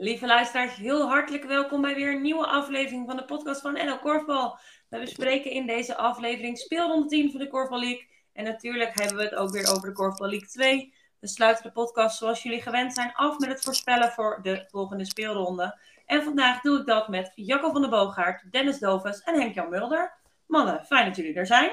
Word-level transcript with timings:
Lieve 0.00 0.26
luisteraars, 0.26 0.74
heel 0.74 1.08
hartelijk 1.08 1.44
welkom 1.44 1.80
bij 1.80 1.94
weer 1.94 2.12
een 2.12 2.22
nieuwe 2.22 2.46
aflevering 2.46 3.06
van 3.06 3.16
de 3.16 3.24
podcast 3.24 3.60
van 3.60 3.72
NL 3.72 3.98
Korfbal. 3.98 4.58
We 4.88 4.98
bespreken 4.98 5.50
in 5.50 5.66
deze 5.66 5.96
aflevering 5.96 6.58
speelronde 6.58 7.06
10 7.06 7.30
van 7.30 7.40
de 7.40 7.48
Korfbal 7.48 7.78
League. 7.78 8.08
En 8.32 8.44
natuurlijk 8.44 8.98
hebben 8.98 9.16
we 9.16 9.22
het 9.22 9.34
ook 9.34 9.50
weer 9.50 9.70
over 9.70 9.88
de 9.88 9.94
Korfbal 9.94 10.28
League 10.28 10.48
2. 10.48 10.94
We 11.18 11.26
sluiten 11.26 11.64
de 11.64 11.72
podcast 11.72 12.18
zoals 12.18 12.42
jullie 12.42 12.62
gewend 12.62 12.94
zijn 12.94 13.12
af 13.14 13.38
met 13.38 13.48
het 13.48 13.60
voorspellen 13.60 14.10
voor 14.10 14.38
de 14.42 14.64
volgende 14.68 15.04
speelronde. 15.04 15.78
En 16.06 16.22
vandaag 16.22 16.60
doe 16.60 16.78
ik 16.78 16.86
dat 16.86 17.08
met 17.08 17.32
Jacco 17.34 17.70
van 17.70 17.80
der 17.80 17.90
Boogaard, 17.90 18.52
Dennis 18.52 18.78
Doves 18.78 19.22
en 19.22 19.40
Henk-Jan 19.40 19.68
Mulder. 19.68 20.12
Mannen, 20.46 20.84
fijn 20.84 21.06
dat 21.06 21.16
jullie 21.16 21.34
er 21.34 21.46
zijn. 21.46 21.70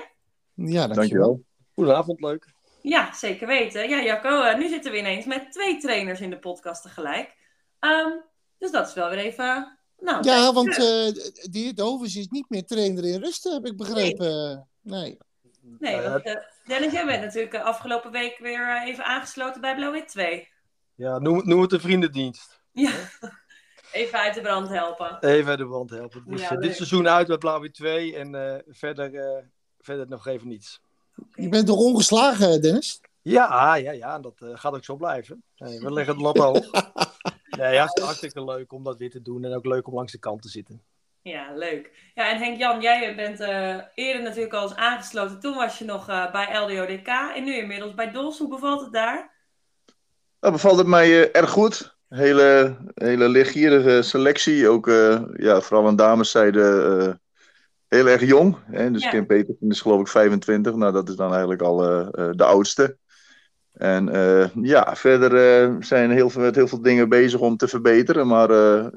Ja, 0.53 0.87
dankjewel. 0.87 1.43
Goedenavond, 1.75 2.21
leuk. 2.21 2.53
Ja, 2.81 3.13
zeker 3.13 3.47
weten. 3.47 3.89
Ja, 3.89 4.01
Jacco, 4.01 4.43
uh, 4.43 4.57
nu 4.57 4.67
zitten 4.67 4.91
we 4.91 4.97
ineens 4.97 5.25
met 5.25 5.51
twee 5.51 5.77
trainers 5.77 6.21
in 6.21 6.29
de 6.29 6.39
podcast 6.39 6.81
tegelijk. 6.81 7.35
Um, 7.79 8.23
dus 8.57 8.71
dat 8.71 8.87
is 8.87 8.93
wel 8.93 9.09
weer 9.09 9.19
even... 9.19 9.77
Nou, 9.99 10.23
ja, 10.23 10.53
want 10.53 10.67
uh, 10.67 10.75
de 10.75 11.49
heer 11.51 11.75
Dovers 11.75 12.15
is 12.15 12.27
niet 12.27 12.49
meer 12.49 12.65
trainer 12.65 13.05
in 13.05 13.21
rusten, 13.21 13.53
heb 13.53 13.65
ik 13.65 13.77
begrepen. 13.77 14.67
Nee. 14.81 15.17
Nee, 15.79 16.01
want, 16.01 16.25
uh, 16.25 16.35
Dennis, 16.65 16.91
jij 16.91 17.05
bent 17.05 17.21
natuurlijk 17.21 17.55
afgelopen 17.55 18.11
week 18.11 18.37
weer 18.37 18.83
even 18.85 19.05
aangesloten 19.05 19.61
bij 19.61 19.75
Blauw-Wit 19.75 20.07
2. 20.07 20.47
Ja, 20.95 21.19
noem, 21.19 21.47
noem 21.47 21.61
het 21.61 21.71
een 21.71 21.79
vriendendienst. 21.79 22.61
Ja, 22.71 22.91
even 23.91 24.19
uit 24.19 24.33
de 24.33 24.41
brand 24.41 24.69
helpen. 24.69 25.17
Even 25.19 25.49
uit 25.49 25.59
de 25.59 25.67
brand 25.67 25.89
helpen. 25.89 26.23
Dus 26.25 26.41
ja, 26.41 26.55
dit 26.55 26.75
seizoen 26.75 27.07
uit 27.07 27.27
met 27.27 27.39
Blauw-Wit 27.39 27.73
2 27.73 28.15
en 28.15 28.35
uh, 28.35 28.55
verder, 28.67 29.11
verder 29.79 30.07
nog 30.07 30.27
even 30.27 30.47
niets. 30.47 30.81
Okay. 31.19 31.43
Je 31.43 31.49
bent 31.49 31.67
toch 31.67 31.79
ongeslagen, 31.79 32.61
Dennis? 32.61 33.01
Ja, 33.21 33.75
ja, 33.75 33.91
ja. 33.91 34.19
Dat 34.19 34.41
uh, 34.43 34.49
gaat 34.53 34.73
ook 34.73 34.83
zo 34.83 34.95
blijven. 34.95 35.43
Nee, 35.57 35.79
we 35.79 35.93
leggen 35.93 36.13
het 36.13 36.23
lat 36.23 36.37
hoog. 36.37 36.69
nee, 37.57 37.73
ja, 37.73 37.85
het 37.85 37.97
is 37.97 38.03
hartstikke 38.03 38.43
leuk 38.43 38.73
om 38.73 38.83
dat 38.83 38.97
weer 38.97 39.09
te 39.09 39.21
doen. 39.21 39.45
En 39.45 39.53
ook 39.53 39.65
leuk 39.65 39.87
om 39.87 39.93
langs 39.93 40.11
de 40.11 40.19
kant 40.19 40.41
te 40.41 40.49
zitten. 40.49 40.81
Ja, 41.21 41.53
leuk. 41.55 42.11
Ja, 42.13 42.29
en 42.29 42.37
Henk-Jan, 42.37 42.81
jij 42.81 43.15
bent 43.15 43.39
uh, 43.39 43.77
eerder 43.93 44.23
natuurlijk 44.23 44.53
al 44.53 44.63
eens 44.63 44.75
aangesloten. 44.75 45.39
Toen 45.39 45.55
was 45.55 45.77
je 45.77 45.85
nog 45.85 46.09
uh, 46.09 46.31
bij 46.31 46.59
LDODK 46.59 47.07
en 47.07 47.43
nu 47.43 47.55
inmiddels 47.55 47.93
bij 47.93 48.11
DOS. 48.11 48.37
Hoe 48.37 48.49
bevalt 48.49 48.81
het 48.81 48.93
daar? 48.93 49.35
Nou, 50.39 50.53
bevalt 50.53 50.77
het 50.77 50.87
mij 50.87 51.31
erg 51.31 51.49
goed. 51.49 51.97
Hele, 52.09 52.77
hele 52.93 53.29
leergierige 53.29 54.01
selectie. 54.01 54.69
Ook 54.69 54.85
ja, 55.33 55.61
vooral 55.61 55.87
aan 55.87 55.95
dameszijde 55.95 57.19
heel 57.87 58.07
erg 58.07 58.21
jong. 58.21 58.57
Hè? 58.65 58.91
Dus 58.91 59.03
ja. 59.03 59.09
Kim 59.09 59.25
Petersen 59.25 59.69
is 59.69 59.81
geloof 59.81 59.99
ik 59.99 60.07
25. 60.07 60.75
Nou, 60.75 60.93
dat 60.93 61.09
is 61.09 61.15
dan 61.15 61.31
eigenlijk 61.31 61.61
al 61.61 61.91
uh, 61.91 62.07
uh, 62.11 62.29
de 62.31 62.43
oudste. 62.43 62.97
En 63.77 64.15
uh, 64.15 64.47
ja, 64.61 64.95
verder 64.95 65.83
zijn 65.83 66.11
heel 66.11 66.29
veel, 66.29 66.41
met 66.41 66.55
heel 66.55 66.67
veel 66.67 66.81
dingen 66.81 67.09
bezig 67.09 67.39
om 67.39 67.57
te 67.57 67.67
verbeteren. 67.67 68.27
Maar 68.27 68.51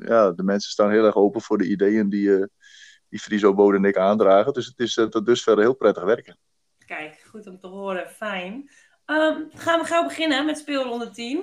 ja, 0.06 0.30
de 0.30 0.42
mensen 0.42 0.70
staan 0.70 0.90
heel 0.90 1.04
erg 1.04 1.16
open 1.16 1.40
voor 1.40 1.58
de 1.58 1.68
ideeën 1.68 2.08
die, 2.08 2.46
die 3.08 3.20
Friso 3.20 3.54
Bode 3.54 3.76
en 3.76 3.84
ik 3.84 3.96
aandragen. 3.96 4.52
Dus 4.52 4.66
het 4.66 4.78
is 4.78 4.94
tot 4.94 5.26
dusver 5.26 5.58
heel 5.58 5.74
prettig 5.74 6.04
werken. 6.04 6.38
Kijk, 6.86 7.24
goed 7.28 7.46
om 7.46 7.60
te 7.60 7.66
horen. 7.66 8.08
Fijn. 8.08 8.70
Um, 9.06 9.50
gaan 9.54 9.80
we 9.80 9.86
gauw 9.86 10.04
beginnen 10.04 10.46
met 10.46 10.58
speelronde 10.58 11.10
10. 11.10 11.38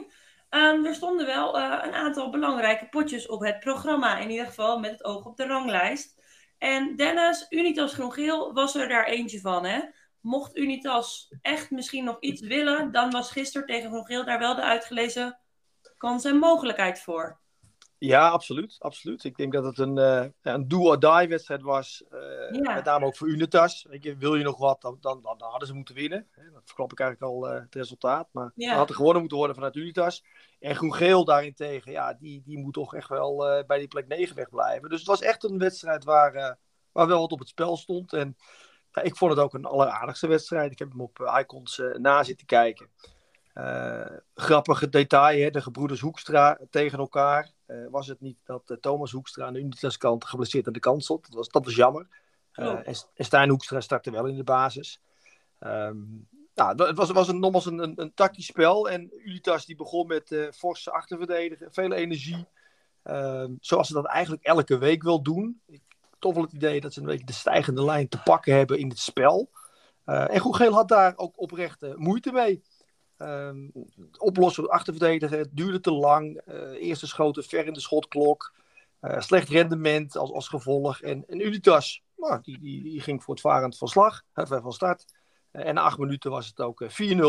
Um, 0.49 0.85
er 0.85 0.93
stonden 0.93 1.25
wel 1.25 1.57
een 1.57 1.93
aantal 1.93 2.29
belangrijke 2.29 2.87
potjes 2.89 3.27
op 3.27 3.41
het 3.41 3.59
programma. 3.59 4.17
In 4.17 4.29
ieder 4.29 4.45
geval 4.45 4.79
met 4.79 4.91
het 4.91 5.03
oog 5.03 5.25
op 5.25 5.37
de 5.37 5.45
ranglijst. 5.45 6.21
En 6.57 6.95
Dennis, 6.95 7.45
Unitas 7.49 7.93
Groen-Geel 7.93 8.53
was 8.53 8.75
er 8.75 8.87
daar 8.87 9.05
eentje 9.05 9.39
van. 9.39 9.65
Hè? 9.65 9.79
Mocht 10.27 10.57
Unitas 10.57 11.33
echt 11.41 11.71
misschien 11.71 12.03
nog 12.03 12.17
iets 12.19 12.41
willen, 12.41 12.91
dan 12.91 13.11
was 13.11 13.31
gisteren 13.31 13.67
tegen 13.67 13.89
Groen-Geel 13.89 14.25
daar 14.25 14.39
wel 14.39 14.55
de 14.55 14.63
uitgelezen 14.63 15.39
kans 15.97 16.25
en 16.25 16.37
mogelijkheid 16.37 17.01
voor. 17.01 17.39
Ja, 17.97 18.29
absoluut. 18.29 18.75
absoluut. 18.79 19.23
Ik 19.23 19.37
denk 19.37 19.53
dat 19.53 19.63
het 19.63 19.77
een, 19.77 19.97
uh, 19.97 20.25
een 20.41 20.67
do-or-die 20.67 21.27
wedstrijd 21.27 21.61
was. 21.61 22.03
Uh, 22.11 22.61
ja. 22.61 22.73
Met 22.73 22.83
name 22.83 23.05
ook 23.05 23.15
voor 23.15 23.27
Unitas. 23.27 23.85
Je, 23.99 24.17
wil 24.17 24.35
je 24.35 24.43
nog 24.43 24.57
wat, 24.57 24.81
dan, 24.81 24.97
dan, 25.01 25.21
dan 25.21 25.41
hadden 25.49 25.67
ze 25.67 25.73
moeten 25.73 25.95
winnen. 25.95 26.27
Dat 26.53 26.61
verklap 26.65 26.91
ik 26.91 26.99
eigenlijk 26.99 27.31
al 27.31 27.53
uh, 27.53 27.61
het 27.61 27.75
resultaat. 27.75 28.27
Maar 28.31 28.51
ja. 28.55 28.75
had 28.75 28.89
er 28.89 28.95
gewonnen 28.95 29.19
moeten 29.19 29.37
worden 29.37 29.55
vanuit 29.55 29.75
Unitas. 29.75 30.23
En 30.59 30.75
Groen-Geel 30.75 31.25
daarentegen, 31.25 31.91
ja, 31.91 32.13
die, 32.13 32.41
die 32.45 32.57
moet 32.57 32.73
toch 32.73 32.95
echt 32.95 33.09
wel 33.09 33.63
bij 33.67 33.79
die 33.79 33.87
plek 33.87 34.07
9 34.07 34.35
wegblijven. 34.35 34.89
Dus 34.89 34.99
het 34.99 35.07
was 35.07 35.21
echt 35.21 35.43
een 35.43 35.57
wedstrijd 35.57 36.03
waar, 36.03 36.57
waar 36.91 37.07
wel 37.07 37.19
wat 37.19 37.31
op 37.31 37.39
het 37.39 37.47
spel 37.47 37.77
stond. 37.77 38.13
En 38.13 38.35
ik 39.03 39.15
vond 39.15 39.31
het 39.31 39.39
ook 39.39 39.53
een 39.53 39.65
alleraardigste 39.65 40.27
wedstrijd. 40.27 40.71
Ik 40.71 40.79
heb 40.79 40.89
hem 40.89 41.01
op 41.01 41.31
Icons 41.39 41.81
na 41.97 42.23
zitten 42.23 42.45
kijken. 42.45 42.87
grappige 44.35 44.89
detail, 44.89 45.39
hè? 45.39 45.49
de 45.49 45.61
gebroeders 45.61 45.99
Hoekstra 45.99 46.59
tegen 46.69 46.99
elkaar. 46.99 47.55
Uh, 47.67 47.87
was 47.89 48.07
het 48.07 48.21
niet 48.21 48.37
dat 48.43 48.69
uh, 48.69 48.77
Thomas 48.77 49.11
Hoekstra 49.11 49.45
aan 49.45 49.53
de 49.53 49.59
Unitas 49.59 49.97
kant 49.97 50.25
geblesseerd 50.25 50.67
aan 50.67 50.73
de 50.73 50.79
kant 50.79 51.03
stond. 51.03 51.25
Dat 51.25 51.33
was, 51.33 51.49
dat 51.49 51.65
was 51.65 51.75
jammer. 51.75 52.07
Uh, 52.53 52.67
oh. 52.67 52.79
en, 52.83 53.25
Stijn 53.25 53.49
Hoekstra 53.49 53.81
startte 53.81 54.11
wel 54.11 54.25
in 54.25 54.35
de 54.35 54.43
basis. 54.43 55.01
Um, 55.59 56.27
nou, 56.53 56.83
het 56.83 56.97
was, 56.97 57.11
was 57.11 57.27
een, 57.27 57.39
nogmaals 57.39 57.65
een, 57.65 57.79
een, 57.79 57.93
een 57.95 58.13
tactisch 58.13 58.45
spel. 58.45 58.89
En 58.89 59.11
Unitas 59.25 59.65
die 59.65 59.75
begon 59.75 60.07
met 60.07 60.49
forse 60.53 60.91
achterverdedigen, 60.91 61.73
veel 61.73 61.91
energie. 61.91 62.47
Um, 63.03 63.57
zoals 63.61 63.87
ze 63.87 63.93
dat 63.93 64.05
eigenlijk 64.05 64.43
elke 64.43 64.77
week 64.77 65.03
wil 65.03 65.21
doen. 65.21 65.61
Ik 65.65 65.81
toch 66.19 66.33
wel 66.33 66.43
het 66.43 66.53
idee 66.53 66.81
dat 66.81 66.93
ze 66.93 66.99
een 66.99 67.05
beetje 67.05 67.25
de 67.25 67.33
stijgende 67.33 67.83
lijn 67.83 68.07
te 68.07 68.21
pakken 68.23 68.55
hebben 68.55 68.79
in 68.79 68.89
het 68.89 68.99
spel. 68.99 69.49
en 70.05 70.39
Goegeel 70.39 70.73
had 70.73 70.87
daar 70.87 71.13
ook 71.15 71.41
oprecht 71.41 71.97
moeite 71.97 72.31
mee. 72.31 72.63
Um, 73.17 73.71
oplossen, 74.17 74.69
achterverdedigen, 74.69 75.49
duurde 75.51 75.79
te 75.79 75.91
lang. 75.91 76.41
Uh, 76.45 76.71
eerste 76.71 77.07
schoten 77.07 77.43
ver 77.43 77.65
in 77.65 77.73
de 77.73 77.79
schotklok. 77.79 78.53
Uh, 79.01 79.21
slecht 79.21 79.49
rendement 79.49 80.17
als, 80.17 80.31
als 80.31 80.47
gevolg. 80.47 81.01
En, 81.01 81.23
Unitas, 81.45 82.03
nou, 82.15 82.39
die, 82.41 82.59
die, 82.59 82.83
die 82.83 83.01
ging 83.01 83.23
voortvarend 83.23 83.77
van 83.77 83.87
slag, 83.87 84.23
van 84.33 84.73
start. 84.73 85.05
En 85.51 85.75
na 85.75 85.81
acht 85.81 85.97
minuten 85.97 86.31
was 86.31 86.47
het 86.47 86.61
ook 86.61 86.83
4-0 86.83 86.87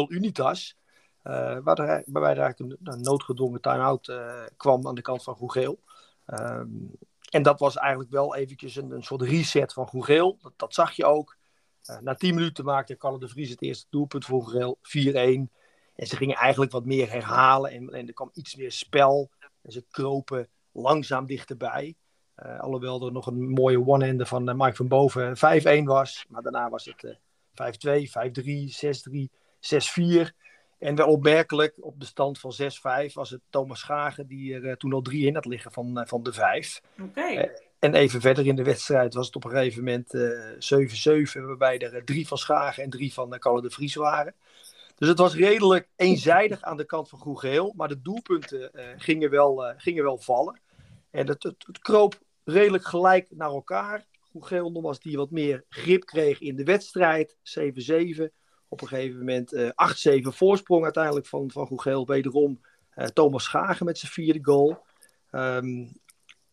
Unitas. 0.09 0.77
waarbij 1.23 2.37
er 2.37 2.55
een, 2.57 2.77
een 2.83 3.01
noodgedwongen 3.01 3.61
time-out 3.61 4.13
kwam 4.57 4.87
aan 4.87 4.95
de 4.95 5.03
kant 5.03 5.23
van 5.23 5.35
Groegeel. 5.35 5.79
Um, 6.27 6.91
en 7.31 7.43
dat 7.43 7.61
was 7.61 7.77
eigenlijk 7.77 8.11
wel 8.11 8.35
eventjes 8.35 8.77
een, 8.77 8.91
een 8.91 9.03
soort 9.03 9.23
reset 9.23 9.73
van 9.73 9.89
Groegeel. 9.89 10.39
Dat, 10.43 10.53
dat 10.57 10.75
zag 10.75 10.93
je 10.93 11.05
ook. 11.05 11.37
na 12.01 12.15
10 12.15 12.35
minuten 12.35 12.65
maakte 12.65 12.95
Kalle 12.95 13.19
de 13.19 13.29
Vries 13.29 13.51
het 13.51 13.63
eerste 13.63 13.87
doelpunt 13.91 14.25
voor 14.25 14.43
Groegeel. 14.43 14.79
4-1. 14.83 15.53
En 15.95 16.07
ze 16.07 16.17
gingen 16.17 16.37
eigenlijk 16.37 16.73
wat 16.73 16.85
meer 16.85 17.11
herhalen 17.11 17.71
en, 17.71 17.89
en 17.89 18.07
er 18.07 18.13
kwam 18.13 18.31
iets 18.33 18.57
meer 18.57 18.73
spel. 18.73 19.31
En 19.63 19.73
ze 19.73 19.85
kropen 19.91 20.49
langzaam 20.73 21.27
dichterbij. 21.27 21.97
Uh, 22.47 22.61
alhoewel 22.61 23.07
er 23.07 23.13
nog 23.13 23.27
een 23.27 23.49
mooie 23.49 23.87
one-hander 23.87 24.27
van 24.27 24.49
uh, 24.49 24.55
Mike 24.55 24.77
van 24.77 24.89
Boven 24.89 25.37
5-1 25.37 25.83
was. 25.85 26.25
Maar 26.29 26.43
daarna 26.43 26.69
was 26.71 26.85
het 26.85 27.03
uh, 27.03 27.15
5-2, 27.97 28.09
5-3, 28.09 28.73
6-3, 29.13 29.29
6-4. 30.27 30.48
En 30.79 30.95
wel 30.95 31.09
opmerkelijk, 31.09 31.75
op 31.81 32.01
de 32.01 32.07
stand 32.07 32.39
van 32.39 32.53
6-5 33.09 33.13
was 33.13 33.31
het 33.31 33.41
Thomas 33.51 33.79
Schagen 33.79 34.27
die 34.27 34.55
er 34.55 34.65
uh, 34.65 34.73
toen 34.73 34.93
al 34.93 35.03
drie 35.03 35.27
in 35.27 35.35
had 35.35 35.45
liggen 35.45 35.73
van, 35.73 35.99
uh, 35.99 36.07
van 36.07 36.23
de 36.23 36.33
vijf. 36.33 36.83
Okay. 37.03 37.37
Uh, 37.37 37.45
en 37.79 37.95
even 37.95 38.21
verder 38.21 38.47
in 38.47 38.57
de 38.57 38.63
wedstrijd 38.63 39.15
was 39.15 39.27
het 39.27 39.37
op 39.37 39.45
een 39.45 39.51
gegeven 39.51 39.85
moment 39.85 40.17
7-7, 41.41 41.47
waarbij 41.47 41.79
er 41.79 42.05
drie 42.05 42.27
van 42.29 42.39
Schagen 42.39 42.83
en 42.83 42.91
drie 42.91 43.13
van 43.13 43.39
Kalle 43.39 43.63
de 43.63 43.71
Vries 43.71 43.95
waren. 43.95 44.35
Dus 44.99 45.09
het 45.09 45.19
was 45.19 45.35
redelijk 45.35 45.89
eenzijdig 45.97 46.63
aan 46.63 46.77
de 46.77 46.85
kant 46.85 47.09
van 47.09 47.19
Groegeel. 47.19 47.73
Maar 47.77 47.89
de 47.89 48.03
doelpunten 48.03 48.71
uh, 48.75 48.83
gingen, 48.97 49.31
wel, 49.31 49.69
uh, 49.69 49.75
gingen 49.77 50.05
wel 50.05 50.19
vallen. 50.19 50.61
En 51.11 51.27
het, 51.27 51.43
het, 51.43 51.65
het, 51.67 51.79
kroop 51.79 52.19
redelijk 52.45 52.85
gelijk 52.85 53.29
naar 53.31 53.51
elkaar. 53.51 54.07
Groegeel 54.31 54.71
nogmaals 54.71 55.01
die 55.01 55.17
wat 55.17 55.31
meer 55.31 55.65
grip 55.69 56.05
kreeg 56.05 56.41
in 56.41 56.57
de 56.57 56.65
wedstrijd. 56.65 57.37
7-7. 57.37 58.29
Op 58.69 58.81
een 58.81 58.89
gegeven 58.89 59.19
moment 59.19 59.53
uh, 59.53 59.71
8-7 60.21 60.23
voorsprong 60.23 60.85
uiteindelijk 60.85 61.27
van, 61.27 61.51
van 61.51 61.67
Groegeel. 61.67 62.07
Wederom 62.07 62.61
Thomas 63.13 63.45
Schagen 63.45 63.87
met 63.87 63.99
zijn 63.99 64.13
vierde 64.13 64.39
goal. 64.43 64.85
Um, 65.31 66.01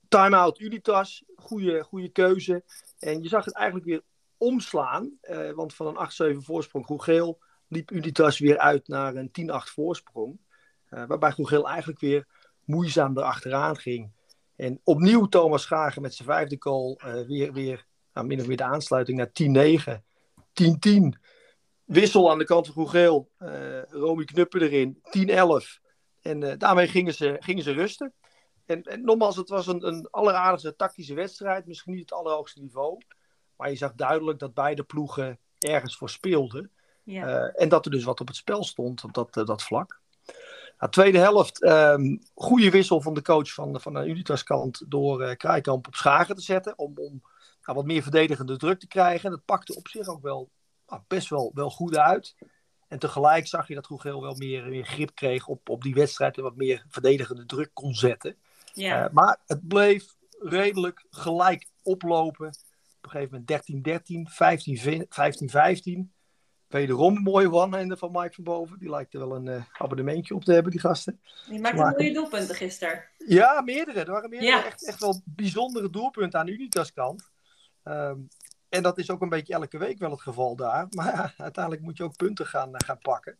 Time-out 0.08 0.60
Unitas. 0.60 1.24
Goede, 1.36 1.84
goede 1.84 2.10
keuze. 2.10 2.64
En 3.00 3.22
je 3.22 3.28
zag 3.28 3.46
het 3.46 3.56
eigenlijk 3.56 3.86
weer 3.86 4.02
omslaan. 4.38 5.12
want 5.56 5.74
van 5.76 5.88
een 5.88 6.36
8-7 6.36 6.38
voorsprong 6.38 6.86
Groegeel 6.86 7.40
liep 7.68 7.92
Unitas 7.92 8.40
weer 8.40 8.58
uit 8.58 8.88
naar 8.88 9.16
een 9.16 9.32
10-8 9.42 9.74
voorsprong. 9.74 10.40
Waarbij 10.90 11.32
Groegeel 11.32 11.68
eigenlijk 11.70 12.00
weer 12.00 12.28
moeizaam 12.66 13.18
erachteraan 13.18 13.78
ging. 13.78 14.12
En 14.56 14.80
opnieuw 14.84 15.26
Thomas 15.26 15.62
Schagen 15.62 16.02
met 16.02 16.14
zijn 16.14 16.28
vijfde 16.28 16.56
goal. 16.60 17.00
Weer, 17.28 17.54
weer 17.54 17.86
nou, 18.14 18.28
min 18.28 18.40
of 18.40 18.48
meer 18.48 18.58
de 18.58 18.64
aansluiting 18.64 19.18
naar 19.18 20.00
10-9. 20.00 20.02
10-10. 20.54 21.20
Wissel 21.86 22.32
aan 22.32 22.38
de 22.38 22.46
kant 22.46 22.66
van 22.66 22.74
Groegeel. 22.74 23.30
Uh, 23.40 23.84
Romy 23.84 24.26
Knuppen 24.26 24.62
erin. 24.62 25.02
10-11. 25.78 25.84
En 26.22 26.58
daarmee 26.58 26.88
gingen 26.88 27.14
ze, 27.14 27.36
gingen 27.40 27.64
ze 27.64 27.72
rusten. 27.72 28.14
En, 28.66 28.84
en 28.84 29.04
nogmaals, 29.04 29.36
het 29.36 29.50
was 29.50 29.68
een, 29.68 29.88
een 29.88 30.08
alleraardigste 30.10 30.76
tactische 30.76 31.14
wedstrijd. 31.14 31.66
Misschien 31.66 31.94
niet 31.94 32.02
het 32.02 32.14
allerhoogste 32.14 32.62
niveau. 32.62 32.98
Maar 33.56 33.70
je 33.70 33.76
zag 33.76 33.94
duidelijk 33.94 34.40
dat 34.40 34.54
beide 34.54 34.84
ploegen 34.84 35.40
ergens 35.60 35.98
voor 35.98 36.10
speelden. 36.10 36.72
Ja. 37.04 37.28
Uh, 37.28 37.62
en 37.62 37.70
dat 37.70 37.86
er 37.86 37.92
dus 37.92 38.04
wat 38.04 38.22
op 38.22 38.28
het 38.28 38.36
spel 38.36 38.64
stond 38.64 39.04
op 39.04 39.14
dat, 39.14 39.34
dat 39.34 39.64
vlak. 39.64 40.00
Nou, 40.78 40.92
tweede 40.92 41.18
helft, 41.18 41.64
um, 41.64 42.20
goede 42.34 42.70
wissel 42.70 43.02
van 43.02 43.14
de 43.14 43.22
coach 43.22 43.54
van, 43.54 43.82
van 43.82 43.94
de 43.94 44.06
Unitas 44.06 44.44
kant 44.44 44.84
door 44.88 45.22
uh, 45.22 45.36
Krijkamp 45.36 45.88
op 45.88 45.96
Schagen 45.96 46.36
te 46.36 46.42
zetten. 46.42 46.78
Om, 46.78 46.94
om 46.96 47.22
nou, 47.62 47.78
wat 47.78 47.86
meer 47.86 48.02
verdedigende 48.02 48.58
druk 48.58 48.80
te 48.80 48.88
krijgen. 48.88 49.30
Dat 49.30 49.46
pakte 49.46 49.76
op 49.76 49.88
zich 49.88 50.08
ook 50.08 50.22
wel 50.22 50.50
nou, 50.88 51.02
best 51.08 51.30
wel, 51.30 51.52
wel 51.54 51.70
goed 51.70 51.98
uit. 51.98 52.36
En 52.88 53.00
tegelijk 53.00 53.48
zag 53.48 53.68
je 53.68 53.76
dat 53.76 53.86
Groegeel 53.86 54.22
wel 54.22 54.36
meer, 54.36 54.70
meer 54.70 54.86
grip 54.86 55.16
kreeg 55.16 55.48
op, 55.48 55.70
op 55.70 55.82
die 55.82 55.94
wedstrijd 55.94 56.38
en 56.38 56.44
wat 56.44 56.56
meer 56.56 56.86
verdedigende 56.90 57.46
druk 57.46 57.70
kon 57.74 57.94
zetten. 57.94 58.36
Ja. 58.74 59.06
Uh, 59.06 59.14
maar 59.14 59.40
het 59.46 59.68
bleef 59.68 60.16
redelijk 60.40 61.06
gelijk 61.10 61.68
oplopen. 61.84 62.48
Op 62.48 62.54
een 63.02 63.10
gegeven 63.10 63.46
moment 63.48 64.30
13-13, 65.90 66.04
15-15. 66.08 66.14
Wederom 66.68 67.16
een 67.16 67.22
mooie 67.22 67.52
one-hander 67.52 67.98
van 67.98 68.12
Mike 68.12 68.34
van 68.34 68.44
Boven. 68.44 68.80
Die 68.80 68.90
lijkt 68.90 69.14
er 69.14 69.20
wel 69.20 69.36
een 69.36 69.46
uh, 69.46 69.64
abonnementje 69.74 70.36
op 70.36 70.44
te 70.44 70.54
hebben, 70.54 70.72
die 70.72 70.82
gasten. 70.82 71.22
Die 71.50 71.60
maakte 71.60 71.96
mooie 71.98 72.14
doelpunten 72.14 72.56
gisteren. 72.56 73.04
Ja, 73.18 73.62
meerdere. 73.62 74.00
Er 74.00 74.12
waren 74.12 74.30
meerdere 74.30 74.64
echt, 74.64 74.88
echt 74.88 75.00
wel 75.00 75.22
bijzondere 75.26 75.90
doelpunten 75.90 76.40
aan 76.40 76.48
Unitas 76.48 76.94
kant. 76.94 77.30
Um, 77.84 78.28
en 78.76 78.84
dat 78.84 78.98
is 78.98 79.10
ook 79.10 79.22
een 79.22 79.30
beetje 79.30 79.54
elke 79.54 79.78
week 79.78 80.00
wel 80.00 80.12
het 80.12 80.22
geval 80.22 80.56
daar. 80.56 80.88
Maar 80.96 81.34
uiteindelijk 81.38 81.84
moet 81.84 81.98
je 81.98 82.04
ook 82.04 82.16
punten 82.16 82.46
gaan, 82.46 82.76
eh, 82.76 82.88
gaan 82.88 82.98
pakken. 82.98 83.38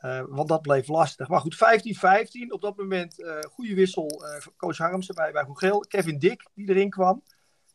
Uh, 0.00 0.22
want 0.28 0.48
dat 0.48 0.62
bleef 0.62 0.88
lastig. 0.88 1.28
Maar 1.28 1.40
goed, 1.40 1.56
15-15. 1.56 2.48
Op 2.48 2.60
dat 2.60 2.76
moment 2.76 3.18
uh, 3.18 3.38
goede 3.40 3.74
wissel. 3.74 4.24
Uh, 4.24 4.46
coach 4.56 4.76
Harmsen 4.76 5.14
bij, 5.14 5.32
bij 5.32 5.46
Geel. 5.52 5.80
Kevin 5.80 6.18
Dick 6.18 6.48
die 6.54 6.68
erin 6.68 6.90
kwam. 6.90 7.22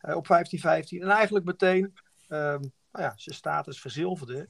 op 0.02 0.28
15-15. 0.28 0.30
En 1.00 1.10
eigenlijk 1.10 1.46
meteen 1.46 1.84
um, 1.84 2.72
nou 2.92 3.04
ja, 3.06 3.14
zijn 3.16 3.36
status 3.36 3.82
verzilverde. 3.82 4.48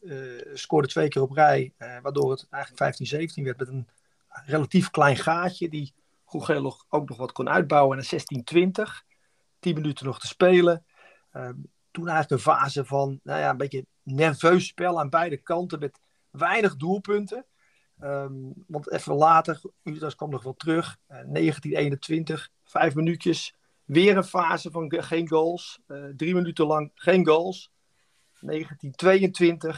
scoorde 0.54 0.88
twee 0.88 1.08
keer 1.08 1.22
op 1.22 1.32
rij. 1.32 1.74
waardoor 1.78 2.32
het 2.32 2.48
eigenlijk 2.50 3.34
15-17 3.40 3.44
werd 3.44 3.58
met 3.58 3.68
een 3.68 3.88
relatief 4.30 4.90
klein 4.90 5.18
gaatje. 5.18 5.70
Die 5.70 5.94
Geel 6.26 6.86
ook 6.90 7.10
nog 7.10 7.18
wat 7.18 7.32
kon 7.32 7.50
uitbouwen 7.50 7.98
naar 7.98 8.10
16-20. 9.00 9.06
10 9.60 9.76
minuten 9.76 10.06
nog 10.06 10.20
te 10.20 10.28
spelen. 10.28 10.86
Ehm, 11.32 11.56
toen 11.96 12.08
eigenlijk 12.08 12.46
een 12.46 12.54
fase 12.54 12.86
van 12.86 13.20
nou 13.24 13.40
ja, 13.40 13.50
een 13.50 13.58
beetje 13.58 13.86
nerveus 14.04 14.68
spel 14.68 15.00
aan 15.00 15.10
beide 15.10 15.38
kanten 15.38 15.80
met 15.80 16.00
weinig 16.30 16.76
doelpunten. 16.76 17.46
Um, 18.02 18.54
want 18.68 18.92
even 18.92 19.14
later, 19.14 19.62
Unitas 19.84 20.16
kwam 20.16 20.30
nog 20.30 20.44
wel 20.44 20.54
terug, 20.54 20.98
uh, 21.02 21.08
1921, 21.08 22.50
vijf 22.64 22.96
minuutjes. 22.96 23.56
Weer 23.86 24.18
een 24.18 24.24
fase 24.24 24.72
van 24.72 24.94
geen 24.98 25.28
goals. 25.28 25.80
Uh, 25.88 26.06
drie 26.16 26.34
minuten 26.34 26.66
lang 26.66 26.92
geen 26.96 27.26
goals. 27.26 27.72
1922. 28.40 29.78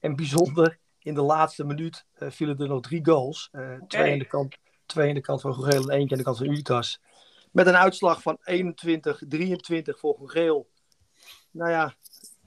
En 0.00 0.16
bijzonder, 0.16 0.78
in 0.98 1.14
de 1.14 1.22
laatste 1.22 1.64
minuut 1.64 2.04
uh, 2.18 2.30
vielen 2.30 2.58
er 2.58 2.68
nog 2.68 2.80
drie 2.80 3.04
goals. 3.04 3.50
Twee, 3.86 4.12
aan 4.12 4.18
de 4.18 4.26
kant, 4.26 4.56
twee 4.86 5.08
aan 5.08 5.14
de 5.14 5.20
kant 5.20 5.40
van 5.40 5.54
Gogeel 5.54 5.90
en 5.90 5.96
eentje 5.96 6.10
aan 6.10 6.18
de 6.18 6.24
kant 6.24 6.36
van 6.36 6.46
Unitas. 6.46 7.00
Met 7.52 7.66
een 7.66 7.76
uitslag 7.76 8.22
van 8.22 8.38
21-23 8.38 8.42
voor 9.84 10.16
Gogeel 10.18 10.68
nou 11.54 11.70
ja, 11.70 11.94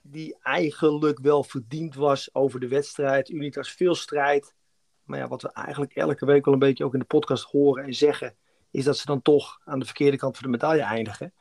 die 0.01 0.37
eigenlijk 0.41 1.19
wel 1.19 1.43
verdiend 1.43 1.95
was 1.95 2.35
over 2.35 2.59
de 2.59 2.67
wedstrijd. 2.67 3.29
Unitas 3.29 3.71
veel 3.71 3.95
strijd. 3.95 4.55
Maar 5.03 5.19
ja, 5.19 5.27
wat 5.27 5.41
we 5.41 5.51
eigenlijk 5.51 5.95
elke 5.95 6.25
week 6.25 6.45
wel 6.45 6.53
een 6.53 6.59
beetje 6.59 6.85
ook 6.85 6.93
in 6.93 6.99
de 6.99 7.05
podcast 7.05 7.43
horen 7.43 7.83
en 7.83 7.93
zeggen, 7.93 8.35
is 8.71 8.83
dat 8.83 8.97
ze 8.97 9.05
dan 9.05 9.21
toch 9.21 9.59
aan 9.65 9.79
de 9.79 9.85
verkeerde 9.85 10.17
kant 10.17 10.37
van 10.37 10.45
de 10.45 10.51
medaille 10.51 10.81
eindigen. 10.81 11.33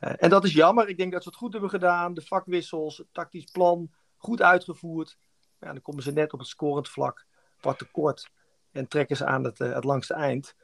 Uh, 0.00 0.12
en 0.16 0.30
dat 0.30 0.44
is 0.44 0.52
jammer. 0.52 0.88
Ik 0.88 0.96
denk 0.96 1.12
dat 1.12 1.22
ze 1.22 1.28
het 1.28 1.38
goed 1.38 1.52
hebben 1.52 1.70
gedaan. 1.70 2.14
De 2.14 2.22
vakwissels, 2.22 2.96
het 2.96 3.06
tactisch 3.12 3.50
plan, 3.52 3.90
goed 4.16 4.42
uitgevoerd. 4.42 5.18
Ja, 5.60 5.72
dan 5.72 5.82
komen 5.82 6.02
ze 6.02 6.12
net 6.12 6.32
op 6.32 6.38
het 6.38 6.48
scorend 6.48 6.88
vlak 6.88 7.26
wat 7.60 7.78
tekort. 7.78 8.30
En 8.72 8.88
trekken 8.88 9.16
ze 9.16 9.26
aan 9.26 9.44
het, 9.44 9.60
uh, 9.60 9.74
het 9.74 9.84
langste 9.84 10.14
eind. 10.14 10.54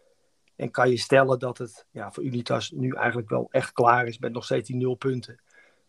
En 0.57 0.71
kan 0.71 0.91
je 0.91 0.99
stellen 0.99 1.39
dat 1.39 1.59
het 1.59 1.87
ja, 1.91 2.13
voor 2.13 2.25
Unitas 2.25 2.71
nu 2.71 2.91
eigenlijk 2.95 3.29
wel 3.29 3.49
echt 3.51 3.73
klaar 3.73 4.07
is 4.07 4.19
met 4.19 4.33
nog 4.33 4.45
steeds 4.45 4.69
die 4.69 4.77
nul 4.77 4.95
punten. 4.95 5.41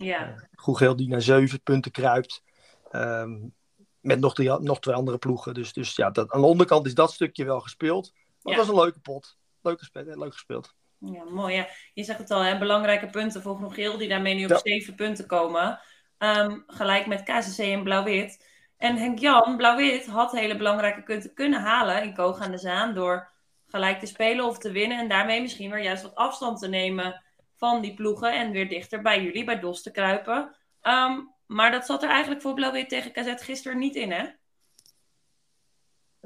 Ja. 0.01 0.35
Uh, 0.67 0.95
die 0.95 1.07
naar 1.07 1.21
zeven 1.21 1.61
punten 1.61 1.91
kruipt. 1.91 2.43
Um, 2.91 3.53
met 4.01 4.19
nog, 4.19 4.37
nog 4.59 4.79
twee 4.79 4.95
andere 4.95 5.17
ploegen. 5.17 5.53
Dus, 5.53 5.73
dus 5.73 5.95
ja, 5.95 6.09
dat, 6.09 6.31
aan 6.31 6.41
de 6.41 6.47
onderkant 6.47 6.85
is 6.85 6.93
dat 6.93 7.11
stukje 7.11 7.45
wel 7.45 7.59
gespeeld. 7.59 8.11
Maar 8.41 8.53
het 8.53 8.65
was 8.65 8.75
een 8.75 8.83
leuke 8.83 8.99
pot. 8.99 9.37
Leuk 9.61 9.79
gespeeld. 9.79 10.15
Leuk 10.15 10.33
gespeeld. 10.33 10.73
Ja, 10.97 11.23
mooi. 11.23 11.55
Ja. 11.55 11.67
Je 11.93 12.03
zegt 12.03 12.19
het 12.19 12.31
al, 12.31 12.41
hè? 12.41 12.57
belangrijke 12.57 13.07
punten 13.07 13.41
voor 13.41 13.55
Groen 13.55 13.97
die 13.97 14.07
daarmee 14.07 14.35
nu 14.35 14.45
op 14.45 14.59
zeven 14.63 14.95
punten 14.95 15.25
komen. 15.25 15.79
Um, 16.17 16.63
gelijk 16.67 17.07
met 17.07 17.23
KCC 17.23 17.57
en 17.57 17.83
Blauw-Wit. 17.83 18.49
En 18.77 18.97
Henk-Jan, 18.97 19.57
Blauw-Wit, 19.57 20.07
had 20.07 20.31
hele 20.31 20.57
belangrijke 20.57 21.03
punten 21.03 21.33
kunnen 21.33 21.61
halen 21.61 22.03
in 22.03 22.13
Koog 22.13 22.39
aan 22.39 22.51
de 22.51 22.57
Zaan. 22.57 22.93
Door 22.93 23.29
gelijk 23.67 23.99
te 23.99 24.05
spelen 24.05 24.45
of 24.45 24.57
te 24.57 24.71
winnen. 24.71 24.99
En 24.99 25.09
daarmee 25.09 25.41
misschien 25.41 25.71
weer 25.71 25.83
juist 25.83 26.03
wat 26.03 26.15
afstand 26.15 26.59
te 26.59 26.67
nemen 26.67 27.23
van 27.61 27.81
die 27.81 27.93
ploegen 27.93 28.33
en 28.33 28.51
weer 28.51 28.69
dichter 28.69 29.01
bij 29.01 29.23
jullie, 29.23 29.43
bij 29.43 29.59
DOS 29.59 29.81
te 29.81 29.91
kruipen. 29.91 30.55
Um, 30.83 31.33
maar 31.45 31.71
dat 31.71 31.85
zat 31.85 32.03
er 32.03 32.09
eigenlijk 32.09 32.41
voor 32.41 32.53
Blauw-Wit 32.53 32.89
tegen 32.89 33.11
KZ 33.11 33.33
gisteren 33.35 33.77
niet 33.77 33.95
in, 33.95 34.11
hè? 34.11 34.25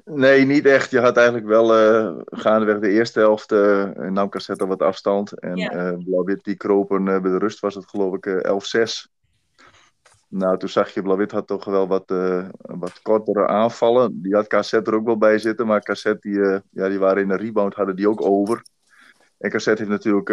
Nee, 0.06 0.46
niet 0.46 0.66
echt. 0.66 0.92
Je 0.92 1.00
had 1.00 1.18
eigenlijk 1.18 1.48
wel 1.48 1.80
uh, 1.80 2.22
gaandeweg 2.26 2.80
de 2.80 2.90
eerste 2.90 3.20
helft 3.20 3.52
uh, 3.52 3.90
nam 3.90 4.30
KZ 4.30 4.50
al 4.50 4.68
wat 4.68 4.82
afstand. 4.82 5.40
En 5.40 5.58
ja. 5.58 5.74
uh, 5.74 5.98
Blauw-Wit 5.98 6.44
die 6.44 6.56
kropen 6.56 7.04
bij 7.04 7.20
de 7.20 7.38
rust 7.38 7.60
was 7.60 7.76
het 7.76 7.90
geloof 7.90 8.16
ik 8.16 8.28
11-6. 9.08 9.12
Nou, 10.28 10.58
toen 10.58 10.70
zag 10.70 10.90
je, 10.94 11.02
Blauw-Wit 11.02 11.32
had 11.32 11.48
toch 11.48 11.66
wel 11.66 11.88
wat, 11.88 12.14
wat 12.58 13.02
kortere 13.02 13.48
aanvallen. 13.48 14.22
Die 14.22 14.36
had 14.36 14.48
KZ 14.48 14.74
er 14.74 14.96
ook 14.96 15.06
wel 15.06 15.18
bij 15.18 15.38
zitten, 15.38 15.68
maar 15.68 15.82
KZ 15.82 16.14
die, 16.20 16.40
ja, 16.72 16.90
die 16.90 17.00
waren 17.00 17.22
in 17.22 17.28
de 17.28 17.36
rebound, 17.36 17.74
hadden 17.74 17.96
die 17.96 18.10
ook 18.10 18.22
over. 18.22 18.62
En 19.38 19.50
KZ 19.50 19.66
heeft 19.66 19.88
natuurlijk 19.88 20.30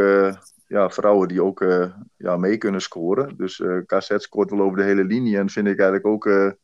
ja, 0.73 0.91
vrouwen 0.91 1.29
die 1.29 1.43
ook 1.43 1.61
uh, 1.61 1.95
ja, 2.17 2.37
mee 2.37 2.59
kunnen 2.59 2.81
scoren. 2.81 3.37
Dus 3.37 3.59
uh, 3.59 3.77
eh, 3.77 3.87
KZ 3.87 4.15
scoort 4.17 4.51
wel 4.51 4.61
over 4.61 4.77
de 4.77 4.85
hele 4.85 5.05
linie. 5.05 5.39
En 5.39 5.51
vind 5.51 5.67
ik 5.67 5.79
eigenlijk 5.79 6.07
ook, 6.07 6.55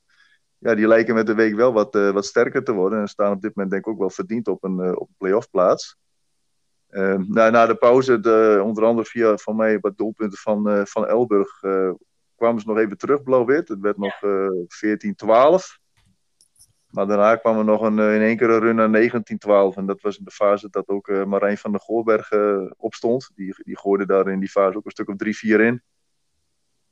ja, 0.59 0.75
die 0.75 0.87
lijken 0.87 1.15
met 1.15 1.27
de 1.27 1.35
week 1.35 1.55
wel 1.55 1.73
wat, 1.73 1.95
wat 1.95 2.27
sterker 2.27 2.65
te 2.65 2.73
worden. 2.73 3.01
En 3.01 3.09
staan 3.09 3.33
op 3.33 3.43
dit 3.43 3.55
moment 3.55 3.73
denk 3.73 3.87
ik 3.87 3.93
ook 3.93 3.99
wel 3.99 4.11
verdiend 4.11 4.49
op 4.49 4.65
een, 4.65 4.97
op 4.99 5.09
een 5.09 5.15
play-off 5.19 5.51
plaats. 5.51 5.97
Ehm, 6.89 7.25
nou, 7.29 7.51
na 7.51 7.67
de 7.67 7.75
pauze, 7.75 8.21
de, 8.21 8.61
onder 8.65 8.85
andere 8.85 9.09
via 9.09 9.37
van 9.37 9.57
mij 9.57 9.79
wat 9.81 9.97
doelpunten 9.97 10.39
van, 10.39 10.87
van 10.87 11.07
Elburg, 11.07 11.61
kwamen 12.37 12.61
ze 12.61 12.67
nog 12.67 12.79
even 12.79 12.99
terug, 12.99 13.23
blauw-wit. 13.23 13.69
Het 13.69 13.81
werd 13.81 13.97
nog 13.97 14.15
14-12. 14.69 15.79
Maar 16.89 17.07
daarna 17.07 17.37
kwam 17.37 17.59
er 17.59 17.65
nog 17.65 17.83
een, 17.83 17.99
in 17.99 18.21
één 18.21 18.37
keer 18.37 18.51
een 18.51 18.61
run 18.61 18.77
naar 18.77 19.73
19-12. 19.73 19.77
En 19.77 19.87
dat 19.87 20.01
was 20.01 20.19
in 20.19 20.25
de 20.25 20.31
fase 20.31 20.69
dat 20.71 20.89
ook 20.89 21.09
uh, 21.09 21.25
Marijn 21.25 21.59
van 21.59 21.71
der 21.71 21.81
Goorberg 21.81 22.33
uh, 22.33 22.71
opstond. 22.77 23.31
Die, 23.35 23.55
die 23.59 23.79
gooide 23.79 24.07
daar 24.07 24.29
in 24.29 24.41
die 24.41 24.49
fase 24.49 24.77
ook 24.77 24.85
een 24.85 24.91
stuk 24.91 25.09
of 25.09 25.15
3-4 25.15 25.61
in. 25.61 25.83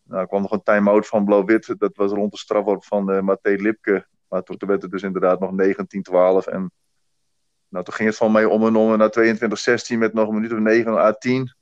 Nou, 0.03 0.27
kwam 0.27 0.43
nog 0.43 0.53
een 0.53 0.63
time-out 0.63 1.07
van 1.07 1.25
Blauw-Wit. 1.25 1.75
Dat 1.79 1.97
was 1.97 2.13
rond 2.13 2.33
de 2.33 2.39
strafworp 2.39 2.85
van 2.85 3.11
uh, 3.11 3.21
Matthé 3.21 3.51
Lipke. 3.51 4.07
Maar 4.29 4.43
toen 4.43 4.69
werd 4.69 4.83
het 4.83 4.91
dus 4.91 5.03
inderdaad 5.03 5.41
nog 5.41 5.51
19-12. 5.51 6.53
En 6.53 6.71
nou, 7.69 7.85
toen 7.85 7.95
ging 7.95 8.09
het 8.09 8.19
van 8.19 8.33
mij 8.33 8.45
om 8.45 8.67
en 8.67 8.77
om 8.77 8.97
naar 8.97 9.15
22-16 9.95 9.99
met 9.99 10.13
nog 10.13 10.29
een 10.29 10.35
minuut 10.35 10.53
of 10.53 10.59
9 10.59 10.93
à 10.93 11.13
10. 11.13 11.55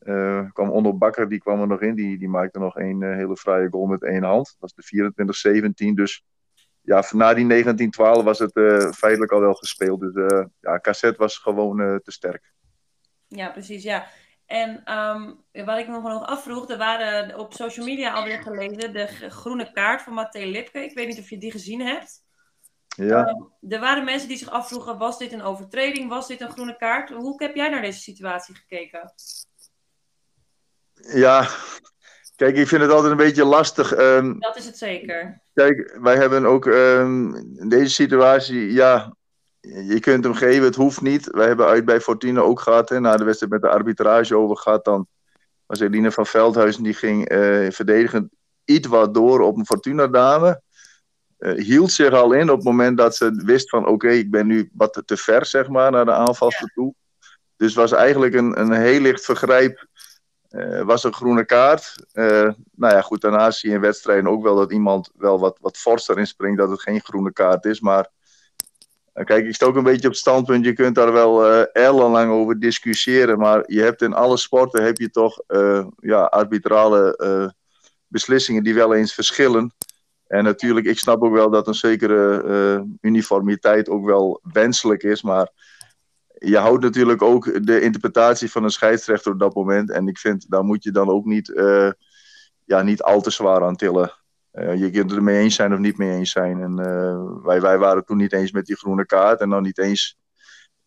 Uh, 0.00 0.50
kwam 0.52 0.70
Onder 0.70 0.98
Bakker, 0.98 1.28
die 1.28 1.38
kwam 1.38 1.60
er 1.60 1.66
nog 1.66 1.80
in. 1.80 1.94
Die, 1.94 2.18
die 2.18 2.28
maakte 2.28 2.58
nog 2.58 2.78
uh, 2.78 3.00
hele 3.00 3.36
fraaie 3.36 3.68
goal 3.70 3.86
met 3.86 4.02
één 4.02 4.22
hand. 4.22 4.56
Dat 4.58 4.72
was 4.74 4.74
de 4.74 5.90
24-17. 5.90 5.94
Dus 5.94 6.24
ja, 6.88 7.04
na 7.10 7.34
die 7.34 7.46
1912 7.46 8.24
was 8.24 8.38
het 8.38 8.56
uh, 8.56 8.92
feitelijk 8.92 9.32
al 9.32 9.40
wel 9.40 9.54
gespeeld. 9.54 10.00
Dus 10.00 10.14
uh, 10.14 10.44
ja, 10.60 10.80
cassette 10.80 11.18
was 11.18 11.38
gewoon 11.38 11.80
uh, 11.80 11.96
te 11.96 12.10
sterk. 12.10 12.52
Ja, 13.26 13.50
precies, 13.50 13.82
ja. 13.82 14.06
En 14.46 14.92
um, 14.98 15.44
wat 15.64 15.78
ik 15.78 15.88
me 15.88 16.00
nog 16.00 16.26
afvroeg, 16.26 16.68
er 16.68 16.78
waren 16.78 17.38
op 17.38 17.52
social 17.52 17.86
media 17.86 18.12
alweer 18.12 18.42
gelezen 18.42 18.92
de 18.92 19.06
groene 19.30 19.72
kaart 19.72 20.02
van 20.02 20.12
Matthé 20.12 20.44
Lipke. 20.44 20.84
Ik 20.84 20.94
weet 20.94 21.06
niet 21.06 21.18
of 21.18 21.30
je 21.30 21.38
die 21.38 21.50
gezien 21.50 21.80
hebt. 21.80 22.26
Ja. 22.88 23.28
Um, 23.28 23.52
er 23.72 23.80
waren 23.80 24.04
mensen 24.04 24.28
die 24.28 24.36
zich 24.36 24.50
afvroegen, 24.50 24.98
was 24.98 25.18
dit 25.18 25.32
een 25.32 25.42
overtreding? 25.42 26.08
Was 26.08 26.26
dit 26.26 26.40
een 26.40 26.50
groene 26.50 26.76
kaart? 26.76 27.10
Hoe 27.10 27.42
heb 27.42 27.54
jij 27.54 27.68
naar 27.68 27.82
deze 27.82 28.00
situatie 28.00 28.54
gekeken? 28.54 29.12
Ja, 30.94 31.48
Kijk, 32.38 32.56
ik 32.56 32.68
vind 32.68 32.82
het 32.82 32.90
altijd 32.90 33.10
een 33.10 33.16
beetje 33.16 33.44
lastig. 33.44 33.98
Um, 33.98 34.40
dat 34.40 34.56
is 34.56 34.66
het 34.66 34.78
zeker. 34.78 35.40
Kijk, 35.54 35.98
wij 36.00 36.16
hebben 36.16 36.46
ook 36.46 36.66
um, 36.66 37.34
in 37.34 37.68
deze 37.68 37.94
situatie, 37.94 38.72
ja, 38.72 39.16
je 39.60 40.00
kunt 40.00 40.24
hem 40.24 40.34
geven, 40.34 40.64
het 40.64 40.74
hoeft 40.74 41.00
niet. 41.00 41.26
Wij 41.30 41.46
hebben 41.46 41.66
uit 41.66 41.84
bij 41.84 42.00
Fortuna 42.00 42.40
ook 42.40 42.60
gehad, 42.60 42.88
hè, 42.88 43.00
na 43.00 43.16
de 43.16 43.24
wedstrijd 43.24 43.52
met 43.52 43.62
de 43.62 43.68
arbitrage 43.68 44.36
over 44.36 44.56
gehad. 44.56 44.84
Dan 44.84 45.06
was 45.66 45.80
Eline 45.80 46.10
van 46.10 46.26
Veldhuizen, 46.26 46.82
die 46.82 46.94
ging 46.94 47.32
uh, 47.32 47.70
verdedigend 47.70 48.28
iets 48.64 48.88
wat 48.88 49.14
door 49.14 49.40
op 49.40 49.56
een 49.56 49.66
Fortuna-dame. 49.66 50.60
Uh, 51.38 51.64
hield 51.64 51.92
zich 51.92 52.12
al 52.12 52.32
in 52.32 52.50
op 52.50 52.56
het 52.56 52.66
moment 52.66 52.98
dat 52.98 53.16
ze 53.16 53.42
wist 53.44 53.68
van, 53.68 53.86
oké, 53.86 54.08
ik 54.08 54.30
ben 54.30 54.46
nu 54.46 54.70
wat 54.72 55.02
te 55.04 55.16
ver, 55.16 55.46
zeg 55.46 55.68
maar, 55.68 55.90
naar 55.90 56.04
de 56.04 56.12
aanvalster 56.12 56.70
ja. 56.74 56.82
toe. 56.82 56.94
Dus 57.56 57.74
was 57.74 57.92
eigenlijk 57.92 58.34
een, 58.34 58.60
een 58.60 58.72
heel 58.72 59.00
licht 59.00 59.24
vergrijp 59.24 59.86
uh, 60.50 60.82
was 60.82 61.04
een 61.04 61.12
groene 61.12 61.44
kaart. 61.44 61.94
Uh, 62.12 62.50
nou 62.74 62.94
ja, 62.94 63.00
goed, 63.00 63.20
daarna 63.20 63.50
zie 63.50 63.68
je 63.68 63.74
in 63.74 63.80
wedstrijden 63.80 64.30
ook 64.30 64.42
wel 64.42 64.56
dat 64.56 64.72
iemand 64.72 65.10
wel 65.16 65.38
wat, 65.38 65.58
wat 65.60 65.76
forser 65.76 66.18
inspringt, 66.18 66.58
dat 66.58 66.70
het 66.70 66.82
geen 66.82 67.00
groene 67.00 67.32
kaart 67.32 67.64
is. 67.64 67.80
Maar 67.80 68.08
kijk, 69.12 69.46
ik 69.46 69.54
sta 69.54 69.66
ook 69.66 69.76
een 69.76 69.82
beetje 69.82 70.06
op 70.06 70.12
het 70.12 70.20
standpunt, 70.20 70.64
je 70.64 70.72
kunt 70.72 70.94
daar 70.94 71.12
wel 71.12 71.64
ellenlang 71.64 72.30
over 72.30 72.60
discussiëren, 72.60 73.38
maar 73.38 73.62
je 73.66 73.80
hebt 73.80 74.02
in 74.02 74.12
alle 74.14 74.36
sporten 74.36 74.84
heb 74.84 74.98
je 74.98 75.10
toch 75.10 75.40
ja, 75.96 76.22
arbitrale 76.22 77.54
beslissingen 78.06 78.62
die 78.62 78.74
wel 78.74 78.94
eens 78.94 79.14
verschillen. 79.14 79.72
En 80.26 80.44
natuurlijk, 80.44 80.86
ik 80.86 80.98
snap 80.98 81.22
ook 81.22 81.32
wel 81.32 81.50
dat 81.50 81.66
een 81.66 81.74
zekere 81.74 82.86
uniformiteit 83.00 83.88
ook 83.88 84.04
wel 84.04 84.40
wenselijk 84.52 85.02
is, 85.02 85.22
maar 85.22 85.50
je 86.38 86.58
houdt 86.58 86.82
natuurlijk 86.82 87.22
ook 87.22 87.66
de 87.66 87.80
interpretatie 87.80 88.50
van 88.50 88.64
een 88.64 88.70
scheidsrechter 88.70 89.32
op 89.32 89.38
dat 89.38 89.54
moment. 89.54 89.90
En 89.90 90.08
ik 90.08 90.18
vind, 90.18 90.50
daar 90.50 90.64
moet 90.64 90.84
je 90.84 90.90
dan 90.90 91.08
ook 91.08 91.24
niet, 91.24 91.52
ja, 92.64 92.82
niet 92.82 93.02
al 93.02 93.20
te 93.20 93.30
zwaar 93.30 93.64
aan 93.64 93.76
tillen. 93.76 94.12
Uh, 94.52 94.80
je 94.80 94.90
kunt 94.90 95.10
het 95.10 95.18
ermee 95.18 95.38
eens 95.38 95.54
zijn 95.54 95.72
of 95.72 95.78
niet 95.78 95.98
mee 95.98 96.10
eens 96.10 96.30
zijn. 96.30 96.60
En 96.60 96.80
uh, 96.80 97.44
wij, 97.44 97.60
wij 97.60 97.78
waren 97.78 98.04
toen 98.04 98.16
niet 98.16 98.32
eens 98.32 98.52
met 98.52 98.66
die 98.66 98.76
groene 98.76 99.06
kaart. 99.06 99.40
En 99.40 99.50
dan 99.50 99.62
niet 99.62 99.78
eens 99.78 100.18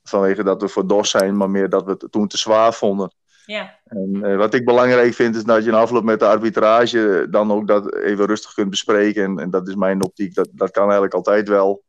vanwege 0.03 0.43
dat 0.43 0.61
we 0.61 0.67
voor 0.67 0.87
DOS 0.87 1.09
zijn, 1.09 1.37
maar 1.37 1.49
meer 1.49 1.69
dat 1.69 1.85
we 1.85 1.91
het 1.91 2.07
toen 2.11 2.27
te 2.27 2.37
zwaar 2.37 2.73
vonden. 2.73 3.13
Ja. 3.45 3.79
En 3.85 4.37
wat 4.37 4.53
ik 4.53 4.65
belangrijk 4.65 5.13
vind, 5.13 5.35
is 5.35 5.43
dat 5.43 5.63
je 5.63 5.69
in 5.69 5.75
afloop 5.75 6.03
met 6.03 6.19
de 6.19 6.27
arbitrage 6.27 7.27
dan 7.29 7.51
ook 7.51 7.67
dat 7.67 7.95
even 7.95 8.25
rustig 8.25 8.53
kunt 8.53 8.69
bespreken. 8.69 9.23
En, 9.23 9.39
en 9.39 9.49
dat 9.49 9.67
is 9.67 9.75
mijn 9.75 10.03
optiek, 10.03 10.35
dat, 10.35 10.49
dat 10.51 10.71
kan 10.71 10.83
eigenlijk 10.83 11.13
altijd 11.13 11.47
wel. 11.47 11.83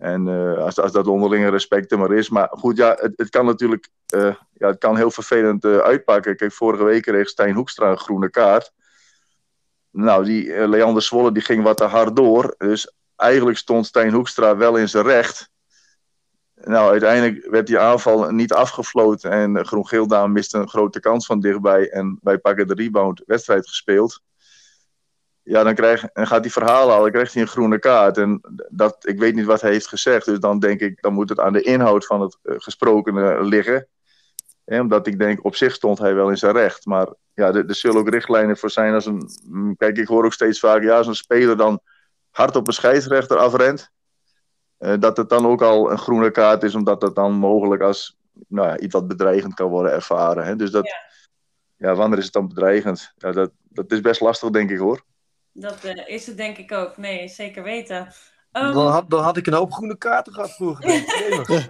En 0.00 0.28
als, 0.58 0.78
als 0.78 0.92
dat 0.92 1.06
onderlinge 1.06 1.48
respect 1.48 1.92
er 1.92 1.98
maar 1.98 2.12
is. 2.12 2.28
Maar 2.28 2.48
goed, 2.50 2.76
ja, 2.76 2.96
het, 2.98 3.12
het 3.16 3.30
kan 3.30 3.46
natuurlijk 3.46 3.88
ja, 4.06 4.68
het 4.68 4.78
kan 4.78 4.96
heel 4.96 5.10
vervelend 5.10 5.64
uitpakken. 5.64 6.36
Kijk, 6.36 6.52
vorige 6.52 6.84
week 6.84 7.02
kreeg 7.02 7.28
Stijn 7.28 7.54
Hoekstra 7.54 7.90
een 7.90 7.98
groene 7.98 8.30
kaart. 8.30 8.72
Nou, 9.90 10.24
die 10.24 10.68
Leander 10.68 11.02
Zwolle 11.02 11.32
die 11.32 11.42
ging 11.42 11.62
wat 11.62 11.76
te 11.76 11.84
hard 11.84 12.16
door. 12.16 12.54
Dus 12.58 12.92
eigenlijk 13.16 13.58
stond 13.58 13.86
Stijn 13.86 14.12
Hoekstra 14.12 14.56
wel 14.56 14.76
in 14.76 14.88
zijn 14.88 15.04
recht. 15.04 15.50
Nou, 16.54 16.90
uiteindelijk 16.90 17.46
werd 17.50 17.66
die 17.66 17.78
aanval 17.78 18.30
niet 18.30 18.52
afgefloten. 18.52 19.30
En 19.30 19.66
Groen-Geel 19.66 20.28
miste 20.28 20.58
een 20.58 20.68
grote 20.68 21.00
kans 21.00 21.26
van 21.26 21.40
dichtbij. 21.40 21.90
En 21.90 22.18
wij 22.22 22.38
pakken 22.38 22.66
de 22.66 22.74
rebound, 22.74 23.22
wedstrijd 23.26 23.68
gespeeld. 23.68 24.20
Ja, 25.50 25.62
dan, 25.62 25.74
krijg, 25.74 26.12
dan 26.12 26.26
gaat 26.26 26.40
hij 26.40 26.50
verhalen 26.50 26.94
al, 26.94 27.00
dan 27.00 27.10
krijgt 27.10 27.32
hij 27.32 27.42
een 27.42 27.48
groene 27.48 27.78
kaart. 27.78 28.16
En 28.16 28.40
dat, 28.68 28.96
ik 29.06 29.18
weet 29.18 29.34
niet 29.34 29.44
wat 29.44 29.60
hij 29.60 29.70
heeft 29.70 29.88
gezegd. 29.88 30.26
Dus 30.26 30.38
dan 30.38 30.58
denk 30.58 30.80
ik, 30.80 31.02
dan 31.02 31.12
moet 31.12 31.28
het 31.28 31.40
aan 31.40 31.52
de 31.52 31.62
inhoud 31.62 32.06
van 32.06 32.20
het 32.20 32.38
uh, 32.42 32.54
gesprokene 32.58 33.44
liggen. 33.44 33.88
Omdat 34.64 35.06
ik 35.06 35.18
denk, 35.18 35.44
op 35.44 35.56
zich 35.56 35.74
stond 35.74 35.98
hij 35.98 36.14
wel 36.14 36.30
in 36.30 36.36
zijn 36.36 36.52
recht. 36.52 36.86
Maar 36.86 37.08
ja, 37.34 37.46
er, 37.46 37.68
er 37.68 37.74
zullen 37.74 38.00
ook 38.00 38.08
richtlijnen 38.08 38.56
voor 38.56 38.70
zijn. 38.70 38.94
Als 38.94 39.06
een, 39.06 39.30
mm, 39.44 39.76
kijk, 39.76 39.98
ik 39.98 40.06
hoor 40.06 40.24
ook 40.24 40.32
steeds 40.32 40.60
vaak, 40.60 40.82
ja, 40.82 40.96
als 40.96 41.06
een 41.06 41.14
speler 41.14 41.56
dan 41.56 41.80
hard 42.30 42.56
op 42.56 42.66
een 42.66 42.72
scheidsrechter 42.72 43.36
afrent, 43.36 43.90
uh, 44.78 44.94
dat 44.98 45.16
het 45.16 45.28
dan 45.28 45.46
ook 45.46 45.62
al 45.62 45.90
een 45.90 45.98
groene 45.98 46.30
kaart 46.30 46.62
is, 46.62 46.74
omdat 46.74 47.00
dat 47.00 47.14
dan 47.14 47.32
mogelijk 47.32 47.82
als 47.82 48.18
nou 48.48 48.68
ja, 48.68 48.78
iets 48.78 48.94
wat 48.94 49.08
bedreigend 49.08 49.54
kan 49.54 49.68
worden 49.68 49.92
ervaren. 49.92 50.44
Hè? 50.44 50.56
Dus 50.56 50.70
dat, 50.70 50.86
ja. 50.86 51.88
ja. 51.88 51.94
wanneer 51.94 52.18
is 52.18 52.24
het 52.24 52.32
dan 52.32 52.48
bedreigend? 52.48 53.12
Ja, 53.16 53.32
dat, 53.32 53.50
dat 53.68 53.92
is 53.92 54.00
best 54.00 54.20
lastig, 54.20 54.50
denk 54.50 54.70
ik 54.70 54.78
hoor. 54.78 55.08
Dat 55.52 55.84
uh, 55.84 56.08
is 56.08 56.26
het 56.26 56.36
denk 56.36 56.56
ik 56.56 56.72
ook. 56.72 56.96
Nee, 56.96 57.28
zeker 57.28 57.62
weten. 57.62 58.12
Um... 58.52 58.72
Dan, 58.72 58.86
had, 58.86 59.10
dan 59.10 59.22
had 59.22 59.36
ik 59.36 59.46
een 59.46 59.52
hoop 59.52 59.72
groene 59.72 59.98
kaarten 59.98 60.32
gehad 60.32 60.50
vroeger. 60.50 61.04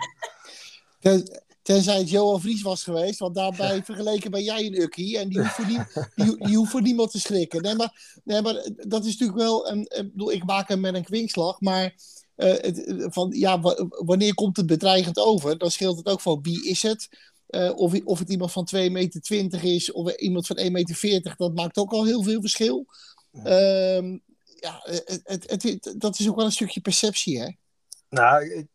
Tenzij 1.63 1.99
het 1.99 2.11
Johan 2.11 2.41
Vries 2.41 2.63
was 2.63 2.85
geweest, 2.85 3.19
want 3.19 3.35
daarbij 3.35 3.85
vergeleken 3.85 4.31
ben 4.31 4.43
jij 4.43 4.67
een 4.67 4.81
ukkie 4.81 5.19
en 5.19 5.29
die 5.29 5.39
hoeft 5.39 5.53
voor, 5.53 5.67
nie, 5.67 5.81
die, 6.15 6.47
die 6.47 6.57
hoeft 6.57 6.71
voor 6.71 6.83
niemand 6.83 7.11
te 7.11 7.21
schrikken. 7.21 7.63
Nee 7.63 7.75
maar, 7.75 8.21
nee, 8.25 8.43
maar 8.43 8.55
dat 8.77 9.05
is 9.05 9.11
natuurlijk 9.11 9.39
wel, 9.39 9.71
een, 9.71 9.81
ik 9.81 10.11
bedoel, 10.13 10.33
ik 10.33 10.45
maak 10.45 10.69
hem 10.69 10.81
met 10.81 10.95
een 10.95 11.05
kwinkslag, 11.05 11.61
maar 11.61 11.95
uh, 12.37 12.53
het, 12.53 13.07
van, 13.11 13.31
ja, 13.37 13.61
wanneer 13.89 14.35
komt 14.35 14.57
het 14.57 14.67
bedreigend 14.67 15.19
over? 15.19 15.59
Dan 15.59 15.71
scheelt 15.71 15.97
het 15.97 16.07
ook 16.07 16.21
van 16.21 16.39
wie 16.43 16.69
is 16.69 16.83
het? 16.83 17.09
Uh, 17.49 17.73
of, 17.75 18.01
of 18.05 18.19
het 18.19 18.31
iemand 18.31 18.53
van 18.53 18.69
2,20 18.77 18.91
meter 18.91 19.65
is 19.65 19.93
of 19.93 20.15
iemand 20.17 20.47
van 20.47 20.59
1,40 20.59 20.65
meter, 20.71 21.35
dat 21.37 21.55
maakt 21.55 21.79
ook 21.79 21.93
al 21.93 22.05
heel 22.05 22.23
veel 22.23 22.41
verschil. 22.41 22.87
Ja, 23.31 24.03
ja 24.61 24.81
het, 24.83 25.51
het, 25.51 25.63
het, 25.63 25.95
dat 25.99 26.19
is 26.19 26.29
ook 26.29 26.37
wel 26.37 26.45
een 26.45 26.53
stukje 26.53 26.81
perceptie, 26.81 27.41
hè? 27.41 27.49
Nou, 28.09 28.67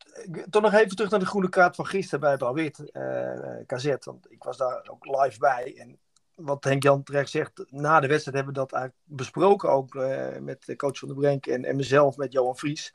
toch 0.49 0.61
nog 0.61 0.73
even 0.73 0.95
terug 0.95 1.11
naar 1.11 1.19
de 1.19 1.25
groene 1.25 1.49
kaart 1.49 1.75
van 1.75 1.85
gisteren 1.85 2.19
bij 2.19 2.37
Blauw-Wit, 2.37 2.79
uh, 2.93 3.65
KZ. 3.65 3.95
Want 3.99 4.31
ik 4.31 4.43
was 4.43 4.57
daar 4.57 4.87
ook 4.91 5.05
live 5.05 5.39
bij. 5.39 5.75
En 5.77 5.99
wat 6.35 6.63
Henk-Jan 6.63 7.03
terecht 7.03 7.29
zegt, 7.29 7.51
na 7.69 7.99
de 7.99 8.07
wedstrijd 8.07 8.35
hebben 8.37 8.53
we 8.53 8.59
dat 8.59 8.71
eigenlijk 8.71 9.03
besproken. 9.03 9.69
Ook 9.69 9.95
uh, 9.95 10.37
met 10.37 10.65
de 10.65 10.75
coach 10.75 10.99
van 10.99 11.07
de 11.07 11.13
Brenk 11.13 11.45
en, 11.45 11.65
en 11.65 11.75
mezelf, 11.75 12.17
met 12.17 12.31
Johan 12.31 12.57
Vries. 12.57 12.93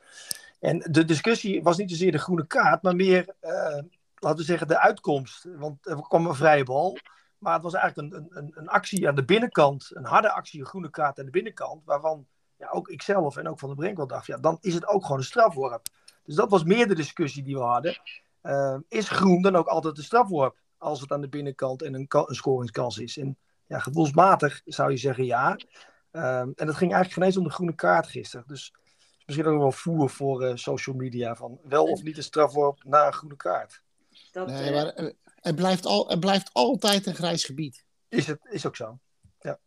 En 0.59 0.79
de 0.79 1.05
discussie 1.05 1.63
was 1.63 1.77
niet 1.77 1.89
zozeer 1.89 2.11
de 2.11 2.17
groene 2.17 2.47
kaart, 2.47 2.81
maar 2.81 2.95
meer, 2.95 3.35
uh, 3.41 3.79
laten 4.15 4.37
we 4.37 4.43
zeggen, 4.43 4.67
de 4.67 4.79
uitkomst. 4.79 5.47
Want 5.57 5.87
er 5.87 6.01
kwam 6.01 6.25
een 6.25 6.35
vrije 6.35 6.63
bal. 6.63 6.97
Maar 7.41 7.53
het 7.53 7.63
was 7.63 7.73
eigenlijk 7.73 8.13
een, 8.13 8.27
een, 8.29 8.51
een 8.55 8.67
actie 8.67 9.07
aan 9.07 9.15
de 9.15 9.25
binnenkant, 9.25 9.89
een 9.93 10.05
harde 10.05 10.31
actie, 10.31 10.59
een 10.59 10.65
groene 10.65 10.89
kaart 10.89 11.19
aan 11.19 11.25
de 11.25 11.31
binnenkant. 11.31 11.85
Waarvan 11.85 12.27
ja, 12.57 12.69
ook 12.69 12.87
ikzelf 12.87 13.37
en 13.37 13.47
ook 13.47 13.59
van 13.59 13.69
de 13.69 13.75
Brenk 13.75 13.97
wel 13.97 14.07
dacht, 14.07 14.25
ja, 14.25 14.37
dan 14.37 14.57
is 14.61 14.73
het 14.73 14.87
ook 14.87 15.01
gewoon 15.01 15.17
een 15.17 15.23
strafworp. 15.23 15.87
Dus 16.23 16.35
dat 16.35 16.49
was 16.49 16.63
meer 16.63 16.87
de 16.87 16.95
discussie 16.95 17.43
die 17.43 17.55
we 17.55 17.61
hadden. 17.61 17.99
Uh, 18.43 18.77
is 18.87 19.09
groen 19.09 19.41
dan 19.41 19.55
ook 19.55 19.67
altijd 19.67 19.97
een 19.97 20.03
strafworp 20.03 20.57
als 20.77 21.01
het 21.01 21.11
aan 21.11 21.21
de 21.21 21.29
binnenkant 21.29 21.81
en 21.81 21.93
een, 21.93 22.05
een 22.09 22.35
scoringskans 22.35 22.97
is? 22.97 23.17
En 23.17 23.37
ja, 23.65 23.79
gevoelsmatig 23.79 24.61
zou 24.65 24.91
je 24.91 24.97
zeggen 24.97 25.25
ja. 25.25 25.57
Uh, 26.11 26.39
en 26.39 26.53
dat 26.55 26.75
ging 26.75 26.93
eigenlijk 26.93 27.13
geen 27.13 27.23
eens 27.23 27.37
om 27.37 27.43
de 27.43 27.49
groene 27.49 27.75
kaart 27.75 28.07
gisteren. 28.07 28.45
Dus 28.47 28.73
misschien 29.25 29.47
ook 29.47 29.59
wel 29.59 29.71
voer 29.71 30.09
voor 30.09 30.43
uh, 30.43 30.55
social 30.55 30.95
media 30.95 31.35
van 31.35 31.59
wel 31.63 31.85
of 31.85 32.03
niet 32.03 32.17
een 32.17 32.23
strafworp 32.23 32.83
na 32.83 33.05
een 33.05 33.13
groene 33.13 33.35
kaart. 33.35 33.81
Dat, 34.31 34.47
nee, 34.47 34.71
maar 34.71 35.13
het 35.41 35.55
blijft, 35.55 35.85
al, 35.85 36.09
het 36.09 36.19
blijft 36.19 36.49
altijd 36.53 37.05
een 37.05 37.15
grijs 37.15 37.43
gebied. 37.43 37.85
Is, 38.07 38.27
het, 38.27 38.39
is 38.49 38.65
ook 38.65 38.75
zo. 38.75 38.99
Ja. 39.39 39.59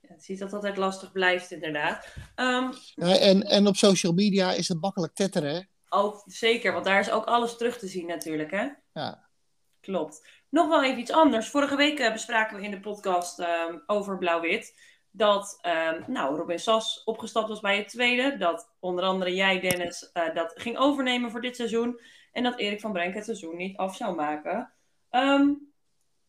Ja, 0.00 0.08
het 0.08 0.24
ziet 0.24 0.38
dat 0.38 0.50
het 0.50 0.56
altijd 0.56 0.76
lastig 0.76 1.12
blijft, 1.12 1.50
inderdaad. 1.50 2.06
Um, 2.36 2.72
ja, 2.94 3.18
en, 3.18 3.42
en 3.42 3.66
op 3.66 3.76
social 3.76 4.12
media 4.12 4.52
is 4.52 4.68
het 4.68 4.80
makkelijk 4.80 5.14
tetteren. 5.14 5.68
Ook, 5.88 6.22
zeker, 6.26 6.72
want 6.72 6.84
daar 6.84 7.00
is 7.00 7.10
ook 7.10 7.24
alles 7.24 7.56
terug 7.56 7.78
te 7.78 7.86
zien 7.86 8.06
natuurlijk, 8.06 8.50
hè? 8.50 8.68
Ja. 8.92 9.28
Klopt. 9.80 10.28
Nog 10.48 10.68
wel 10.68 10.84
even 10.84 10.98
iets 10.98 11.12
anders. 11.12 11.48
Vorige 11.48 11.76
week 11.76 11.98
uh, 11.98 12.12
bespraken 12.12 12.56
we 12.56 12.62
in 12.62 12.70
de 12.70 12.80
podcast 12.80 13.38
um, 13.38 13.82
over 13.86 14.18
Blauw-Wit 14.18 14.94
dat 15.16 15.58
um, 15.62 16.04
nou, 16.06 16.36
Robin 16.36 16.58
Sas 16.58 17.04
opgestapt 17.04 17.48
was 17.48 17.60
bij 17.60 17.76
het 17.76 17.88
tweede. 17.88 18.36
Dat 18.36 18.74
onder 18.80 19.04
andere 19.04 19.34
jij, 19.34 19.60
Dennis, 19.60 20.10
uh, 20.12 20.34
dat 20.34 20.52
ging 20.56 20.78
overnemen 20.78 21.30
voor 21.30 21.40
dit 21.40 21.56
seizoen. 21.56 22.00
En 22.32 22.42
dat 22.42 22.58
Erik 22.58 22.80
van 22.80 22.92
Brenk 22.92 23.14
het 23.14 23.24
seizoen 23.24 23.56
niet 23.56 23.76
af 23.76 23.96
zou 23.96 24.14
maken. 24.14 24.72
Um, 25.16 25.72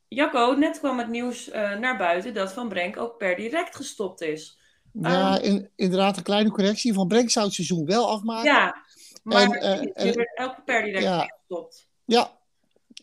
Jacco, 0.07 0.53
net 0.53 0.79
kwam 0.79 0.97
het 0.97 1.09
nieuws 1.09 1.49
uh, 1.49 1.77
naar 1.77 1.97
buiten 1.97 2.33
dat 2.33 2.53
Van 2.53 2.69
Brenk 2.69 2.97
ook 2.97 3.17
per 3.17 3.35
direct 3.35 3.75
gestopt 3.75 4.21
is. 4.21 4.59
Ja, 4.91 5.39
in, 5.39 5.69
inderdaad, 5.75 6.17
een 6.17 6.23
kleine 6.23 6.51
correctie. 6.51 6.93
Van 6.93 7.07
Brenk 7.07 7.29
zou 7.29 7.45
het 7.45 7.53
seizoen 7.53 7.85
wel 7.85 8.09
afmaken. 8.09 8.51
Ja, 8.51 8.75
maar 9.23 9.49
en, 9.49 9.87
uh, 9.87 10.13
werd 10.13 10.37
elke 10.37 10.61
per 10.61 10.83
direct 10.83 11.03
ja, 11.03 11.33
gestopt. 11.37 11.87
Ja. 12.05 12.39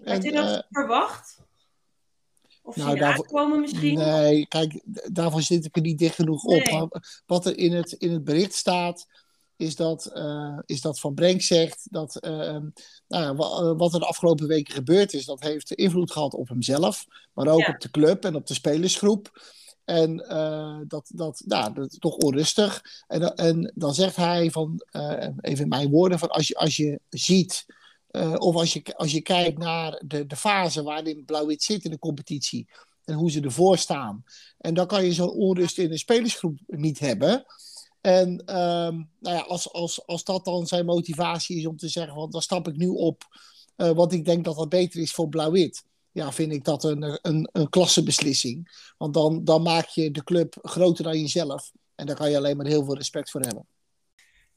Had 0.04 0.22
je 0.22 0.32
dat 0.32 0.50
uh, 0.50 0.58
verwacht? 0.70 1.42
Of 2.62 2.76
nou, 2.76 2.98
daarvoor, 2.98 3.26
komen 3.26 3.60
misschien? 3.60 3.98
Nee, 3.98 4.46
kijk, 4.46 4.80
daarvoor 5.12 5.42
zit 5.42 5.64
ik 5.64 5.76
er 5.76 5.82
niet 5.82 5.98
dicht 5.98 6.14
genoeg 6.14 6.44
op. 6.44 7.00
Wat 7.26 7.46
er 7.46 7.58
in 7.58 7.72
het, 7.72 7.92
in 7.92 8.12
het 8.12 8.24
bericht 8.24 8.54
staat, 8.54 9.06
is 9.56 9.76
dat, 9.76 10.11
uh, 10.14 10.58
is 10.66 10.80
dat 10.80 11.00
Van 11.00 11.14
Brenk 11.14 11.42
zegt 11.42 11.87
dat 11.90 12.18
uh, 12.20 12.58
nou, 13.08 13.37
wat 13.76 13.94
er 13.94 14.00
de 14.00 14.06
afgelopen 14.06 14.46
weken 14.46 14.75
gebeurd 14.75 15.12
is, 15.12 15.25
dat 15.25 15.42
heeft 15.42 15.73
invloed 15.73 16.12
gehad 16.12 16.34
op 16.34 16.49
hemzelf, 16.49 17.04
maar 17.32 17.49
ook 17.49 17.61
ja. 17.61 17.73
op 17.73 17.80
de 17.80 17.90
club 17.90 18.25
en 18.25 18.34
op 18.34 18.46
de 18.46 18.54
spelersgroep. 18.54 19.52
En 19.84 20.25
uh, 20.30 20.78
dat, 20.87 21.11
dat, 21.14 21.42
nou, 21.44 21.75
dat 21.75 21.92
is 21.92 21.99
toch 21.99 22.16
onrustig. 22.16 22.82
En, 23.06 23.34
en 23.34 23.73
dan 23.75 23.94
zegt 23.94 24.16
hij 24.16 24.50
van, 24.50 24.84
even 25.40 25.68
mijn 25.68 25.90
woorden, 25.90 26.18
van 26.18 26.28
als 26.28 26.49
je, 26.49 26.54
als 26.54 26.76
je 26.76 27.00
ziet, 27.08 27.66
of 28.38 28.54
als 28.54 28.73
je, 28.73 28.82
als 28.96 29.12
je 29.12 29.20
kijkt 29.20 29.58
naar 29.58 30.02
de, 30.06 30.26
de 30.26 30.37
fase 30.37 30.82
waarin 30.82 31.25
Blauw-Wit 31.25 31.62
zit 31.62 31.84
in 31.84 31.90
de 31.90 31.99
competitie 31.99 32.68
en 33.04 33.14
hoe 33.14 33.30
ze 33.30 33.40
ervoor 33.40 33.78
staan. 33.78 34.25
En 34.58 34.75
dan 34.75 34.87
kan 34.87 35.04
je 35.04 35.12
zo'n 35.12 35.30
onrust 35.30 35.78
in 35.78 35.90
een 35.90 35.99
spelersgroep 35.99 36.58
niet 36.66 36.99
hebben. 36.99 37.44
En 38.06 38.28
um, 38.30 39.11
nou 39.18 39.37
ja, 39.37 39.40
als, 39.40 39.73
als, 39.73 40.06
als 40.06 40.25
dat 40.25 40.44
dan 40.44 40.66
zijn 40.66 40.84
motivatie 40.84 41.58
is 41.58 41.66
om 41.66 41.76
te 41.76 41.88
zeggen, 41.88 42.14
want 42.14 42.32
dan 42.32 42.42
stap 42.42 42.68
ik 42.68 42.76
nu 42.76 42.88
op, 42.88 43.23
wat 43.76 44.12
ik 44.12 44.25
denk 44.25 44.44
dat 44.44 44.56
dat 44.56 44.68
beter 44.68 45.00
is 45.00 45.12
voor 45.12 45.28
Blauw-Wit 45.28 45.84
ja, 46.14 46.32
vind 46.32 46.52
ik 46.52 46.64
dat 46.64 46.84
een, 46.84 47.18
een, 47.23 47.49
een 47.52 47.68
klassebeslissing. 47.68 48.92
Want 48.99 49.14
dan, 49.14 49.44
dan 49.44 49.62
maak 49.62 49.87
je 49.87 50.11
de 50.11 50.25
club 50.25 50.54
groter 50.62 51.04
dan 51.04 51.18
jezelf. 51.18 51.73
En 51.94 52.06
daar 52.06 52.16
kan 52.16 52.30
je 52.30 52.37
alleen 52.37 52.56
maar 52.56 52.66
heel 52.66 52.84
veel 52.84 52.96
respect 52.96 53.30
voor 53.30 53.40
hebben. 53.40 53.66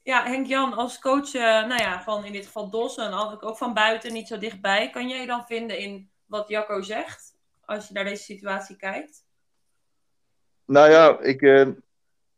Ja, 0.02 0.24
Henk-Jan, 0.24 0.72
als 0.72 0.98
coach 0.98 1.34
uh, 1.34 1.42
nou 1.42 1.82
ja, 1.82 2.02
van 2.02 2.24
in 2.24 2.32
dit 2.32 2.46
geval 2.46 2.70
Dos 2.70 2.96
en 2.96 3.12
ook 3.12 3.56
van 3.56 3.74
buiten 3.74 4.12
niet 4.12 4.28
zo 4.28 4.38
dichtbij, 4.38 4.90
kan 4.90 5.08
jij 5.08 5.26
dan 5.26 5.44
vinden 5.46 5.78
in 5.78 6.10
wat 6.26 6.48
Jacco 6.48 6.82
zegt, 6.82 7.34
als 7.64 7.88
je 7.88 7.94
naar 7.94 8.04
deze 8.04 8.22
situatie 8.22 8.76
kijkt? 8.76 9.24
Nou 10.64 10.90
ja, 10.90 11.20
ik, 11.20 11.40
uh, 11.40 11.68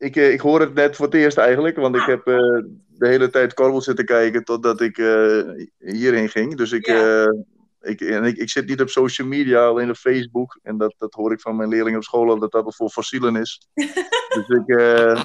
ik, 0.01 0.17
ik 0.17 0.41
hoor 0.41 0.61
het 0.61 0.75
net 0.75 0.97
voor 0.97 1.07
het 1.07 1.15
eerst 1.15 1.39
eigenlijk, 1.39 1.77
want 1.77 1.97
ik 1.97 2.05
heb 2.07 2.25
de 2.25 3.07
hele 3.07 3.31
tijd 3.31 3.55
Korrel 3.55 3.81
zitten 3.81 4.05
kijken 4.05 4.45
totdat 4.45 4.81
ik 4.81 4.97
hierheen 5.79 6.29
ging. 6.29 6.57
Dus 6.57 6.73
ik, 6.73 6.87
ik, 7.81 8.01
en 8.01 8.25
ik, 8.25 8.37
ik 8.37 8.51
zit 8.51 8.67
niet 8.67 8.81
op 8.81 8.89
social 8.89 9.29
media, 9.29 9.67
alleen 9.67 9.91
op 9.91 9.97
Facebook. 9.97 10.59
En 10.63 10.79
dat, 10.79 10.95
dat 10.99 11.15
hoor 11.15 11.33
ik 11.33 11.41
van 11.41 11.57
mijn 11.57 11.69
leerlingen 11.69 11.99
op 11.99 12.05
school 12.05 12.39
dat 12.39 12.53
dat 12.53 12.75
voor 12.77 12.91
fossielen 12.91 13.37
is. 13.37 13.69
dus 14.35 14.49
ik, 14.49 14.63
uh, 14.67 15.23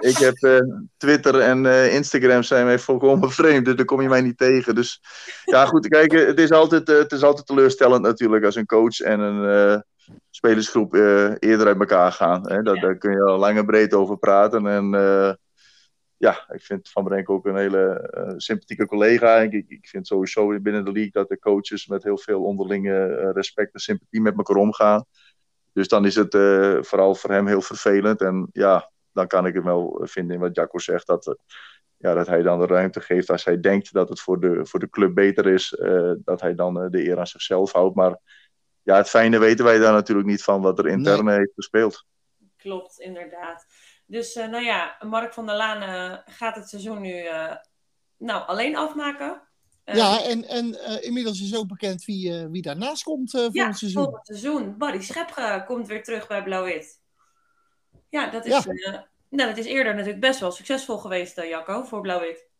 ik 0.00 0.16
heb 0.16 0.36
uh, 0.40 0.58
Twitter 0.96 1.40
en 1.40 1.64
uh, 1.64 1.94
Instagram 1.94 2.42
zijn 2.42 2.64
mij 2.64 2.78
volkomen 2.78 3.30
vreemd. 3.40 3.64
Dus 3.64 3.76
daar 3.76 3.84
kom 3.84 4.02
je 4.02 4.08
mij 4.08 4.20
niet 4.20 4.38
tegen. 4.38 4.74
Dus 4.74 5.00
ja, 5.44 5.66
goed. 5.66 5.88
Kijk, 5.88 6.12
het 6.12 6.38
is 6.38 6.50
altijd, 6.50 6.88
het 6.88 7.12
is 7.12 7.22
altijd 7.22 7.46
teleurstellend 7.46 8.02
natuurlijk 8.02 8.44
als 8.44 8.56
een 8.56 8.66
coach 8.66 9.00
en 9.00 9.20
een 9.20 9.84
spelersgroep 10.30 10.94
eerder 10.94 11.66
uit 11.66 11.78
elkaar 11.78 12.12
gaan. 12.12 12.50
Hè? 12.50 12.62
Dat, 12.62 12.80
Daar 12.80 12.96
kun 12.96 13.12
je 13.12 13.22
al 13.22 13.38
lang 13.38 13.58
en 13.58 13.66
breed 13.66 13.94
over 13.94 14.18
praten. 14.18 14.66
En 14.66 14.94
ja, 16.22 16.44
ik 16.48 16.62
vind 16.62 16.90
Van 16.90 17.04
Brenk 17.04 17.30
ook 17.30 17.46
een 17.46 17.56
hele 17.56 18.10
uh, 18.16 18.32
sympathieke 18.36 18.86
collega. 18.86 19.36
Ik, 19.38 19.64
ik, 19.68 19.88
vind 19.88 20.06
sowieso 20.06 20.60
binnen 20.60 20.84
de 20.84 20.92
league 20.92 21.10
dat 21.10 21.28
de 21.28 21.38
coaches 21.38 21.86
met 21.86 22.02
heel 22.02 22.18
veel 22.18 22.42
onderlinge 22.44 23.32
respect 23.32 23.74
en 23.74 23.80
sympathie 23.80 24.20
met 24.20 24.36
elkaar 24.36 24.56
omgaan. 24.56 25.04
Dus 25.72 25.88
dan 25.88 26.06
is 26.06 26.14
het 26.14 26.34
uh, 26.34 26.82
vooral 26.82 27.14
voor 27.14 27.30
hem 27.30 27.46
heel 27.46 27.60
vervelend. 27.60 28.20
En 28.20 28.48
ja, 28.52 28.90
dan 29.12 29.26
kan 29.26 29.46
ik 29.46 29.54
het 29.54 29.64
wel 29.64 30.00
vinden 30.02 30.34
in 30.34 30.40
wat 30.40 30.56
Jacco 30.56 30.78
zegt. 30.78 31.06
Dat, 31.06 31.36
ja, 31.96 32.14
dat 32.14 32.26
hij 32.26 32.42
dan 32.42 32.60
de 32.60 32.66
ruimte 32.66 33.00
geeft 33.00 33.30
als 33.30 33.44
hij 33.44 33.60
denkt 33.60 33.92
dat 33.92 34.08
het 34.08 34.20
voor 34.20 34.40
de, 34.40 34.66
voor 34.66 34.80
de 34.80 34.90
club 34.90 35.14
beter 35.14 35.46
is. 35.46 35.80
dat 36.24 36.40
hij 36.40 36.54
dan 36.54 36.74
de 36.90 37.06
eer 37.08 37.18
aan 37.18 37.26
zichzelf 37.26 37.72
houdt. 37.72 37.96
Maar 37.96 38.18
ja, 38.82 38.96
het 38.96 39.08
fijne 39.08 39.38
weten 39.38 39.64
wij 39.64 39.78
daar 39.78 39.92
natuurlijk 39.92 40.28
niet 40.28 40.42
van 40.42 40.60
wat 40.60 40.78
er 40.78 40.86
intern 40.86 41.28
heeft 41.28 41.52
gespeeld. 41.54 42.06
Klopt, 42.56 42.98
inderdaad. 42.98 43.66
Dus 44.06 44.36
uh, 44.36 44.48
nou 44.48 44.64
ja, 44.64 44.96
Mark 45.00 45.32
van 45.32 45.46
der 45.46 45.56
Laan 45.56 45.82
uh, 45.82 46.18
gaat 46.24 46.54
het 46.54 46.68
seizoen 46.68 47.00
nu 47.00 47.22
uh, 47.24 47.54
nou, 48.16 48.46
alleen 48.46 48.76
afmaken. 48.76 49.42
ja, 49.84 50.22
en, 50.22 50.48
en 50.48 51.02
inmiddels 51.02 51.40
is 51.40 51.56
ook 51.56 51.68
bekend 51.68 52.04
wie, 52.04 52.46
wie 52.46 52.62
daarnaast 52.62 53.02
komt 53.02 53.30
voor 53.30 53.48
ja, 53.52 53.66
het 53.66 53.78
seizoen. 53.78 54.02
volgend 54.02 54.26
seizoen. 54.26 54.78
Barry 54.78 55.02
Schep 55.02 55.62
komt 55.66 55.86
weer 55.86 56.02
terug 56.02 56.26
bij 56.26 56.42
Blauw-Wit. 56.42 57.00
Ja, 58.08 58.30
dat 58.30 58.46
is, 58.46 58.64
ja. 58.64 59.08
nou, 59.28 59.48
dat 59.48 59.58
is 59.58 59.66
eerder 59.66 59.94
natuurlijk 59.94 60.20
best 60.20 60.40
wel 60.40 60.50
succesvol 60.50 60.98
geweest, 60.98 61.36
Jacco, 61.36 61.82
voor 61.82 62.00
Blauw-Wit. 62.00 62.50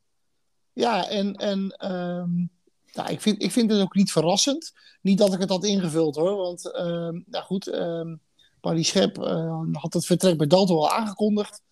Ja, 0.73 1.09
en, 1.09 1.35
en 1.35 1.91
um, 1.93 2.50
nou, 2.92 3.11
ik, 3.11 3.20
vind, 3.20 3.42
ik 3.42 3.50
vind 3.50 3.70
het 3.70 3.80
ook 3.80 3.94
niet 3.94 4.12
verrassend. 4.12 4.72
Niet 5.00 5.18
dat 5.18 5.32
ik 5.32 5.40
het 5.40 5.49
had 5.49 5.64
ingevuld 5.64 6.16
hoor, 6.16 6.37
want 6.37 6.76
um, 6.76 7.25
nou 7.26 7.44
goed... 7.44 7.75
Um, 7.75 8.20
Paris 8.62 8.88
Schep 8.88 9.18
uh, 9.18 9.61
had 9.72 9.92
het 9.92 10.06
vertrek 10.06 10.37
bij 10.37 10.46
Dalton 10.46 10.76
al 10.76 10.90
aangekondigd. 10.90 11.62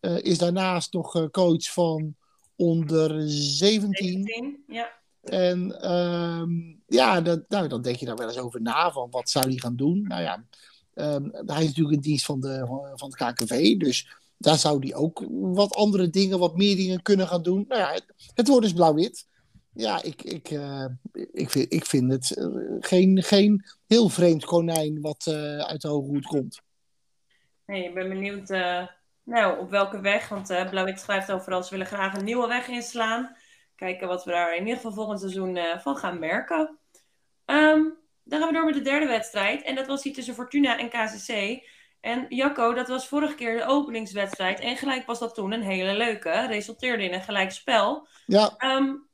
Uh, 0.00 0.18
is 0.18 0.38
daarnaast 0.38 0.92
nog 0.92 1.16
uh, 1.16 1.26
coach 1.30 1.72
van 1.72 2.14
onder 2.56 3.22
17. 3.26 4.24
17 4.24 4.64
ja. 4.68 4.92
En 5.22 5.92
um, 5.94 6.82
ja, 6.86 7.20
dat, 7.20 7.48
nou, 7.48 7.68
dan 7.68 7.82
denk 7.82 7.96
je 7.96 8.06
daar 8.06 8.16
wel 8.16 8.28
eens 8.28 8.38
over 8.38 8.62
na. 8.62 8.92
Van 8.92 9.10
wat 9.10 9.30
zou 9.30 9.44
hij 9.48 9.56
gaan 9.56 9.76
doen? 9.76 10.02
Nou 10.02 10.22
ja, 10.22 10.44
um, 10.94 11.30
hij 11.32 11.60
is 11.62 11.66
natuurlijk 11.66 11.96
in 11.96 12.00
dienst 12.00 12.24
van, 12.24 12.40
de, 12.40 12.64
van 12.94 13.12
het 13.14 13.16
KKV. 13.16 13.76
Dus 13.76 14.08
daar 14.38 14.58
zou 14.58 14.78
hij 14.78 14.94
ook 14.94 15.24
wat 15.30 15.74
andere 15.74 16.10
dingen, 16.10 16.38
wat 16.38 16.56
meer 16.56 16.76
dingen 16.76 17.02
kunnen 17.02 17.28
gaan 17.28 17.42
doen. 17.42 17.64
Nou 17.68 17.80
ja, 17.80 17.92
het, 17.92 18.04
het 18.34 18.48
wordt 18.48 18.62
dus 18.62 18.72
blauw-wit. 18.72 19.26
Ja, 19.76 20.02
ik, 20.02 20.22
ik, 20.22 20.50
uh, 20.50 20.84
ik, 21.32 21.50
vind, 21.50 21.72
ik 21.72 21.86
vind 21.86 22.12
het 22.12 22.36
uh, 22.38 22.76
geen, 22.80 23.22
geen 23.22 23.64
heel 23.86 24.08
vreemd 24.08 24.44
konijn 24.44 25.00
wat 25.00 25.26
uh, 25.28 25.58
uit 25.58 25.80
de 25.80 25.88
hoge 25.88 26.08
hoed 26.08 26.26
komt. 26.26 26.60
Nee, 27.66 27.84
ik 27.84 27.94
ben 27.94 28.08
benieuwd 28.08 28.48
nou, 29.22 29.58
op 29.58 29.70
welke 29.70 30.00
weg. 30.00 30.28
Want 30.28 30.50
uh, 30.50 30.70
Blauw-Wit 30.70 31.00
schrijft 31.00 31.32
overal, 31.32 31.62
ze 31.62 31.70
willen 31.70 31.86
graag 31.86 32.16
een 32.16 32.24
nieuwe 32.24 32.46
weg 32.46 32.68
inslaan. 32.68 33.36
Kijken 33.74 34.08
wat 34.08 34.24
we 34.24 34.30
daar 34.30 34.54
in 34.54 34.60
ieder 34.60 34.76
geval 34.76 34.92
volgend 34.92 35.20
seizoen 35.20 35.58
van 35.78 35.96
gaan 35.96 36.18
merken. 36.18 36.78
Um, 37.46 37.96
dan 38.24 38.38
gaan 38.38 38.48
we 38.48 38.54
door 38.54 38.64
met 38.64 38.74
de 38.74 38.82
derde 38.82 39.06
wedstrijd. 39.06 39.62
En 39.62 39.74
dat 39.74 39.86
was 39.86 40.02
die 40.02 40.12
tussen 40.12 40.34
Fortuna 40.34 40.78
en 40.78 40.88
KCC. 40.88 41.62
En 42.00 42.26
Jacco, 42.28 42.74
dat 42.74 42.88
was 42.88 43.08
vorige 43.08 43.34
keer 43.34 43.56
de 43.56 43.64
openingswedstrijd. 43.64 44.60
En 44.60 44.76
gelijk 44.76 45.06
was 45.06 45.18
dat 45.18 45.34
toen 45.34 45.52
een 45.52 45.62
hele 45.62 45.94
leuke. 45.94 46.46
Resulteerde 46.46 47.04
in 47.04 47.12
een 47.12 47.22
gelijk 47.22 47.50
spel. 47.50 48.06
Ja. 48.26 48.54
Um, 48.58 49.06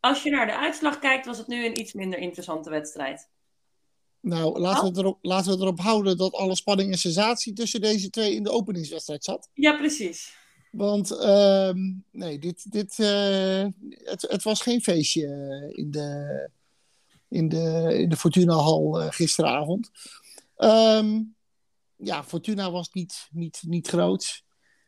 als 0.00 0.22
je 0.22 0.30
naar 0.30 0.46
de 0.46 0.56
uitslag 0.56 0.98
kijkt, 0.98 1.26
was 1.26 1.38
het 1.38 1.46
nu 1.46 1.66
een 1.66 1.80
iets 1.80 1.92
minder 1.92 2.18
interessante 2.18 2.70
wedstrijd. 2.70 3.28
Nou, 4.20 4.60
laten, 4.60 4.84
we, 4.84 4.98
oh. 4.98 5.04
erop, 5.04 5.18
laten 5.22 5.52
we 5.52 5.62
erop 5.62 5.80
houden 5.80 6.16
dat 6.16 6.32
alle 6.32 6.56
spanning 6.56 6.92
en 6.92 6.98
sensatie 6.98 7.52
tussen 7.52 7.80
deze 7.80 8.10
twee 8.10 8.34
in 8.34 8.42
de 8.42 8.50
openingswedstrijd 8.50 9.24
zat. 9.24 9.48
Ja, 9.52 9.76
precies. 9.76 10.36
Want 10.70 11.12
uh, 11.12 11.70
nee, 12.10 12.38
dit, 12.38 12.72
dit, 12.72 12.98
uh, 12.98 13.66
het, 13.88 14.22
het 14.22 14.42
was 14.42 14.60
geen 14.60 14.80
feestje 14.80 15.26
in 15.72 15.90
de, 15.90 16.50
in 17.28 17.48
de, 17.48 17.94
in 17.98 18.08
de 18.08 18.16
Fortuna-hal 18.16 19.02
uh, 19.02 19.10
gisteravond. 19.10 19.90
Um, 20.56 21.36
ja, 21.96 22.24
Fortuna 22.24 22.70
was 22.70 22.92
niet, 22.92 23.28
niet, 23.30 23.62
niet 23.66 23.88
groot. 23.88 24.42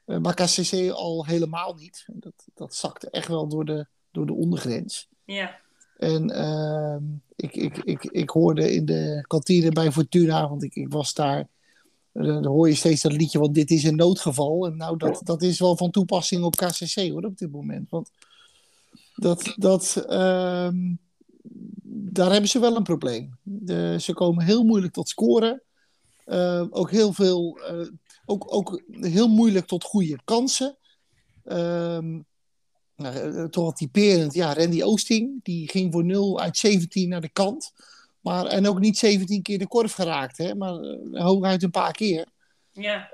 Maar 0.05 0.35
KCC 0.35 0.91
al 0.91 1.27
helemaal 1.27 1.75
niet. 1.75 2.05
Dat, 2.07 2.49
dat 2.55 2.75
zakte 2.75 3.11
echt 3.11 3.29
wel 3.29 3.49
door 3.49 3.65
de, 3.65 3.87
door 4.11 4.27
de 4.27 4.33
ondergrens. 4.33 5.09
Ja. 5.25 5.59
En 5.99 6.31
uh, 6.31 6.97
ik, 7.37 7.57
ik, 7.57 7.77
ik, 7.77 8.05
ik 8.05 8.31
hoorde 8.31 8.73
in 8.75 8.85
de 8.85 9.25
kantine 9.27 9.71
bij 9.71 9.93
Fortuna, 9.93 10.49
want 10.49 10.63
ik, 10.63 10.75
ik 10.75 10.93
was 10.93 11.15
daar. 11.15 11.49
Dan 12.13 12.47
hoor 12.47 12.69
je 12.69 12.75
steeds 12.75 13.03
dat 13.03 13.13
liedje, 13.13 13.39
want 13.39 13.55
dit 13.55 13.71
is 13.71 13.85
een 13.85 13.97
noodgeval. 13.97 14.67
En 14.67 14.77
nou, 14.77 14.97
dat, 14.97 15.21
dat 15.25 15.43
is 15.43 15.59
wel 15.59 15.77
van 15.77 15.91
toepassing 15.91 16.43
op 16.43 16.57
KCC 16.57 17.11
hoor, 17.11 17.25
op 17.25 17.39
dit 17.39 17.51
moment. 17.51 17.91
Want 17.91 18.11
dat, 19.15 19.55
dat, 19.57 20.05
uh, 20.09 20.69
daar 22.13 22.31
hebben 22.31 22.49
ze 22.49 22.59
wel 22.59 22.77
een 22.77 22.83
probleem. 22.83 23.39
De, 23.43 23.97
ze 24.01 24.13
komen 24.13 24.45
heel 24.45 24.65
moeilijk 24.65 24.93
tot 24.93 25.09
scoren. 25.09 25.63
Uh, 26.27 26.65
ook 26.71 26.91
heel 26.91 27.13
veel, 27.13 27.59
uh, 27.73 27.89
ook, 28.25 28.55
ook 28.55 28.83
heel 28.91 29.29
moeilijk 29.29 29.67
tot 29.67 29.85
goede 29.85 30.19
kansen. 30.25 30.77
Uh, 31.45 31.99
nou, 33.01 33.17
eh, 33.17 33.45
toch 33.45 33.63
wel 33.63 33.73
typerend. 33.73 34.35
Ja, 34.35 34.55
Randy 34.55 34.83
Oosting, 34.83 35.41
die 35.43 35.69
ging 35.69 35.93
voor 35.93 36.05
0 36.05 36.41
uit 36.41 36.57
17 36.57 37.09
naar 37.09 37.21
de 37.21 37.29
kant. 37.29 37.73
Maar, 38.21 38.47
en 38.47 38.69
ook 38.69 38.81
niet 38.81 38.99
17 38.99 39.43
keer 39.43 39.59
de 39.59 39.69
korf 39.69 39.93
geraakt, 39.93 40.39
hè, 40.39 40.55
maar 40.55 40.81
uh, 40.81 41.23
hooguit 41.23 41.63
een 41.63 41.71
paar 41.71 41.93
keer. 41.93 42.27
Ja. 42.71 43.11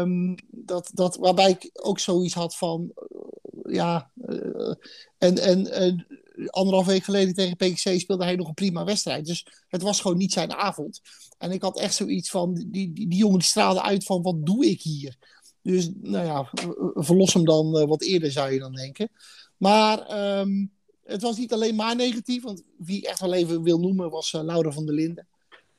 Um, 0.00 0.34
dat, 0.50 0.90
dat, 0.94 1.16
waarbij 1.16 1.50
ik 1.50 1.70
ook 1.72 1.98
zoiets 1.98 2.34
had 2.34 2.56
van, 2.56 2.92
uh, 2.94 3.74
ja, 3.74 4.10
uh, 4.28 4.74
en, 5.18 5.38
en 5.38 6.06
anderhalf 6.46 6.86
week 6.86 7.04
geleden 7.04 7.34
tegen 7.34 7.56
PKC 7.56 8.00
speelde 8.00 8.24
hij 8.24 8.36
nog 8.36 8.48
een 8.48 8.54
prima 8.54 8.84
wedstrijd. 8.84 9.26
Dus 9.26 9.46
het 9.68 9.82
was 9.82 10.00
gewoon 10.00 10.16
niet 10.16 10.32
zijn 10.32 10.52
avond. 10.52 11.00
En 11.38 11.50
ik 11.50 11.62
had 11.62 11.78
echt 11.78 11.94
zoiets 11.94 12.30
van, 12.30 12.54
die, 12.54 12.92
die, 12.92 13.08
die 13.08 13.18
jongen 13.18 13.38
die 13.38 13.48
straalde 13.48 13.82
uit 13.82 14.04
van, 14.04 14.22
wat 14.22 14.46
doe 14.46 14.66
ik 14.66 14.82
hier? 14.82 15.16
Dus 15.62 15.90
nou 16.00 16.26
ja, 16.26 16.50
verlos 16.94 17.34
hem 17.34 17.44
dan 17.44 17.76
uh, 17.76 17.84
wat 17.84 18.02
eerder 18.02 18.32
zou 18.32 18.52
je 18.52 18.58
dan 18.58 18.72
denken. 18.72 19.08
Maar 19.56 20.38
um, 20.40 20.72
het 21.04 21.22
was 21.22 21.38
niet 21.38 21.52
alleen 21.52 21.74
maar 21.74 21.96
negatief, 21.96 22.42
want 22.42 22.62
wie 22.78 23.06
echt 23.06 23.20
wel 23.20 23.32
even 23.32 23.62
wil 23.62 23.78
noemen 23.78 24.10
was 24.10 24.32
uh, 24.32 24.42
Laura 24.42 24.70
van 24.70 24.86
der 24.86 24.94
Linden. 24.94 25.26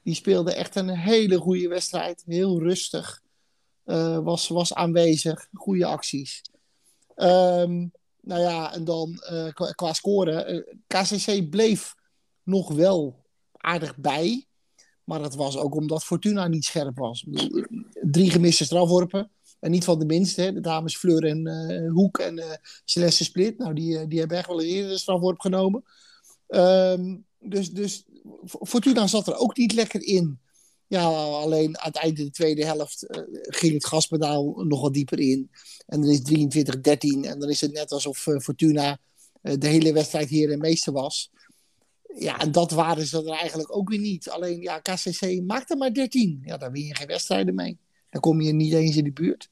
Die 0.04 0.16
speelde 0.16 0.54
echt 0.54 0.76
een 0.76 0.90
hele 0.90 1.38
goede 1.38 1.68
wedstrijd, 1.68 2.24
heel 2.26 2.60
rustig. 2.60 3.22
Uh, 3.86 4.20
was, 4.20 4.48
was 4.48 4.74
aanwezig, 4.74 5.48
goede 5.54 5.86
acties. 5.86 6.42
Um, 7.16 7.92
nou 8.22 8.42
ja, 8.42 8.74
en 8.74 8.84
dan 8.84 9.20
qua, 9.54 9.72
qua 9.72 9.94
scoren. 9.94 10.66
KCC 10.88 11.50
bleef 11.50 11.96
nog 12.44 12.72
wel 12.72 13.26
aardig 13.52 13.98
bij. 13.98 14.48
Maar 15.04 15.20
dat 15.20 15.36
was 15.36 15.58
ook 15.58 15.76
omdat 15.76 16.04
Fortuna 16.04 16.48
niet 16.48 16.66
scherp 16.66 16.98
was. 16.98 17.26
Drie 18.02 18.30
gemiste 18.30 18.66
strafworpen. 18.66 19.32
En 19.64 19.72
niet 19.72 19.84
van 19.84 20.00
de 20.00 20.06
minste, 20.06 20.54
de 20.54 20.60
dames 20.60 20.98
Fleur 20.98 21.26
en 21.26 21.48
uh, 21.48 21.92
Hoek 21.92 22.18
en 22.18 22.38
uh, 22.38 22.46
Celeste 22.86 23.24
Split. 23.24 23.58
Nou, 23.58 23.74
die, 23.74 23.98
eh, 23.98 24.06
die 24.08 24.20
hebben 24.20 24.38
echt 24.38 24.48
wel 24.48 24.62
een 24.62 24.68
eerder 24.68 25.00
strafworp 25.00 25.40
genomen. 25.40 25.84
Um, 26.48 27.26
dus, 27.40 27.72
dus 27.72 28.06
Fortuna 28.46 29.08
zat 29.08 29.28
er 29.28 29.38
ook 29.38 29.58
niet 29.58 29.74
lekker 29.74 30.04
in. 30.04 30.40
Ja, 30.88 31.06
alleen 31.06 31.80
aan 31.80 31.88
het 31.88 31.98
einde 31.98 32.24
de 32.24 32.32
tweede 32.32 32.66
helft 32.66 33.06
ging 33.42 33.74
het 33.74 33.86
gaspedaal 33.86 34.64
nog 34.64 34.82
wat 34.82 34.94
dieper 34.94 35.20
in. 35.20 35.52
En 35.86 36.02
dan 36.02 36.10
is 36.10 36.20
23-13 36.20 37.30
en 37.30 37.40
dan 37.40 37.50
is 37.50 37.62
het 37.62 37.74
net 37.74 37.92
alsof 37.92 38.18
Fortuna 38.18 38.98
de 39.42 39.68
hele 39.68 39.94
wedstrijd 39.94 40.30
hier 40.30 40.52
en 40.52 40.60
meester 40.60 40.94
was. 40.94 41.32
Ja, 42.16 42.40
en 42.40 42.52
dat 42.52 42.72
waren 42.72 43.06
ze 43.06 43.18
er 43.18 43.38
eigenlijk 43.38 43.76
ook 43.76 43.90
weer 43.90 44.00
niet. 44.00 44.30
Alleen, 44.30 44.62
ja, 44.62 44.80
KCC 44.80 45.42
maakte 45.46 45.76
maar 45.76 45.94
13. 45.94 46.42
Ja, 46.46 46.58
daar 46.58 46.72
win 46.72 46.86
je 46.86 46.96
geen 46.96 47.08
wedstrijden 47.08 47.56
mee. 47.56 47.78
Dan 48.10 48.22
kom 48.22 48.42
je 48.42 48.54
niet 48.54 48.74
eens 48.74 48.96
in 48.96 49.04
de 49.04 49.12
buurt. 49.12 49.52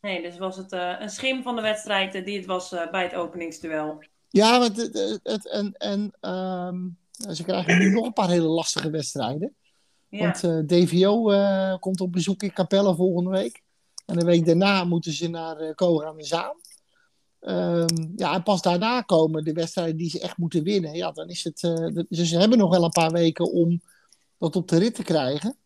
Nee, 0.00 0.22
dus 0.22 0.38
was 0.38 0.56
het 0.56 0.72
uh, 0.72 0.94
een 0.98 1.10
schim 1.10 1.42
van 1.42 1.56
de 1.56 1.62
wedstrijd 1.62 2.14
uh, 2.14 2.24
die 2.24 2.36
het 2.36 2.46
was 2.46 2.72
uh, 2.72 2.90
bij 2.90 3.02
het 3.02 3.14
openingsduel. 3.14 4.04
Ja, 4.28 4.58
want 4.58 4.76
het, 4.76 5.20
het, 5.22 5.48
en, 5.48 5.72
en 5.72 6.30
um, 6.30 6.98
ze 7.32 7.42
krijgen 7.44 7.78
nu 7.78 7.90
nog 7.90 8.04
een 8.04 8.12
paar 8.12 8.28
hele 8.28 8.46
lastige 8.46 8.90
wedstrijden. 8.90 9.54
Ja. 10.08 10.36
Want 10.40 10.68
DVO 10.68 11.22
komt 11.78 12.00
op 12.00 12.12
bezoek 12.12 12.42
in 12.42 12.52
Capelle 12.52 12.94
volgende 12.94 13.30
week. 13.30 13.62
En 14.06 14.18
een 14.20 14.26
week 14.26 14.46
daarna 14.46 14.84
moeten 14.84 15.12
ze 15.12 15.28
naar 15.28 15.60
uh, 15.60 15.68
de 15.76 16.14
Zaan. 16.16 16.60
Um, 17.40 18.12
ja, 18.16 18.34
en 18.34 18.42
pas 18.42 18.62
daarna 18.62 19.00
komen 19.00 19.44
de 19.44 19.52
wedstrijden 19.52 19.96
die 19.96 20.10
ze 20.10 20.20
echt 20.20 20.36
moeten 20.36 20.62
winnen. 20.62 20.94
Ja, 20.94 21.10
dan 21.10 21.28
is 21.28 21.44
het. 21.44 21.60
Dus 22.08 22.28
ze 22.28 22.38
hebben 22.38 22.58
nog 22.58 22.70
wel 22.70 22.84
een 22.84 22.90
paar 22.90 23.10
weken 23.10 23.52
om 23.52 23.80
dat 24.38 24.56
op 24.56 24.68
de 24.68 24.78
rit 24.78 24.94
te 24.94 25.02
krijgen. 25.02 25.56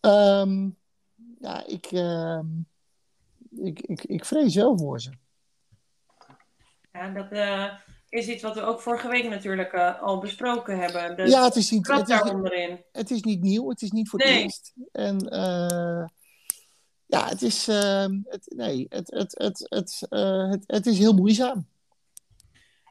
Um, 0.00 0.76
ja, 1.44 1.66
ik, 1.66 1.92
uh, 1.92 2.40
ik, 3.50 3.80
ik, 3.80 4.04
ik 4.04 4.24
vrees 4.24 4.54
wel 4.54 4.78
voor 4.78 5.00
ze. 5.00 5.10
Ja, 6.92 7.10
dat 7.10 7.32
uh, 7.32 7.72
is 8.08 8.26
iets 8.26 8.42
wat 8.42 8.54
we 8.54 8.62
ook 8.62 8.80
vorige 8.80 9.08
week 9.08 9.28
natuurlijk 9.28 9.72
uh, 9.72 10.02
al 10.02 10.18
besproken 10.18 10.78
hebben. 10.78 11.16
Dus 11.16 11.30
ja, 11.30 11.44
het 11.44 11.56
is 11.56 11.70
niet, 11.70 11.86
het 11.86 12.08
is, 12.08 12.78
het 12.92 13.10
is 13.10 13.22
niet 13.22 13.40
nieuw, 13.40 13.68
het 13.68 13.82
is 13.82 13.90
niet 13.90 14.08
voor 14.08 14.20
het 14.20 14.28
eerst. 14.28 14.72
En 14.92 15.28
ja, 17.06 17.28
het 17.28 17.42
is, 17.42 17.68
ehm, 17.68 18.20
het, 18.24 18.52
nee, 18.56 18.86
het, 18.88 19.10
het, 19.10 19.34
het, 19.38 19.66
het, 19.68 20.06
het, 20.08 20.64
het 20.66 20.86
is 20.86 20.98
heel 20.98 21.14
moeizaam. 21.14 21.66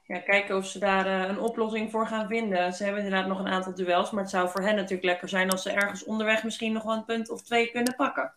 Ja, 0.03 0.19
kijken 0.19 0.57
of 0.57 0.65
ze 0.65 0.79
daar 0.79 1.29
een 1.29 1.39
oplossing 1.39 1.91
voor 1.91 2.07
gaan 2.07 2.27
vinden. 2.27 2.73
Ze 2.73 2.83
hebben 2.83 3.03
inderdaad 3.03 3.27
nog 3.27 3.39
een 3.39 3.47
aantal 3.47 3.73
duels, 3.73 4.11
maar 4.11 4.21
het 4.21 4.31
zou 4.31 4.49
voor 4.49 4.61
hen 4.61 4.75
natuurlijk 4.75 5.03
lekker 5.03 5.29
zijn 5.29 5.49
als 5.49 5.61
ze 5.61 5.71
ergens 5.71 6.03
onderweg 6.03 6.43
misschien 6.43 6.73
nog 6.73 6.83
wel 6.83 6.93
een 6.93 7.05
punt 7.05 7.29
of 7.29 7.41
twee 7.41 7.71
kunnen 7.71 7.95
pakken. 7.95 8.33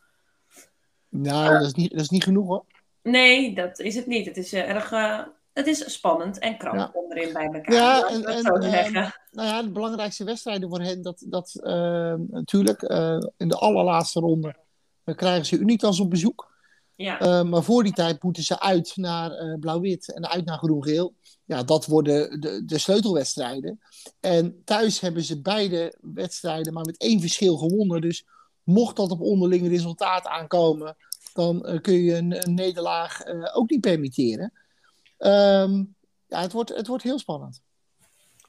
Nou, 1.23 1.53
dat 1.53 1.67
is 1.67 1.73
niet, 1.73 1.91
dat 1.91 2.01
is 2.01 2.09
niet 2.09 2.25
genoeg 2.25 2.47
hoor. 2.47 2.65
Nee, 3.03 3.55
dat 3.55 3.79
is 3.79 3.95
het 3.95 4.07
niet. 4.07 4.27
Het 4.27 4.37
is 4.37 4.53
uh, 4.53 4.69
erg. 4.69 4.93
Uh, 4.93 5.21
het 5.53 5.67
is 5.67 5.93
spannend 5.93 6.39
en 6.39 6.59
krap 6.59 6.75
ja. 6.75 6.91
onderin 6.93 7.33
bij 7.33 7.47
elkaar. 7.47 7.75
Ja, 7.75 8.09
en, 8.09 8.25
en, 8.25 8.45
en 8.45 8.93
nou 9.31 9.49
ja, 9.49 9.63
de 9.63 9.71
belangrijkste 9.71 10.25
wedstrijden 10.25 10.69
voor 10.69 10.81
hen, 10.81 11.03
dat, 11.03 11.25
dat 11.29 11.61
uh, 11.63 12.15
natuurlijk 12.29 12.83
in 13.37 13.49
de 13.49 13.57
allerlaatste 13.57 14.21
ronde 14.21 14.57
krijgen 15.05 15.47
ze 15.47 15.59
Unitas 15.59 16.01
op 16.01 16.11
bezoek. 16.11 16.55
Ja. 16.95 17.43
maar 17.43 17.63
voor 17.63 17.83
die 17.83 17.93
tijd 17.93 18.23
moeten 18.23 18.43
ze 18.43 18.61
uit 18.61 18.93
naar 18.97 19.59
Blauw-Wit 19.61 20.15
en 20.15 20.29
uit 20.29 20.45
naar 20.45 20.59
Groen-Geel. 20.59 21.15
Ja, 21.45 21.63
dat 21.63 21.87
worden 21.87 22.41
de, 22.41 22.65
de 22.65 22.79
sleutelwedstrijden. 22.79 23.81
En 24.21 24.63
thuis 24.65 25.01
hebben 25.01 25.23
ze 25.23 25.41
beide 25.41 25.99
wedstrijden 26.01 26.73
maar 26.73 26.85
met 26.85 26.99
één 26.99 27.21
verschil 27.21 27.57
gewonnen. 27.57 28.01
Dus 28.01 28.27
mocht 28.63 28.97
dat 28.97 29.11
op 29.11 29.21
onderling 29.21 29.69
resultaat 29.69 30.27
aankomen, 30.27 30.97
dan 31.37 31.69
uh, 31.69 31.81
kun 31.81 31.95
je 31.95 32.15
een, 32.15 32.47
een 32.47 32.55
nederlaag 32.55 33.27
uh, 33.27 33.57
ook 33.57 33.71
niet 33.71 33.81
permitteren. 33.81 34.53
Um, 35.19 35.95
ja, 36.27 36.41
het 36.41 36.53
wordt, 36.53 36.77
het 36.77 36.87
wordt 36.87 37.03
heel 37.03 37.19
spannend. 37.19 37.63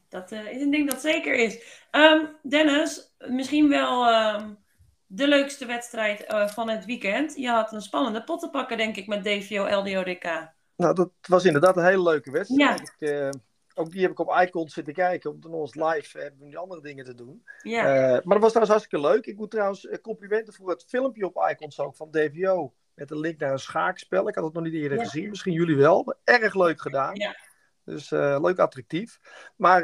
Dat 0.09 0.31
uh, 0.31 0.51
is 0.51 0.61
een 0.61 0.71
ding 0.71 0.89
dat 0.89 1.01
zeker 1.01 1.33
is. 1.33 1.85
Um, 1.91 2.29
Dennis, 2.49 3.15
misschien 3.17 3.69
wel 3.69 4.07
um, 4.07 4.57
de 5.05 5.27
leukste 5.27 5.65
wedstrijd 5.65 6.23
van 6.27 6.69
het 6.69 6.85
weekend. 6.85 7.35
Je 7.35 7.49
had 7.49 7.71
een 7.71 7.81
spannende 7.81 8.23
pot 8.23 8.39
te 8.39 8.49
pakken, 8.49 8.77
denk 8.77 8.95
ik, 8.95 9.07
met 9.07 9.23
DVO 9.23 9.79
LDODK. 9.79 10.55
Nou, 10.75 10.95
dat 10.95 11.09
was 11.21 11.45
inderdaad 11.45 11.77
een 11.77 11.85
hele 11.85 12.03
leuke 12.03 12.31
wedstrijd. 12.31 12.93
Ja. 12.99 13.07
Ik, 13.07 13.33
ook 13.77 13.91
die 13.91 14.01
heb 14.01 14.11
ik 14.11 14.19
op 14.19 14.39
Icon 14.39 14.69
zitten 14.69 14.93
kijken. 14.93 15.39
Om 15.45 15.53
ons 15.53 15.75
live 15.75 16.19
hebben 16.19 16.39
we 16.39 16.45
die 16.45 16.57
andere 16.57 16.81
dingen 16.81 17.05
te 17.05 17.13
doen. 17.13 17.43
Ja. 17.61 17.95
Uh, 17.95 18.11
maar 18.11 18.39
dat 18.39 18.41
was 18.41 18.51
trouwens 18.51 18.69
hartstikke 18.69 19.07
leuk. 19.07 19.25
Ik 19.25 19.37
moet 19.37 19.51
trouwens 19.51 19.83
uh, 19.83 19.97
complimenten 20.01 20.53
voor 20.53 20.69
het 20.69 20.85
filmpje 20.87 21.25
op 21.25 21.49
Icons 21.51 21.79
ook 21.79 21.95
van 21.95 22.11
DVO. 22.11 22.73
Met 22.93 23.11
een 23.11 23.19
link 23.19 23.39
naar 23.39 23.51
een 23.51 23.59
schaakspel. 23.59 24.27
Ik 24.27 24.35
had 24.35 24.43
het 24.43 24.53
nog 24.53 24.63
niet 24.63 24.73
eerder 24.73 24.99
gezien. 24.99 25.29
Misschien 25.29 25.53
jullie 25.53 25.75
wel. 25.75 26.03
Maar 26.03 26.15
erg 26.23 26.55
leuk 26.55 26.81
gedaan. 26.81 27.15
Ja. 27.15 27.35
Dus 27.83 28.11
uh, 28.11 28.37
leuk 28.41 28.59
attractief. 28.59 29.19
Maar 29.55 29.81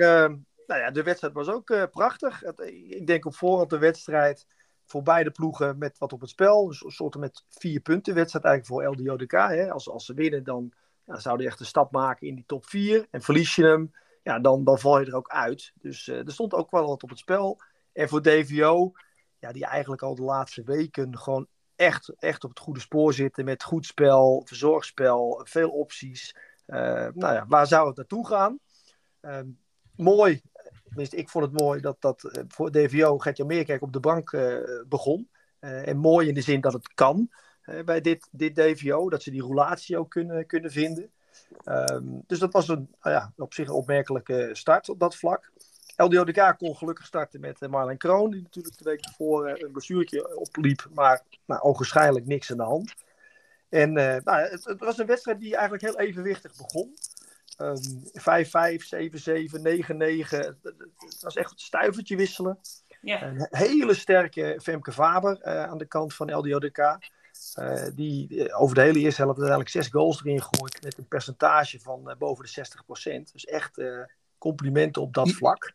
nou 0.67 0.81
ja, 0.81 0.91
de 0.91 1.03
wedstrijd 1.03 1.33
was 1.33 1.47
ook 1.47 1.89
prachtig. 1.91 2.39
Het, 2.39 2.59
ik 2.89 3.07
denk 3.07 3.25
op 3.25 3.35
voorhand 3.35 3.69
de 3.69 3.77
wedstrijd 3.77 4.47
voor 4.85 5.03
beide 5.03 5.31
ploegen 5.31 5.77
met 5.77 5.97
wat 5.97 6.13
op 6.13 6.21
het 6.21 6.29
spel. 6.29 6.67
Een 6.67 6.91
soort 6.91 7.15
met 7.15 7.43
vier 7.49 7.79
punten 7.79 8.13
wedstrijd 8.13 8.45
eigenlijk 8.45 8.85
voor 8.85 8.93
LDODK. 8.95 9.31
Hè. 9.31 9.71
Als, 9.71 9.89
als 9.89 10.05
ze 10.05 10.13
winnen 10.13 10.43
dan 10.43 10.73
ja, 11.05 11.19
zou 11.19 11.37
hij 11.37 11.45
echt 11.45 11.59
een 11.59 11.65
stap 11.65 11.91
maken 11.91 12.27
in 12.27 12.35
die 12.35 12.45
top 12.47 12.65
4. 12.65 13.07
En 13.11 13.21
verlies 13.21 13.55
je 13.55 13.65
hem, 13.65 13.91
ja, 14.23 14.39
dan, 14.39 14.63
dan 14.63 14.79
val 14.79 14.99
je 14.99 15.05
er 15.05 15.15
ook 15.15 15.29
uit. 15.29 15.73
Dus 15.75 16.07
uh, 16.07 16.25
er 16.25 16.31
stond 16.31 16.53
ook 16.53 16.71
wel 16.71 16.87
wat 16.87 17.03
op 17.03 17.09
het 17.09 17.19
spel. 17.19 17.61
En 17.93 18.09
voor 18.09 18.21
DVO, 18.21 18.91
ja, 19.39 19.51
die 19.51 19.65
eigenlijk 19.65 20.01
al 20.01 20.15
de 20.15 20.21
laatste 20.21 20.63
weken 20.63 21.17
gewoon 21.17 21.47
echt, 21.75 22.13
echt 22.19 22.43
op 22.43 22.49
het 22.49 22.59
goede 22.59 22.79
spoor 22.79 23.13
zitten. 23.13 23.45
Met 23.45 23.63
goed 23.63 23.85
spel, 23.85 24.41
verzorgspel, 24.45 25.41
veel 25.43 25.69
opties. 25.69 26.35
Uh, 26.67 26.77
nou 27.13 27.33
ja, 27.33 27.45
waar 27.47 27.67
zou 27.67 27.87
het 27.87 27.97
naartoe 27.97 28.27
gaan? 28.27 28.59
Uh, 29.21 29.39
mooi, 29.95 30.41
tenminste 30.83 31.15
ik 31.15 31.29
vond 31.29 31.45
het 31.45 31.61
mooi 31.61 31.81
dat, 31.81 31.95
dat 31.99 32.23
uh, 32.23 32.43
voor 32.47 32.71
DVO 32.71 33.17
Gertjan 33.17 33.47
Meerkerk 33.47 33.81
op 33.81 33.93
de 33.93 33.99
bank 33.99 34.37
begon. 34.87 35.29
en 35.59 35.97
mooi 35.97 36.27
in 36.27 36.33
de 36.33 36.41
zin 36.41 36.61
dat 36.61 36.73
het 36.73 36.93
kan 36.93 37.29
bij 37.85 38.01
dit, 38.01 38.27
dit 38.31 38.55
DVO. 38.55 39.09
Dat 39.09 39.23
ze 39.23 39.31
die 39.31 39.41
roulatie 39.41 39.97
ook 39.97 40.09
kunnen, 40.09 40.45
kunnen 40.45 40.71
vinden. 40.71 41.11
Um, 41.65 42.23
dus 42.27 42.39
dat 42.39 42.53
was 42.53 42.67
een, 42.67 42.89
nou 43.01 43.15
ja, 43.15 43.33
op 43.37 43.53
zich 43.53 43.67
een 43.67 43.73
opmerkelijke 43.73 44.49
start 44.53 44.89
op 44.89 44.99
dat 44.99 45.15
vlak. 45.15 45.51
LDODK 45.95 46.55
kon 46.57 46.75
gelukkig 46.75 47.05
starten 47.05 47.39
met 47.39 47.61
uh, 47.61 47.69
Marlijn 47.69 47.97
Kroon, 47.97 48.31
die 48.31 48.41
natuurlijk 48.41 48.77
de 48.77 48.83
week 48.83 49.05
ervoor 49.05 49.49
uh, 49.49 49.53
een 49.55 49.71
blessuurtje 49.71 50.37
opliep, 50.37 50.87
maar 50.93 51.21
nou, 51.45 51.61
ogenschijnlijk 51.61 52.25
niks 52.25 52.51
aan 52.51 52.57
de 52.57 52.63
hand. 52.63 52.93
En 53.69 53.89
uh, 53.89 54.15
nou, 54.23 54.41
het, 54.41 54.65
het, 54.65 54.79
was 54.79 54.97
een 54.97 55.05
wedstrijd 55.05 55.39
die 55.39 55.53
eigenlijk 55.53 55.83
heel 55.83 55.99
evenwichtig 55.99 56.55
begon. 56.57 56.93
Um, 57.57 58.03
5-5, 58.05 58.21
7-7, 58.95 59.61
9-9. 59.61 59.89
Het 60.29 61.21
was 61.21 61.35
echt 61.35 61.51
een 61.51 61.57
stuivertje 61.59 62.15
wisselen. 62.15 62.59
Ja. 63.01 63.23
Een 63.23 63.47
hele 63.49 63.93
sterke 63.93 64.59
Femke 64.61 64.91
Faber 64.91 65.43
aan 65.43 65.77
de 65.77 65.85
kant 65.85 66.13
van 66.13 66.35
LDODK. 66.35 66.97
Uh, 67.59 67.87
die 67.95 68.47
eh, 68.47 68.61
over 68.61 68.75
de 68.75 68.81
hele 68.81 68.99
eerste 68.99 69.21
helft 69.21 69.39
uiteindelijk 69.39 69.69
zes 69.69 69.87
goals 69.87 70.23
erin 70.23 70.41
gooit. 70.41 70.83
Met 70.83 70.97
een 70.97 71.07
percentage 71.07 71.79
van 71.79 72.09
uh, 72.09 72.15
boven 72.15 72.45
de 72.45 72.65
60%. 73.27 73.31
Dus 73.31 73.45
echt 73.45 73.81
complimenten 74.37 75.01
op 75.01 75.13
dat 75.13 75.31
vlak. 75.31 75.73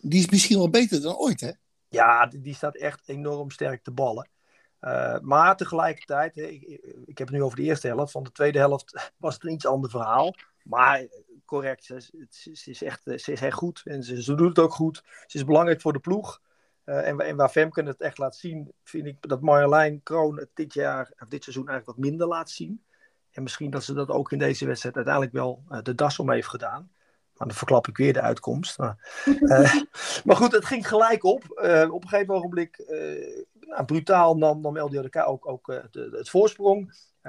Die 0.00 0.20
is 0.20 0.30
misschien 0.30 0.58
wel 0.58 0.70
beter 0.70 1.02
dan 1.02 1.16
ooit, 1.16 1.40
hè? 1.40 1.50
Ja, 1.88 2.26
die, 2.26 2.40
die 2.40 2.54
staat 2.54 2.76
echt 2.76 3.02
enorm 3.06 3.50
sterk 3.50 3.82
te 3.82 3.90
ballen. 3.90 4.28
maar 5.22 5.56
tegelijkertijd, 5.56 6.34
hè, 6.34 6.42
ik, 6.42 6.62
ik, 7.04 7.18
heb 7.18 7.28
het 7.28 7.36
nu 7.36 7.42
over 7.42 7.56
de 7.56 7.62
eerste 7.62 7.86
helft. 7.86 8.12
Van 8.12 8.22
de 8.22 8.32
tweede 8.32 8.58
helft 8.58 9.10
was 9.16 9.34
het 9.34 9.44
een 9.44 9.52
iets 9.52 9.66
ander 9.66 9.90
verhaal. 9.90 10.34
Maar 10.64 11.06
correct, 11.44 11.84
ze, 11.84 12.00
ze, 12.30 12.70
is 12.70 12.82
echt, 12.82 13.02
ze 13.02 13.32
is 13.32 13.40
echt 13.40 13.56
goed. 13.56 13.82
En 13.84 14.02
ze, 14.02 14.22
ze 14.22 14.34
doet 14.34 14.48
het 14.48 14.58
ook 14.58 14.74
goed. 14.74 15.02
Ze 15.26 15.36
is 15.38 15.44
belangrijk 15.44 15.80
voor 15.80 15.92
de 15.92 15.98
ploeg. 15.98 16.40
Uh, 16.88 17.08
en, 17.08 17.36
waar 17.36 17.48
Femke 17.48 17.82
het 17.82 18.00
echt 18.00 18.18
laat 18.18 18.36
zien, 18.36 18.72
vind 18.84 19.06
ik 19.06 19.16
dat 19.20 19.40
Marjolein 19.40 20.02
Kroon 20.02 20.38
het 20.38 20.48
dit 20.54 20.74
jaar, 20.74 21.12
of 21.18 21.28
dit 21.28 21.42
seizoen 21.42 21.68
eigenlijk 21.68 21.98
wat 21.98 22.08
minder 22.08 22.26
laat 22.26 22.50
zien. 22.50 22.82
En 23.30 23.42
misschien 23.42 23.70
dat 23.70 23.84
ze 23.84 23.94
dat 23.94 24.08
ook 24.08 24.32
in 24.32 24.38
deze 24.38 24.66
wedstrijd 24.66 24.94
uiteindelijk 24.94 25.34
wel 25.34 25.62
uh, 25.70 25.78
de 25.82 25.94
das 25.94 26.18
om 26.18 26.30
heeft 26.30 26.48
gedaan. 26.48 26.90
Maar 27.36 27.46
dan 27.48 27.56
verklap 27.56 27.88
ik 27.88 27.96
weer 27.96 28.12
de 28.12 28.20
uitkomst. 28.20 28.78
Maar, 28.78 29.24
maar 30.24 30.36
goed, 30.36 30.52
het 30.52 30.64
ging 30.64 30.88
gelijk 30.88 31.24
op. 31.24 31.44
op 31.90 32.02
een 32.02 32.08
gegeven 32.08 32.34
ogenblik, 32.34 32.84
nou, 33.60 33.84
brutaal 33.84 34.36
nam, 34.36 34.60
nam 34.60 34.78
ook, 35.24 35.48
ook 35.48 35.80
het 35.92 36.30
voorsprong. 36.30 36.94
10-12, 37.22 37.28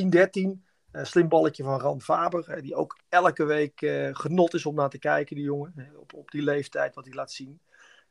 10-13. 0.00 0.62
slim 1.02 1.28
balletje 1.28 1.62
van 1.62 1.80
Rand 1.80 2.04
Faber, 2.04 2.62
die 2.62 2.74
ook 2.74 2.98
elke 3.08 3.44
week 3.44 3.78
genot 4.12 4.54
is 4.54 4.66
om 4.66 4.74
naar 4.74 4.90
te 4.90 4.98
kijken, 4.98 5.36
die 5.36 5.44
jongen. 5.44 5.92
op, 5.96 6.14
op 6.14 6.30
die 6.30 6.42
leeftijd, 6.42 6.94
wat 6.94 7.04
hij 7.04 7.14
laat 7.14 7.32
zien. 7.32 7.60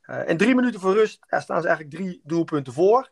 En 0.07 0.37
drie 0.37 0.55
minuten 0.55 0.79
voor 0.79 0.93
rust 0.93 1.25
ja, 1.29 1.39
staan 1.39 1.61
ze 1.61 1.67
eigenlijk 1.67 1.97
drie 1.97 2.21
doelpunten 2.23 2.73
voor. 2.73 3.09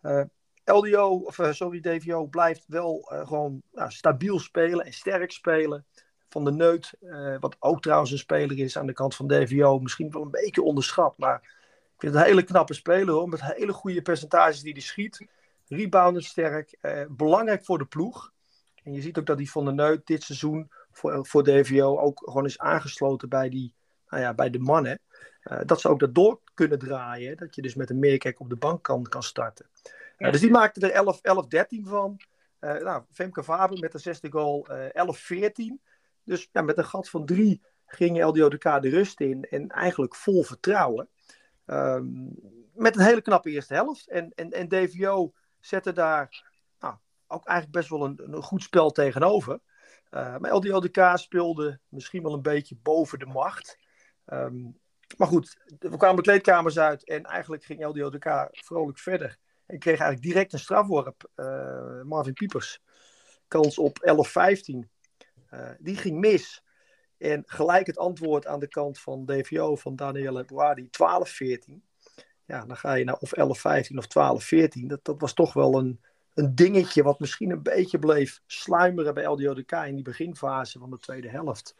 Eh, 0.00 0.22
LDO, 0.64 1.08
of 1.08 1.38
uh, 1.38 1.52
sorry, 1.52 1.80
DVO 1.80 2.26
blijft 2.26 2.64
wel 2.66 3.00
gewoon 3.08 3.62
nou, 3.72 3.90
stabiel 3.90 4.38
spelen 4.38 4.86
en 4.86 4.92
sterk 4.92 5.32
spelen. 5.32 5.86
Van 6.28 6.44
de 6.44 6.52
Neut, 6.52 6.92
wat 7.40 7.56
ook 7.58 7.82
trouwens 7.82 8.10
een 8.10 8.18
speler 8.18 8.58
is 8.58 8.78
aan 8.78 8.86
de 8.86 8.92
kant 8.92 9.14
van 9.14 9.26
DVO, 9.26 9.78
misschien 9.78 10.10
wel 10.10 10.22
een 10.22 10.30
beetje 10.30 10.62
onderschat. 10.62 11.18
Maar 11.18 11.36
ik 11.94 11.94
vind 11.98 12.12
het 12.14 12.22
een 12.22 12.28
hele 12.28 12.42
knappe 12.42 12.74
speler 12.74 13.14
hoor, 13.14 13.28
met 13.28 13.42
hele 13.42 13.72
goede 13.72 14.02
percentages 14.02 14.60
die 14.60 14.72
hij 14.72 14.80
schiet. 14.80 15.26
Reboundend 15.68 16.24
sterk, 16.24 16.78
belangrijk 17.08 17.64
voor 17.64 17.78
de 17.78 17.84
ploeg. 17.84 18.32
En 18.82 18.92
je 18.92 19.00
ziet 19.00 19.18
ook 19.18 19.26
dat 19.26 19.38
die 19.38 19.50
van 19.50 19.64
de 19.64 19.72
Neut 19.72 20.06
dit 20.06 20.22
seizoen 20.22 20.70
voor, 20.90 21.26
voor 21.26 21.44
DVO 21.44 21.98
ook 21.98 22.22
gewoon 22.24 22.44
is 22.44 22.58
aangesloten 22.58 23.28
bij, 23.28 23.48
die, 23.48 23.74
nou 24.08 24.22
ja, 24.22 24.34
bij 24.34 24.50
de 24.50 24.58
mannen. 24.58 25.00
Uh, 25.52 25.58
dat 25.66 25.80
ze 25.80 25.88
ook 25.88 26.00
dat 26.00 26.14
door 26.14 26.40
kunnen 26.54 26.78
draaien. 26.78 27.36
Dat 27.36 27.54
je 27.54 27.62
dus 27.62 27.74
met 27.74 27.90
een 27.90 27.98
meerkijk 27.98 28.40
op 28.40 28.48
de 28.48 28.56
bank 28.56 28.82
kan, 28.82 29.02
kan 29.02 29.22
starten. 29.22 29.66
Uh, 30.18 30.30
dus 30.32 30.40
die 30.40 30.50
maakte 30.50 30.90
er 30.90 31.66
11-13 31.82 31.88
van. 31.88 32.20
Uh, 32.60 32.72
nou, 32.74 33.02
Femke 33.12 33.44
Faber 33.44 33.78
met 33.78 33.92
de 33.92 33.98
zesde 33.98 34.30
goal 34.30 34.66
11-14. 34.68 34.72
Dus 36.24 36.48
ja, 36.52 36.62
met 36.62 36.78
een 36.78 36.84
gat 36.84 37.08
van 37.08 37.26
drie 37.26 37.62
ging 37.86 38.24
LDODK 38.24 38.62
de 38.62 38.88
rust 38.88 39.20
in. 39.20 39.44
En 39.44 39.68
eigenlijk 39.68 40.14
vol 40.14 40.42
vertrouwen. 40.42 41.08
Um, 41.66 42.34
met 42.74 42.96
een 42.96 43.04
hele 43.04 43.22
knappe 43.22 43.50
eerste 43.50 43.74
helft. 43.74 44.08
En, 44.08 44.32
en, 44.34 44.50
en 44.50 44.68
DVO 44.68 45.32
zette 45.60 45.92
daar 45.92 46.52
nou, 46.80 46.94
ook 47.26 47.46
eigenlijk 47.46 47.78
best 47.78 47.88
wel 47.88 48.04
een, 48.04 48.20
een 48.34 48.42
goed 48.42 48.62
spel 48.62 48.90
tegenover. 48.90 49.60
maar 50.10 50.52
LDODK 50.52 51.12
speelde 51.14 51.78
misschien 51.88 52.22
wel 52.22 52.32
een 52.32 52.42
beetje 52.42 52.76
boven 52.82 53.18
de 53.18 53.26
macht. 53.26 53.78
Um, 54.26 54.78
maar 55.16 55.28
goed, 55.28 55.56
we 55.78 55.96
kwamen 55.96 56.16
de 56.16 56.22
kleedkamers 56.22 56.78
uit 56.78 57.04
en 57.04 57.24
eigenlijk 57.24 57.64
ging 57.64 57.84
LDODK 57.84 58.48
vrolijk 58.50 58.98
verder. 58.98 59.38
En 59.66 59.78
kreeg 59.78 59.98
eigenlijk 59.98 60.22
direct 60.22 60.52
een 60.52 60.58
strafworp. 60.58 61.30
Marvin 62.02 62.32
Piepers. 62.32 62.82
Kans 63.48 63.78
op 63.78 63.98
11-15. 64.74 64.88
die 65.78 65.96
ging 65.96 66.18
mis. 66.18 66.62
En 67.18 67.42
gelijk 67.46 67.86
het 67.86 67.98
antwoord 67.98 68.46
aan 68.46 68.60
de 68.60 68.68
kant 68.68 69.00
van 69.00 69.26
DVO 69.26 69.76
van 69.76 69.96
Danielle 69.96 70.44
Boadi 70.44 70.88
12-14. 70.88 71.72
Ja, 72.46 72.66
dan 72.66 72.76
ga 72.76 72.94
je 72.94 73.04
naar 73.04 73.16
of 73.16 73.32
11-15 73.38 73.96
of 73.96 74.06
12-14. 74.54 74.86
Dat, 74.86 75.04
dat 75.04 75.20
was 75.20 75.34
toch 75.34 75.52
wel 75.52 75.78
een, 75.78 76.00
een 76.34 76.54
dingetje 76.54 77.02
wat 77.02 77.20
misschien 77.20 77.50
een 77.50 77.62
beetje 77.62 77.98
bleef 77.98 78.40
sluimeren 78.46 79.14
bij 79.14 79.26
LDODK 79.26 79.72
in 79.72 79.94
die 79.94 80.04
beginfase 80.04 80.78
van 80.78 80.90
de 80.90 80.98
tweede 80.98 81.28
helft. 81.28 81.74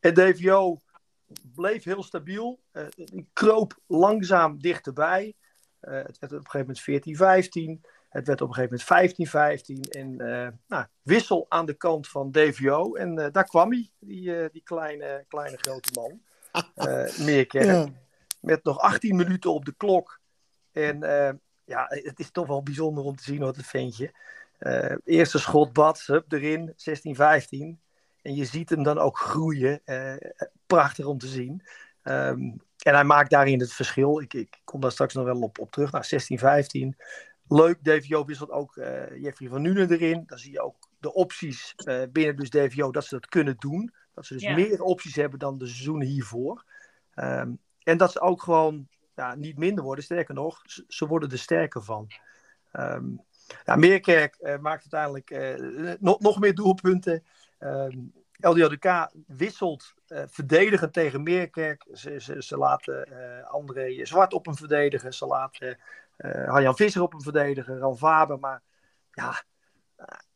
En 0.00 0.14
DVO 0.14 0.78
bleef 1.54 1.84
heel 1.84 2.02
stabiel. 2.02 2.60
Uh, 2.72 2.86
kroop 3.32 3.78
langzaam 3.86 4.60
dichterbij. 4.60 5.34
Uh, 5.82 5.92
het 5.92 6.18
werd 6.18 6.32
op 6.32 6.38
een 6.38 6.50
gegeven 6.50 7.02
moment 7.08 7.86
14-15. 7.86 7.90
Het 8.08 8.26
werd 8.26 8.40
op 8.40 8.48
een 8.48 8.54
gegeven 8.54 8.96
moment 9.28 9.88
15-15. 9.88 9.90
En 9.90 10.12
uh, 10.12 10.48
nou, 10.66 10.86
wissel 11.02 11.46
aan 11.48 11.66
de 11.66 11.74
kant 11.74 12.08
van 12.08 12.30
DVO. 12.30 12.94
En 12.94 13.14
daar 13.14 13.44
kwam 13.44 13.72
hij, 13.72 13.90
die, 13.98 14.50
die 14.50 14.62
kleine, 14.62 15.24
kleine 15.28 15.56
grote 15.56 15.90
man. 15.92 16.20
Meerkerk. 17.26 17.64
Ja. 17.64 17.88
Met 18.40 18.64
nog 18.64 18.78
18 18.78 19.16
minuten 19.16 19.52
op 19.52 19.64
de 19.64 19.74
klok. 19.76 20.20
En 20.72 20.98
ja, 21.64 21.86
het 21.88 22.18
is 22.18 22.30
toch 22.30 22.46
wel 22.46 22.62
bijzonder 22.62 23.04
om 23.04 23.16
te 23.16 23.22
zien 23.22 23.40
wat 23.40 23.56
het 23.56 23.66
ventje. 23.66 24.12
eerste 25.04 25.38
schot 25.38 25.72
bad, 25.72 26.02
hup, 26.06 26.32
erin, 26.32 26.74
16-15. 27.76 27.87
En 28.22 28.34
je 28.34 28.44
ziet 28.44 28.70
hem 28.70 28.82
dan 28.82 28.98
ook 28.98 29.18
groeien. 29.18 29.80
Uh, 29.84 30.14
prachtig 30.66 31.06
om 31.06 31.18
te 31.18 31.26
zien. 31.26 31.62
Um, 32.02 32.60
en 32.78 32.94
hij 32.94 33.04
maakt 33.04 33.30
daarin 33.30 33.60
het 33.60 33.72
verschil. 33.72 34.20
Ik, 34.20 34.34
ik 34.34 34.60
kom 34.64 34.80
daar 34.80 34.92
straks 34.92 35.14
nog 35.14 35.24
wel 35.24 35.40
op, 35.40 35.58
op 35.58 35.70
terug. 35.70 35.92
Naar 35.92 36.04
16, 36.04 36.38
15. 36.38 36.96
Leuk, 37.48 37.84
DVO 37.84 38.24
wisselt 38.24 38.50
ook 38.50 38.76
uh, 38.76 39.22
Jeffrey 39.22 39.48
van 39.48 39.62
Nuenen 39.62 39.90
erin. 39.90 40.24
Dan 40.26 40.38
zie 40.38 40.52
je 40.52 40.60
ook 40.60 40.88
de 40.98 41.14
opties 41.14 41.74
uh, 41.76 42.02
binnen 42.12 42.36
dus 42.36 42.50
DVO 42.50 42.90
dat 42.90 43.04
ze 43.04 43.14
dat 43.14 43.28
kunnen 43.28 43.56
doen. 43.58 43.94
Dat 44.14 44.26
ze 44.26 44.32
dus 44.32 44.42
ja. 44.42 44.54
meer 44.54 44.82
opties 44.82 45.14
hebben 45.14 45.38
dan 45.38 45.58
de 45.58 45.66
seizoenen 45.66 46.06
hiervoor. 46.06 46.64
Um, 47.14 47.58
en 47.82 47.96
dat 47.96 48.12
ze 48.12 48.20
ook 48.20 48.42
gewoon 48.42 48.88
ja, 49.14 49.34
niet 49.34 49.58
minder 49.58 49.84
worden. 49.84 50.04
Sterker 50.04 50.34
nog, 50.34 50.60
ze, 50.64 50.84
ze 50.88 51.06
worden 51.06 51.30
er 51.30 51.38
sterker 51.38 51.82
van. 51.82 52.06
Um, 52.72 53.20
ja, 53.64 53.76
Meerkerk 53.76 54.36
uh, 54.40 54.58
maakt 54.58 54.92
uiteindelijk 54.92 56.00
nog, 56.00 56.20
nog 56.20 56.38
meer 56.38 56.54
doelpunten. 56.54 57.24
Um, 57.58 58.12
LDLDK 58.40 59.10
wisselt 59.26 59.94
uh, 60.08 60.22
verdedigend 60.26 60.92
tegen 60.92 61.22
Meerkerk. 61.22 61.86
Ze, 61.92 62.20
ze, 62.20 62.42
ze 62.42 62.56
laten 62.56 63.08
uh, 63.12 63.50
André 63.50 64.04
Zwart 64.04 64.32
op 64.32 64.44
hem 64.44 64.56
verdedigen. 64.56 65.14
Ze 65.14 65.26
laten 65.26 65.78
uh, 66.18 66.48
Harjan 66.48 66.76
Visser 66.76 67.02
op 67.02 67.12
hem 67.12 67.22
verdedigen. 67.22 67.78
Ran 67.78 67.98
Faber. 67.98 68.38
Maar 68.38 68.62
ja, 69.10 69.42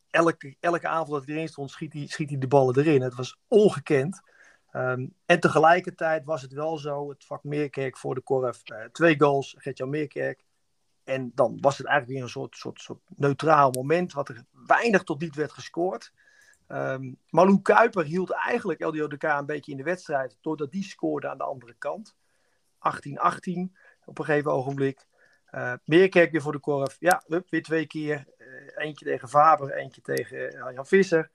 elke, 0.09 0.55
elke 0.59 0.87
avond 0.87 1.09
dat 1.09 1.25
hij 1.25 1.35
erin 1.35 1.47
stond, 1.47 1.71
schiet 1.71 1.93
hij, 1.93 2.07
schiet 2.07 2.41
de 2.41 2.47
ballen 2.47 2.77
erin. 2.77 3.01
Het 3.01 3.15
was 3.15 3.39
ongekend. 3.47 4.21
Um, 4.75 5.13
en 5.25 5.39
tegelijkertijd 5.39 6.25
was 6.25 6.41
het 6.41 6.53
wel 6.53 6.77
zo, 6.77 7.09
het 7.09 7.25
vak 7.25 7.43
Meerkerk 7.43 7.97
voor 7.97 8.15
de 8.15 8.21
Korf. 8.21 8.63
twee 8.91 9.19
goals, 9.19 9.55
Gertjan 9.57 9.89
Meerkerk. 9.89 10.43
En 11.03 11.31
dan 11.35 11.57
was 11.61 11.77
het 11.77 11.87
eigenlijk 11.87 12.17
weer 12.17 12.27
een 12.27 12.33
soort, 12.33 12.55
soort, 12.55 12.81
soort 12.81 13.01
neutraal 13.15 13.71
moment, 13.71 14.13
wat 14.13 14.29
er 14.29 14.43
weinig 14.51 15.03
tot 15.03 15.21
niet 15.21 15.35
werd 15.35 15.51
gescoord. 15.51 16.11
Um, 16.73 17.17
Malou 17.29 17.61
Kuiper 17.61 18.03
hield 18.03 18.31
eigenlijk 18.31 18.83
LDODK 18.83 19.23
een 19.23 19.45
beetje 19.45 19.71
in 19.71 19.77
de 19.77 19.83
wedstrijd, 19.83 20.37
doordat 20.41 20.71
die 20.71 20.83
scoorde 20.83 21.29
aan 21.29 21.37
de 21.37 21.43
andere 21.43 21.75
kant. 21.77 22.15
18-18 22.77 22.81
op 24.05 24.19
een 24.19 24.25
gegeven 24.25 24.51
ogenblik. 24.51 25.05
Uh, 25.51 25.73
Meerkerk 25.85 26.31
weer 26.31 26.41
voor 26.41 26.51
de 26.51 26.59
korf. 26.59 26.95
Ja, 26.99 27.23
hup, 27.27 27.49
weer 27.49 27.63
twee 27.63 27.85
keer. 27.85 28.25
Uh, 28.37 28.85
eentje 28.85 29.05
tegen 29.05 29.29
Faber, 29.29 29.73
eentje 29.73 30.01
tegen 30.01 30.55
uh, 30.55 30.73
Jan 30.73 30.85
Visser. 30.85 31.31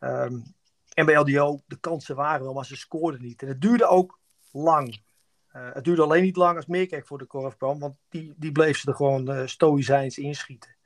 Um, 0.00 0.54
en 0.92 1.06
bij 1.06 1.16
LDO, 1.16 1.60
de 1.66 1.76
kansen 1.80 2.16
waren 2.16 2.42
wel, 2.42 2.52
maar 2.52 2.66
ze 2.66 2.76
scoorden 2.76 3.22
niet. 3.22 3.42
En 3.42 3.48
het 3.48 3.60
duurde 3.60 3.86
ook 3.86 4.18
lang. 4.52 5.02
het 5.48 5.84
duurde 5.84 6.02
alleen 6.02 6.22
niet 6.22 6.36
lang 6.36 6.56
als 6.56 6.66
Meerkerk 6.66 7.06
voor 7.06 7.18
de 7.18 7.26
korf 7.26 7.56
kwam, 7.56 7.78
want 7.78 7.96
die, 8.08 8.34
die 8.36 8.52
bleef 8.52 8.78
ze 8.78 8.88
er 8.88 8.94
gewoon 8.94 9.48
stoïcijns 9.48 10.18
inschieten. 10.18 10.76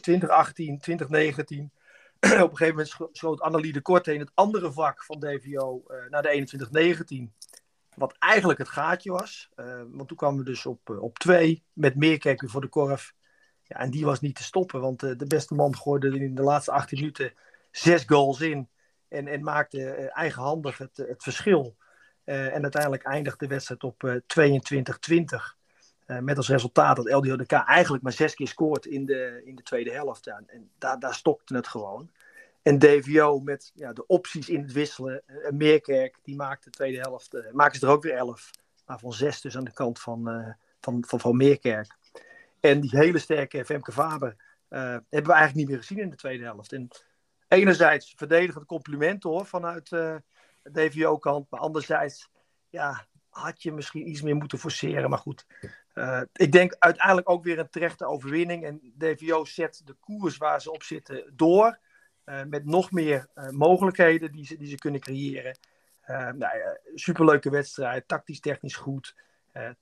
2018, 0.00 0.78
2019 0.78 1.72
op 2.42 2.50
een 2.50 2.56
gegeven 2.56 2.68
moment 2.68 3.10
schoot 3.12 3.40
Annelie 3.40 3.72
de 3.72 3.80
Korte 3.80 4.14
in 4.14 4.20
het 4.20 4.30
andere 4.34 4.72
vak 4.72 5.04
van 5.04 5.20
DVO 5.20 5.82
uh, 5.88 5.96
naar 6.10 6.22
de 6.22 7.28
21-19. 7.30 7.46
Wat 7.94 8.16
eigenlijk 8.18 8.58
het 8.58 8.68
gaatje 8.68 9.10
was. 9.10 9.48
Uh, 9.56 9.82
want 9.90 10.08
toen 10.08 10.16
kwamen 10.16 10.38
we 10.38 10.44
dus 10.44 10.66
op, 10.66 10.90
uh, 10.90 11.02
op 11.02 11.18
twee 11.18 11.64
met 11.72 11.96
Meerkerk 11.96 12.50
voor 12.50 12.60
de 12.60 12.68
korf. 12.68 13.14
Ja, 13.62 13.76
en 13.76 13.90
die 13.90 14.04
was 14.04 14.20
niet 14.20 14.36
te 14.36 14.42
stoppen, 14.42 14.80
want 14.80 15.00
de 15.00 15.26
beste 15.26 15.54
man 15.54 15.76
gooide 15.76 16.18
in 16.18 16.34
de 16.34 16.42
laatste 16.42 16.72
18 16.72 16.98
minuten 16.98 17.32
zes 17.70 18.04
goals 18.06 18.40
in. 18.40 18.68
En, 19.08 19.28
en 19.28 19.42
maakte 19.42 19.90
eigenhandig 19.92 20.78
het, 20.78 20.96
het 20.96 21.22
verschil. 21.22 21.76
en 22.24 22.62
uiteindelijk 22.62 23.02
eindigde 23.02 23.46
de 23.46 23.54
wedstrijd 23.54 23.84
op 23.84 24.20
22-20. 24.26 25.61
Uh, 26.12 26.18
met 26.18 26.36
als 26.36 26.48
resultaat 26.48 26.96
dat 26.96 27.10
LDODK 27.10 27.52
eigenlijk 27.52 28.02
maar 28.02 28.12
zes 28.12 28.34
keer 28.34 28.48
scoort 28.48 28.86
in 28.86 29.06
de, 29.06 29.42
in 29.44 29.56
de 29.56 29.62
tweede 29.62 29.90
helft. 29.90 30.26
En 30.26 30.70
daar, 30.78 30.98
daar 30.98 31.14
stokte 31.14 31.54
het 31.54 31.66
gewoon. 31.66 32.10
En 32.62 32.78
DVO 32.78 33.40
met 33.40 33.72
ja, 33.74 33.92
de 33.92 34.06
opties 34.06 34.48
in 34.48 34.62
het 34.62 34.72
wisselen. 34.72 35.22
Uh, 35.26 35.50
Meerkerk, 35.50 36.18
die 36.22 36.36
maakt 36.36 36.64
de 36.64 36.70
tweede 36.70 36.98
helft. 36.98 37.34
Uh, 37.34 37.52
maken 37.52 37.78
ze 37.78 37.86
er 37.86 37.92
ook 37.92 38.02
weer 38.02 38.14
elf. 38.14 38.50
Maar 38.86 38.98
van 38.98 39.12
zes 39.12 39.40
dus 39.40 39.56
aan 39.56 39.64
de 39.64 39.72
kant 39.72 40.00
van, 40.00 40.54
van, 40.80 41.04
van, 41.06 41.20
van 41.20 41.36
Meerkerk. 41.36 41.96
En 42.60 42.80
die 42.80 42.90
hele 42.92 43.18
sterke 43.18 43.64
Femke 43.64 43.92
Faber 43.92 44.36
hebben 44.68 45.06
we 45.08 45.32
eigenlijk 45.32 45.54
niet 45.54 45.68
meer 45.68 45.76
gezien 45.76 45.98
in 45.98 46.10
de 46.10 46.16
tweede 46.16 46.44
helft. 46.44 46.72
En 46.72 46.88
enerzijds 47.48 48.12
verdedigend 48.16 48.66
complimenten 48.66 49.30
hoor, 49.30 49.46
vanuit 49.46 49.90
DVO-kant. 50.62 51.50
Maar 51.50 51.60
anderzijds, 51.60 52.30
ja, 52.68 53.06
had 53.32 53.62
je 53.62 53.72
misschien 53.72 54.08
iets 54.08 54.22
meer 54.22 54.36
moeten 54.36 54.58
forceren. 54.58 55.10
Maar 55.10 55.18
goed, 55.18 55.46
uh, 55.94 56.20
ik 56.32 56.52
denk 56.52 56.76
uiteindelijk 56.78 57.30
ook 57.30 57.44
weer 57.44 57.58
een 57.58 57.70
terechte 57.70 58.06
overwinning. 58.06 58.64
En 58.64 58.92
DVO 58.98 59.44
zet 59.44 59.82
de 59.84 59.96
koers 60.00 60.36
waar 60.36 60.60
ze 60.60 60.72
op 60.72 60.82
zitten 60.82 61.32
door. 61.36 61.78
Uh, 62.24 62.42
met 62.44 62.64
nog 62.64 62.90
meer 62.90 63.28
uh, 63.34 63.48
mogelijkheden 63.48 64.32
die 64.32 64.46
ze, 64.46 64.56
die 64.56 64.68
ze 64.68 64.76
kunnen 64.76 65.00
creëren. 65.00 65.58
nou 66.06 66.38
ja, 66.38 66.78
superleuke 66.94 67.50
wedstrijd, 67.50 68.08
tactisch 68.08 68.40
technisch 68.40 68.76
goed. 68.76 69.16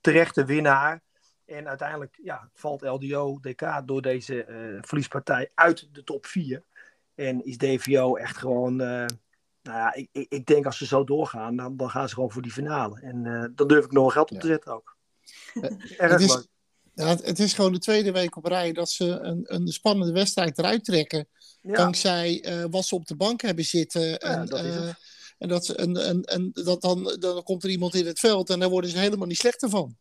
terechte 0.01 0.45
winnaar. 0.45 1.01
En 1.45 1.67
uiteindelijk 1.67 2.19
ja, 2.23 2.49
valt 2.53 2.81
LDO 2.81 3.39
DK 3.39 3.81
door 3.85 4.01
deze 4.01 4.45
verliespartij 4.81 5.51
uit 5.55 5.89
de 5.91 6.03
top 6.03 6.25
4. 6.25 6.63
En 7.15 7.45
is 7.45 7.57
DVO 7.57 8.15
echt 8.15 8.37
gewoon 8.37 8.75
nou 8.75 9.77
ja, 9.77 9.93
ik, 9.93 10.09
ik, 10.11 10.45
denk 10.45 10.65
als 10.65 10.77
ze 10.77 10.85
zo 10.85 11.03
doorgaan, 11.03 11.55
dan, 11.55 11.77
dan 11.77 11.89
gaan 11.89 12.07
ze 12.07 12.13
gewoon 12.13 12.31
voor 12.31 12.41
die 12.41 12.51
finale. 12.51 12.99
En 13.01 13.51
dan 13.55 13.67
durf 13.67 13.85
ik 13.85 13.91
nog 13.91 14.13
geld 14.13 14.31
op 14.31 14.39
te 14.39 14.47
zetten 14.47 14.73
ook. 14.73 14.97
het, 15.97 16.21
is, 16.21 16.47
ja, 16.93 17.07
het, 17.07 17.39
is 17.39 17.53
gewoon 17.53 17.73
de 17.73 17.79
tweede 17.79 18.11
week 18.11 18.35
op 18.35 18.45
rij 18.45 18.71
dat 18.71 18.89
ze 18.89 19.05
een, 19.05 19.43
een 19.45 19.67
spannende 19.67 20.13
wedstrijd 20.13 20.57
eruit 20.57 20.85
trekken. 20.85 21.27
Ja. 21.61 21.73
Dankzij 21.73 22.45
uh, 22.45 22.65
wat 22.69 22.85
ze 22.85 22.95
op 22.95 23.05
de 23.05 23.15
bank 23.15 23.41
hebben 23.41 23.65
zitten. 23.65 24.19
en, 24.19 24.45
dat 24.45 24.63
uh, 24.63 24.93
en, 25.37 25.47
dat, 25.47 25.65
ze, 25.65 25.75
en, 25.75 25.97
en, 25.97 26.21
en 26.21 26.51
dat 26.53 26.81
dan, 26.81 27.15
dan 27.19 27.43
komt 27.43 27.63
er 27.63 27.69
iemand 27.69 27.95
in 27.95 28.05
het 28.05 28.19
veld 28.19 28.49
en 28.49 28.59
daar 28.59 28.69
worden 28.69 28.89
ze 28.89 28.97
helemaal 28.97 29.27
niet 29.27 29.37
slechter 29.37 29.69
van. 29.69 29.97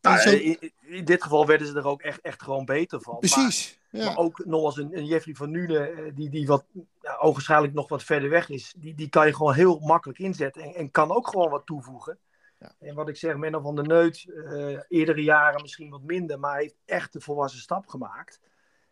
Nou, 0.00 0.18
zo... 0.18 0.30
in, 0.30 0.72
in, 0.80 1.04
dit 1.04 1.22
geval 1.22 1.46
werden 1.46 1.66
ze 1.66 1.74
er 1.74 1.86
ook 1.86 2.02
echt, 2.02 2.20
echt 2.20 2.42
gewoon 2.42 2.64
beter 2.64 3.00
van. 3.00 3.18
Precies. 3.18 3.78
Maar, 3.90 4.00
ja. 4.00 4.06
maar 4.06 4.16
ook 4.16 4.44
nog 4.44 4.64
als 4.64 4.76
een, 4.76 4.96
een 4.96 5.06
Jeffrey 5.06 5.34
van 5.34 5.50
Nuenen, 5.50 6.14
die, 6.14 6.30
die 6.30 6.46
wat, 6.46 6.64
ja, 7.00 7.16
ogenschijnlijk 7.16 7.74
nog 7.74 7.88
wat 7.88 8.02
verder 8.02 8.30
weg 8.30 8.48
is, 8.48 8.74
die, 8.76 8.94
die 8.94 9.08
kan 9.08 9.26
je 9.26 9.34
gewoon 9.34 9.54
heel 9.54 9.78
makkelijk 9.78 10.18
inzetten 10.18 10.62
en, 10.62 10.74
en 10.74 10.90
kan 10.90 11.10
ook 11.10 11.28
gewoon 11.28 11.50
wat 11.50 11.66
toevoegen. 11.66 12.18
En 12.78 12.94
wat 12.94 13.08
ik 13.08 13.16
zeg, 13.16 13.36
Menno 13.36 13.60
van 13.60 13.74
der 13.74 13.86
Neut, 13.86 14.24
uh, 14.28 14.80
eerdere 14.88 15.22
jaren 15.22 15.62
misschien 15.62 15.90
wat 15.90 16.02
minder, 16.02 16.38
maar 16.38 16.58
heeft 16.58 16.76
echt 16.84 17.12
de 17.12 17.20
volwassen 17.20 17.60
stap 17.60 17.86
gemaakt. 17.86 18.40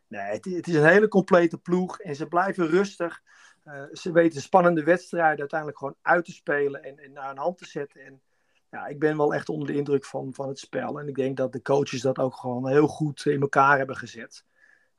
Nee, 0.06 0.30
het, 0.30 0.68
is 0.68 0.74
een 0.74 0.85
hele 0.85 1.09
complete 1.09 1.59
ploeg 1.59 2.00
en 2.00 2.16
ze 2.16 2.26
blijven 2.26 2.66
rustig. 2.66 3.22
Uh, 3.64 3.83
ze 3.92 4.12
weten 4.12 4.42
spannende 4.42 4.85
wedstrijden 4.85 5.38
uiteindelijk 5.38 5.78
gewoon 5.78 5.96
uit 6.02 6.24
te 6.24 6.33
spelen 6.33 6.83
en, 6.83 6.98
en 6.98 7.12
naar 7.12 7.30
een 7.30 7.38
hand 7.38 7.59
te 7.59 7.66
zetten. 7.66 8.04
En 8.04 8.22
ja, 8.70 8.87
ik 8.87 8.98
ben 8.98 9.16
wel 9.16 9.35
echt 9.35 9.48
onder 9.48 9.68
de 9.68 9.74
indruk 9.74 10.04
van, 10.04 10.35
van 10.35 10.48
het 10.48 10.59
spel. 10.59 11.00
En 11.00 11.09
ik 11.09 11.14
denk 11.14 11.37
dat 11.37 11.52
de 11.52 11.62
coaches 11.62 12.00
dat 12.00 12.18
ook 12.18 12.37
gewoon 12.37 12.68
heel 12.68 12.87
goed 12.87 13.26
in 13.26 13.40
elkaar 13.40 13.78
hebben 13.78 13.96
gezet. 13.96 14.44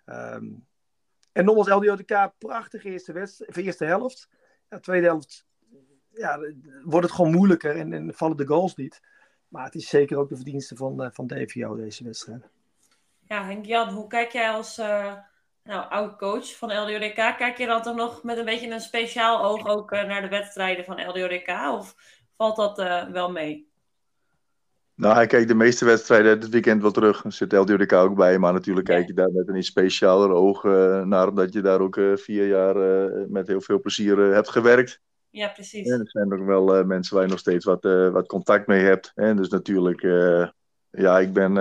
Um, 0.05 0.67
en 1.31 1.45
nogmaals, 1.45 1.69
LDODK, 1.69 2.31
prachtige 2.38 2.89
eerste, 2.89 3.12
wedstrijd, 3.12 3.57
eerste 3.57 3.86
helft. 3.86 4.29
Ja, 4.69 4.79
tweede 4.79 5.07
helft 5.07 5.45
ja, 6.13 6.39
wordt 6.84 7.06
het 7.06 7.15
gewoon 7.15 7.32
moeilijker 7.32 7.76
en, 7.76 7.93
en, 7.93 8.13
vallen 8.13 8.38
de 8.38 8.45
goals 8.45 8.76
niet. 8.76 9.02
Maar 9.47 9.65
het 9.65 9.76
is 9.76 9.89
zeker 9.89 10.17
ook 10.17 10.30
de 10.30 10.36
verdienste 10.36 10.76
van, 10.76 11.04
uh, 11.04 11.08
van 11.12 11.28
DVO, 11.28 11.76
deze 11.76 12.04
wedstrijd. 12.04 12.50
Ja, 13.28 13.45
Henk-Jan, 13.45 13.89
hoe 13.89 14.08
kijk 14.08 14.32
jij 14.32 14.50
als 14.50 14.80
uh, 14.80 15.13
nou, 15.63 15.89
oud-coach 15.89 16.58
van 16.58 16.78
LDODK? 16.78 17.38
Kijk 17.38 17.58
je 17.58 17.65
dan 17.65 17.82
toch 17.82 17.95
nog 17.95 18.24
met 18.24 18.38
een 18.38 18.45
beetje 18.45 18.71
een 18.71 18.82
speciaal 18.82 19.43
oog 19.43 19.67
ook 19.67 19.91
uh, 19.91 20.04
naar 20.04 20.21
de 20.21 20.30
wedstrijden 20.30 20.86
van 20.86 21.08
LDODK? 21.08 21.50
Of 21.50 21.95
valt 22.36 22.56
dat 22.56 22.78
wel 23.12 23.32
mee? 23.32 23.71
Nou, 25.02 25.15
hij 25.15 25.28
kijkt 25.28 25.47
de 25.47 25.56
meeste 25.56 25.86
wedstrijden 25.86 26.39
dit 26.39 26.50
weekend 26.50 26.82
wel 26.82 26.91
terug. 26.91 27.24
Er 27.24 27.32
zit 27.32 27.52
LDRK 27.52 27.93
ook 27.93 28.15
bij, 28.15 28.39
maar 28.39 28.54
natuurlijk 28.54 28.86
kijk 28.86 29.08
je 29.08 29.13
daar 29.13 29.32
met 29.32 29.47
een 29.47 29.56
iets 29.56 29.67
specialer 29.67 30.30
oog 30.30 30.63
uh, 30.63 31.02
naar, 31.04 31.28
omdat 31.28 31.54
je 31.54 31.62
daar 31.62 31.80
ook 31.80 31.95
uh, 31.95 32.15
vier 32.15 32.47
jaar 32.47 32.76
uh, 32.76 33.26
met 33.28 33.47
heel 33.47 33.62
veel 33.62 33.80
plezier 33.80 34.17
hebt 34.17 34.50
gewerkt. 34.50 35.02
Ja, 35.32 35.48
precies. 35.48 35.89
En 35.89 36.00
er 36.00 36.10
zijn 36.10 36.34
ook 36.34 36.46
wel 36.46 36.84
mensen 36.86 37.15
waar 37.15 37.24
je 37.24 37.30
nog 37.30 37.39
steeds 37.39 37.65
wat, 37.65 37.84
wat 38.12 38.28
contact 38.28 38.67
mee 38.67 38.84
hebt. 38.84 39.12
En 39.15 39.38
dus 39.38 39.50
natuurlijk, 39.50 40.02
ja, 40.89 41.20
ik 41.20 41.34
ben, 41.34 41.58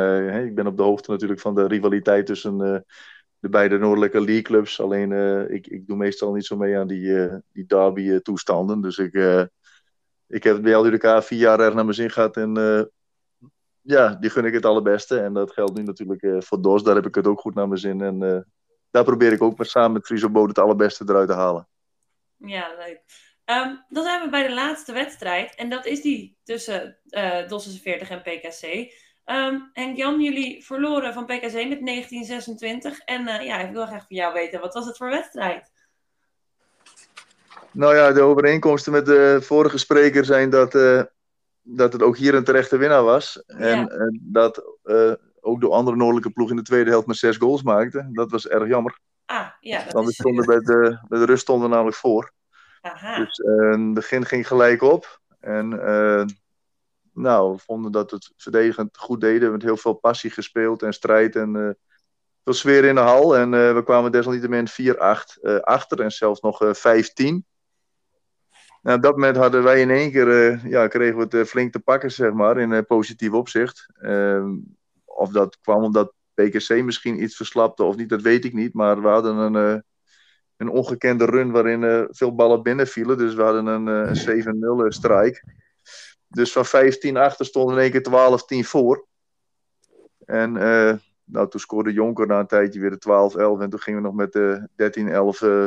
ik 0.47 0.55
ben 0.55 0.67
op 0.67 0.77
de 0.77 0.83
hoogte 0.83 1.11
natuurlijk 1.11 1.41
van 1.41 1.55
de 1.55 1.67
rivaliteit 1.67 2.27
tussen 2.27 2.59
de 3.39 3.49
beide 3.49 3.79
noordelijke 3.79 4.21
league 4.21 4.43
clubs. 4.43 4.81
Alleen, 4.81 5.13
ik, 5.51 5.67
ik 5.67 5.87
doe 5.87 5.97
meestal 5.97 6.33
niet 6.33 6.47
zo 6.47 6.57
mee 6.57 6.79
aan 6.79 6.87
die, 6.87 7.29
die 7.53 7.67
derby 7.67 8.19
toestanden. 8.19 8.81
Dus 8.81 8.99
ik, 8.99 9.15
ik 10.27 10.43
heb 10.43 10.63
bij 10.63 10.75
LDRK 10.75 11.23
vier 11.23 11.39
jaar 11.39 11.61
erg 11.61 11.75
naar 11.75 11.85
mijn 11.85 11.97
zin 11.97 12.11
gehad 12.11 12.37
en 12.37 12.53
ja, 13.81 14.15
die 14.15 14.31
gun 14.31 14.45
ik 14.45 14.53
het 14.53 14.67
allerbeste. 14.67 15.21
En 15.21 15.33
dat 15.33 15.53
geldt 15.53 15.77
nu 15.77 15.83
natuurlijk 15.83 16.45
voor 16.45 16.63
DOS. 16.63 16.83
Daar 16.83 16.95
heb 16.95 17.07
ik 17.07 17.15
het 17.15 17.27
ook 17.27 17.41
goed 17.41 17.55
naar 17.55 17.69
mijn 17.69 17.81
zin. 17.81 18.01
En 18.01 18.47
daar 18.91 19.05
probeer 19.05 19.33
ik 19.33 19.43
ook 19.43 19.59
met, 19.59 19.69
samen 19.69 19.93
met 19.93 20.07
Friso 20.07 20.31
Bode 20.31 20.49
het 20.49 20.59
allerbeste 20.59 21.05
eruit 21.09 21.29
te 21.29 21.35
halen. 21.35 21.69
Ja, 22.37 22.75
leuk. 22.79 23.30
Um, 23.51 23.85
dan 23.89 24.05
zijn 24.05 24.23
we 24.23 24.29
bij 24.31 24.47
de 24.47 24.55
laatste 24.55 24.93
wedstrijd. 24.93 25.55
En 25.55 25.71
dat 25.71 25.87
is 25.87 26.03
die 26.03 26.39
tussen 26.45 26.99
uh, 27.11 27.49
DOS 27.49 27.81
40 27.83 28.11
en 28.11 28.23
PKC. 28.23 28.93
Um, 29.27 29.71
en 29.73 29.95
Jan, 29.95 30.21
jullie 30.21 30.65
verloren 30.65 31.13
van 31.13 31.25
PKC 31.25 31.69
met 31.69 31.87
1926. 31.87 32.99
En 32.99 33.45
ja, 33.45 33.59
ik 33.59 33.73
wil 33.73 33.87
graag 33.87 34.07
van 34.07 34.17
jou 34.17 34.33
weten, 34.33 34.61
wat 34.61 34.75
was 34.75 34.87
het 34.87 34.97
voor 34.97 35.09
wedstrijd? 35.09 35.73
Nou 37.73 37.95
ja, 37.97 38.13
de 38.13 38.21
overeenkomsten 38.21 38.93
met 38.93 39.07
de 39.07 39.39
vorige 39.43 39.79
spreker 39.79 40.25
zijn 40.25 40.51
dat 40.51 40.73
dat 41.63 41.93
het 41.93 42.03
ook 42.03 42.17
hier 42.17 42.35
een 42.35 42.45
terechte 42.45 42.77
winnaar 42.77 43.05
was. 43.05 43.43
En, 43.47 44.19
dat 44.21 44.65
ook 45.41 45.61
de 45.61 45.69
andere 45.69 45.97
noordelijke 45.97 46.31
ploeg 46.31 46.51
in 46.51 46.57
de 46.57 46.63
tweede 46.63 46.91
helft 46.91 47.07
maar 47.07 47.15
zes 47.15 47.37
goals 47.37 47.63
maakte. 47.63 48.09
Dat 48.13 48.31
was 48.31 48.49
erg 48.49 48.69
jammer. 48.69 48.99
Ah, 49.27 49.47
ja. 49.61 49.85
Want 49.91 50.07
we 50.07 50.13
stonden 50.13 50.47
bij, 50.47 50.59
de, 50.59 50.99
bij 51.09 51.19
de 51.19 51.25
rust 51.25 51.43
stonden 51.43 51.71
namelijk 51.71 51.97
voor. 51.97 52.33
Aha. 52.81 53.19
Dus 53.19 53.37
het 53.37 53.95
begin 53.95 54.25
ging 54.25 54.47
gelijk 54.47 54.83
op. 54.83 55.21
En 55.41 55.73
uh, 55.73 56.25
nou, 57.13 57.53
we 57.53 57.59
vonden 57.59 57.93
dat 57.93 58.11
het 58.11 58.33
verdedigend 58.37 58.97
goed 58.97 59.21
deden. 59.21 59.53
Met 59.53 59.63
heel 59.63 59.77
veel 59.77 59.95
passie 59.95 60.31
gespeeld 60.31 60.83
en 60.83 60.93
strijd 60.93 61.37
en 61.37 61.77
veel 62.45 62.53
sfeer 62.53 62.85
in 62.85 62.95
de 62.95 63.01
hal. 63.01 63.37
En 63.37 63.51
we 63.51 63.83
kwamen 63.85 64.13
desalniettemin 64.13 64.69
4-8 64.69 65.61
achter 65.61 66.01
en 66.01 66.11
zelfs 66.11 66.41
nog 66.41 66.61
5-10. 66.65 67.49
Nou, 68.83 68.97
op 68.97 69.03
dat 69.03 69.13
moment 69.13 69.37
hadden 69.37 69.63
wij 69.63 69.81
in 69.81 69.91
één 69.91 70.11
keer, 70.11 70.61
ja, 70.69 70.87
kregen 70.87 71.17
we 71.17 71.37
het 71.37 71.49
flink 71.49 71.73
te 71.73 71.81
pakken, 71.81 72.13
zeg 72.13 72.33
maar, 72.33 72.59
in 72.59 72.87
positief 72.87 73.33
opzicht. 73.33 73.87
Ehm, 73.95 74.57
of 75.05 75.31
dat 75.31 75.59
kwam 75.61 75.83
omdat 75.83 76.13
PKC 76.35 76.83
misschien 76.83 77.23
iets 77.23 77.37
verslapte 77.37 77.83
of 77.83 77.97
niet, 77.97 78.09
dat 78.09 78.23
weet 78.23 78.45
ik 78.45 78.53
niet. 78.53 78.75
Maar 78.75 79.03
we 79.03 79.09
hadden 79.09 79.37
een, 79.37 79.85
een 80.61 80.69
ongekende 80.69 81.25
run 81.25 81.51
waarin 81.51 82.09
veel 82.11 82.35
ballen 82.35 82.63
binnenvielen. 82.63 83.19
Dus 83.19 83.35
we 83.35 83.43
hadden 83.43 83.67
een, 83.67 83.87
een 83.87 84.85
7-0 84.85 84.89
strijk. 84.89 85.45
Dus 86.29 86.53
van 86.53 86.67
15 86.67 87.17
achter 87.17 87.47
stonden 87.47 87.77
in 87.77 87.83
één 87.83 87.91
keer 87.91 88.65
12-10 88.65 88.69
voor. 88.69 89.07
En 90.25 90.53
nou, 91.25 91.49
toen 91.49 91.61
scoorde 91.61 91.93
Jonker 91.93 92.27
na 92.27 92.39
een 92.39 92.47
tijdje 92.47 92.81
weer 92.81 92.91
de 92.91 93.59
12-11. 93.59 93.63
En 93.63 93.71
toen 93.71 93.81
gingen 93.81 94.03
we 94.03 94.07
nog 94.07 94.17
met 94.17 94.33
de 94.33 94.69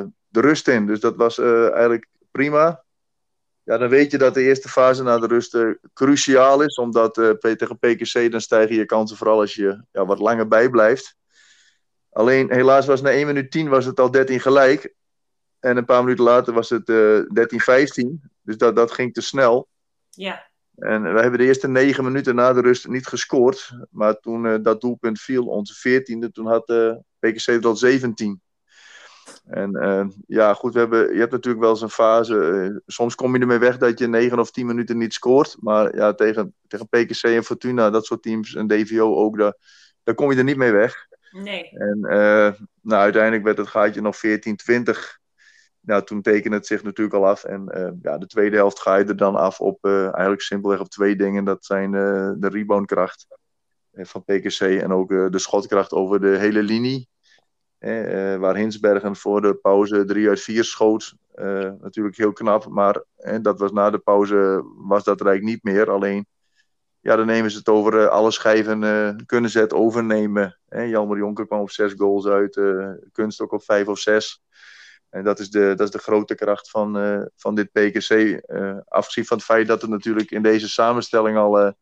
13-11 0.10 0.12
de 0.28 0.42
rust 0.42 0.68
in. 0.68 0.86
Dus 0.86 1.00
dat 1.00 1.16
was 1.16 1.38
eigenlijk 1.38 2.08
prima 2.32 2.84
ja, 3.64 3.78
dan 3.78 3.90
weet 3.90 4.12
je 4.12 4.18
dat 4.18 4.34
de 4.34 4.42
eerste 4.42 4.70
fase 4.70 5.04
na 5.04 5.20
de 5.20 5.28
rust 5.28 5.58
cruciaal 5.94 6.62
is. 6.62 6.76
Omdat 6.76 7.14
tegen 7.40 7.80
PKC 7.80 8.32
dan 8.32 8.42
stijgen 8.42 8.76
je 8.76 8.86
kansen 8.86 9.18
vooral 9.18 9.40
als 9.40 9.56
je 9.56 9.84
ja, 9.92 10.06
wat 10.06 10.20
langer 10.20 10.48
bijblijft. 10.48 11.16
Alleen 12.14 12.52
helaas 12.52 12.86
was 12.86 13.02
na 13.02 13.10
1 13.10 13.26
minuut 13.26 13.52
10 13.52 13.70
was 13.70 13.86
het 13.86 14.00
al 14.00 14.12
13 14.12 14.40
gelijk. 14.40 14.94
En 15.60 15.78
een 15.78 15.86
paar 15.86 16.04
minuten 16.04 16.24
later 16.24 16.54
was 16.54 16.70
het 16.70 16.90
uh, 16.90 17.20
13-15. 17.20 18.30
Dus 18.42 18.58
dat, 18.58 18.76
dat 18.76 18.92
ging 18.92 19.14
te 19.14 19.22
snel. 19.22 19.68
Ja. 20.10 20.52
En 20.76 21.14
we 21.14 21.20
hebben 21.22 21.40
de 21.40 21.46
eerste 21.46 21.68
negen 21.68 22.04
minuten 22.04 22.36
na 22.36 22.54
de 22.54 22.62
rust 22.62 22.88
niet 22.88 23.08
gescoord. 23.08 23.72
Maar 23.90 24.20
toen 24.20 24.64
dat 24.64 24.82
doelpunt 24.82 25.20
viel, 25.20 25.46
onze 25.46 26.02
14e, 26.02 26.32
toen 26.32 26.48
had 26.48 26.66
PKC 27.20 27.48
er 27.48 27.66
al 27.66 27.76
17. 27.76 28.42
En 29.44 29.76
uh, 29.76 30.06
ja, 30.28 30.54
goed, 30.54 30.74
we 30.74 30.80
hebben, 30.80 31.14
je 31.14 31.20
hebt 31.20 31.32
natuurlijk 31.32 31.64
wel 31.64 31.72
eens 31.72 31.82
een 31.82 31.90
fase. 31.90 32.82
Soms 32.86 33.16
kom 33.16 33.34
je 33.36 33.42
ermee 33.42 33.58
weg 33.58 33.78
dat 33.78 34.00
je 34.00 34.08
9 34.08 34.40
of 34.40 34.52
10 34.52 34.66
minuten 34.66 34.98
niet 34.98 35.14
scoort. 35.14 35.56
Maar 35.60 35.96
ja, 35.96 36.14
tegen, 36.14 36.56
tegen 36.68 36.88
PKC 36.88 37.24
en 37.24 37.44
Fortuna, 37.44 37.90
dat 37.90 38.06
soort 38.06 38.22
teams, 38.22 38.56
en 38.56 38.68
DVO 38.68 39.16
ook, 39.16 39.38
daar, 39.38 39.54
daar 40.04 40.16
kom 40.16 40.32
je 40.32 40.38
er 40.38 40.44
niet 40.44 40.58
mee 40.58 40.72
weg. 40.72 41.08
Nee. 41.34 41.70
En 41.70 41.98
uh, 42.02 42.52
nou, 42.82 43.02
uiteindelijk 43.02 43.44
werd 43.44 43.58
het 43.58 43.68
gaatje 43.68 44.02
nog 44.02 44.18
14-20. 44.18 45.22
Nou, 45.80 46.04
toen 46.04 46.22
tekende 46.22 46.58
het 46.58 46.68
zich 46.68 46.84
natuurlijk 46.84 47.16
al 47.16 47.28
af. 47.28 47.44
En 47.44 47.98
ja, 48.02 48.18
de 48.18 48.28
tweede 48.28 48.56
helft 48.56 48.80
ga 48.80 48.96
je 48.96 49.06
er 49.06 49.18
dan 49.18 49.36
af 49.36 49.60
op 49.60 49.86
eigenlijk 49.86 50.42
simpelweg 50.42 50.80
op 50.80 50.90
twee 50.90 51.16
dingen. 51.16 51.44
Dat 51.44 51.66
zijn 51.66 51.92
de 52.40 52.50
reboundkracht 52.52 53.28
van 53.94 54.24
PKC 54.24 54.60
en 54.60 54.92
ook 54.92 55.10
de 55.10 55.40
schotkracht 55.40 55.92
over 55.92 56.22
de 56.22 56.38
hele 56.38 56.64
linie. 56.64 57.08
Eh, 57.84 58.36
waar 58.36 58.56
Hinsbergen 58.56 59.16
voor 59.16 59.42
de 59.42 59.56
pauze 59.56 60.06
3 60.06 60.30
uit 60.30 60.42
4 60.42 60.64
schoot. 60.64 61.16
Eh, 61.32 61.72
natuurlijk 61.82 62.18
heel 62.18 62.34
knap, 62.34 62.68
maar 62.68 63.04
eh, 63.16 63.38
dat 63.42 63.60
was 63.60 63.72
na 63.72 63.90
de 63.90 63.98
pauze 63.98 64.64
was 64.78 65.04
dat 65.04 65.22
rijk 65.22 65.42
niet 65.42 65.64
meer. 65.64 65.90
Alleen, 65.90 66.26
ja, 67.04 67.16
dan 67.16 67.26
nemen 67.26 67.52
ze 67.52 67.58
het 67.58 67.70
over 67.70 67.94
uh, 67.94 68.08
alle 68.08 68.32
schijven 68.32 68.80
kunnen 69.26 69.50
ze 69.50 69.60
het 69.60 69.74
overnemen. 69.74 70.60
Jalmer 70.70 71.18
Jonker 71.18 71.48
kwam 71.48 71.60
op 71.60 71.72
6 71.72 71.94
goals 71.98 72.26
uit, 72.26 72.62
Kunst 73.12 73.42
ook 73.42 73.52
op 73.52 73.64
5 73.64 73.88
of 73.88 74.00
6. 74.00 74.44
En 75.10 75.24
dat 75.24 75.40
is 75.40 75.50
de, 75.50 75.74
dat 75.76 75.88
is 75.88 75.92
de 75.92 75.98
grote 75.98 76.36
kracht 76.36 76.70
van, 76.70 76.98
van 77.36 77.56
dit 77.56 77.72
PKC. 77.72 78.42
afgezien 78.88 79.26
van 79.26 79.38
het 79.38 79.46
feit 79.46 79.68
dat 79.68 79.82
het 79.82 79.90
natuurlijk 79.90 80.32
in 80.32 80.42
deze 80.42 80.70
samenstelling 80.70 81.38
al 81.38 81.74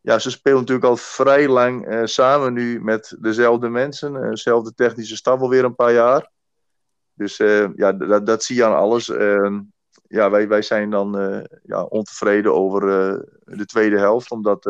ja, 0.00 0.18
ze 0.18 0.30
spelen 0.30 0.58
natuurlijk 0.58 0.86
al 0.86 0.96
vrij 0.96 1.48
lang 1.48 2.00
samen 2.04 2.52
nu 2.52 2.80
met 2.80 3.16
dezelfde 3.20 3.68
mensen. 3.68 4.30
Dezelfde 4.30 4.74
technische 4.74 5.16
staf 5.16 5.40
alweer 5.40 5.64
een 5.64 5.74
paar 5.74 5.92
jaar. 5.92 6.30
Dus 7.14 7.36
ja, 7.76 7.92
dat, 7.92 8.26
dat 8.26 8.44
zie 8.44 8.56
je 8.56 8.64
aan 8.64 8.76
alles. 8.76 9.10
Ja, 10.08 10.30
wij, 10.30 10.48
wij 10.48 10.62
zijn 10.62 10.90
dan 10.90 11.12
ja, 11.62 11.82
ontevreden 11.82 12.54
over 12.54 12.80
de 13.44 13.66
tweede 13.66 13.98
helft. 13.98 14.30
Omdat 14.30 14.64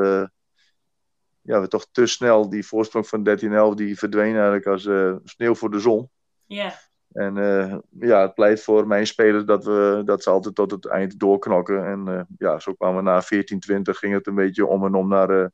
ja, 1.41 1.61
we 1.61 1.69
toch 1.69 1.87
te 1.91 2.07
snel 2.07 2.49
die 2.49 2.67
voorsprong 2.67 3.09
van 3.09 3.29
13-11 3.73 3.75
die 3.75 3.99
verdween 3.99 4.35
eigenlijk 4.35 4.67
als 4.67 4.89
sneeuw 5.25 5.55
voor 5.55 5.71
de 5.71 5.81
zon. 5.81 6.11
Ja. 6.47 6.75
En 7.13 7.37
uh, 7.37 7.77
ja, 7.91 8.21
het 8.23 8.35
pleit 8.35 8.63
voor 8.63 8.87
mijn 8.87 9.07
spelers 9.07 9.45
dat, 9.45 9.65
we, 9.65 10.03
dat 10.05 10.23
ze 10.23 10.31
altijd 10.31 10.55
tot 10.55 10.71
het 10.71 10.87
eind 10.87 11.19
doorknokken. 11.19 11.87
En 11.87 12.05
uh, 12.09 12.21
ja, 12.39 12.59
zo 12.59 12.73
kwamen 12.75 12.97
we 12.97 13.03
na 13.03 13.23
14-20 13.23 13.81
ging 13.83 14.15
het 14.15 14.27
een 14.27 14.35
beetje 14.35 14.67
om 14.67 14.85
en 14.85 14.95
om 14.95 15.09
naar, 15.09 15.31
uh, 15.31 15.47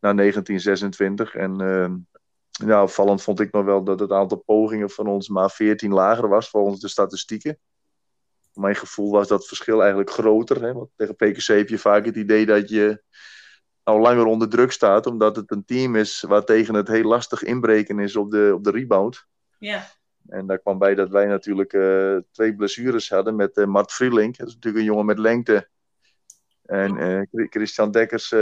naar 0.00 0.16
1926. 0.16 1.34
En 1.34 2.06
ja, 2.50 2.82
opvallend 2.82 3.22
vond 3.22 3.40
ik 3.40 3.52
nog 3.52 3.64
wel 3.64 3.84
dat 3.84 4.00
het 4.00 4.12
aantal 4.12 4.38
pogingen 4.38 4.90
van 4.90 5.06
ons 5.06 5.28
maar 5.28 5.50
14 5.50 5.92
lager 5.92 6.28
was 6.28 6.48
volgens 6.48 6.80
de 6.80 6.88
statistieken. 6.88 7.58
Mijn 8.52 8.76
gevoel 8.76 9.10
was 9.10 9.28
dat 9.28 9.46
verschil 9.46 9.80
eigenlijk 9.80 10.10
groter. 10.10 10.62
Hè? 10.62 10.72
Want 10.72 10.90
tegen 10.96 11.16
PKC 11.16 11.46
heb 11.46 11.68
je 11.68 11.78
vaak 11.78 12.04
het 12.04 12.16
idee 12.16 12.46
dat 12.46 12.68
je 12.68 13.02
al 13.82 13.98
langer 13.98 14.24
onder 14.24 14.48
druk 14.48 14.72
staat. 14.72 15.06
Omdat 15.06 15.36
het 15.36 15.50
een 15.50 15.64
team 15.64 15.96
is 15.96 16.20
waar 16.20 16.44
tegen 16.44 16.74
het 16.74 16.88
heel 16.88 17.04
lastig 17.04 17.42
inbreken 17.42 17.98
is 17.98 18.16
op 18.16 18.30
de, 18.30 18.50
op 18.54 18.64
de 18.64 18.70
rebound. 18.70 19.26
Ja. 19.58 19.86
En 20.28 20.46
daar 20.46 20.58
kwam 20.58 20.78
bij 20.78 20.94
dat 20.94 21.10
wij 21.10 21.26
natuurlijk 21.26 21.72
uh, 21.72 22.16
twee 22.30 22.54
blessures 22.54 23.08
hadden 23.08 23.36
met 23.36 23.56
uh, 23.56 23.66
Mart 23.66 23.92
Vrielink. 23.92 24.36
Dat 24.36 24.48
is 24.48 24.54
natuurlijk 24.54 24.82
een 24.82 24.90
jongen 24.90 25.06
met 25.06 25.18
lengte. 25.18 25.68
En 26.62 26.96
uh, 26.96 27.46
Christian 27.50 27.90
Dekkers 27.90 28.34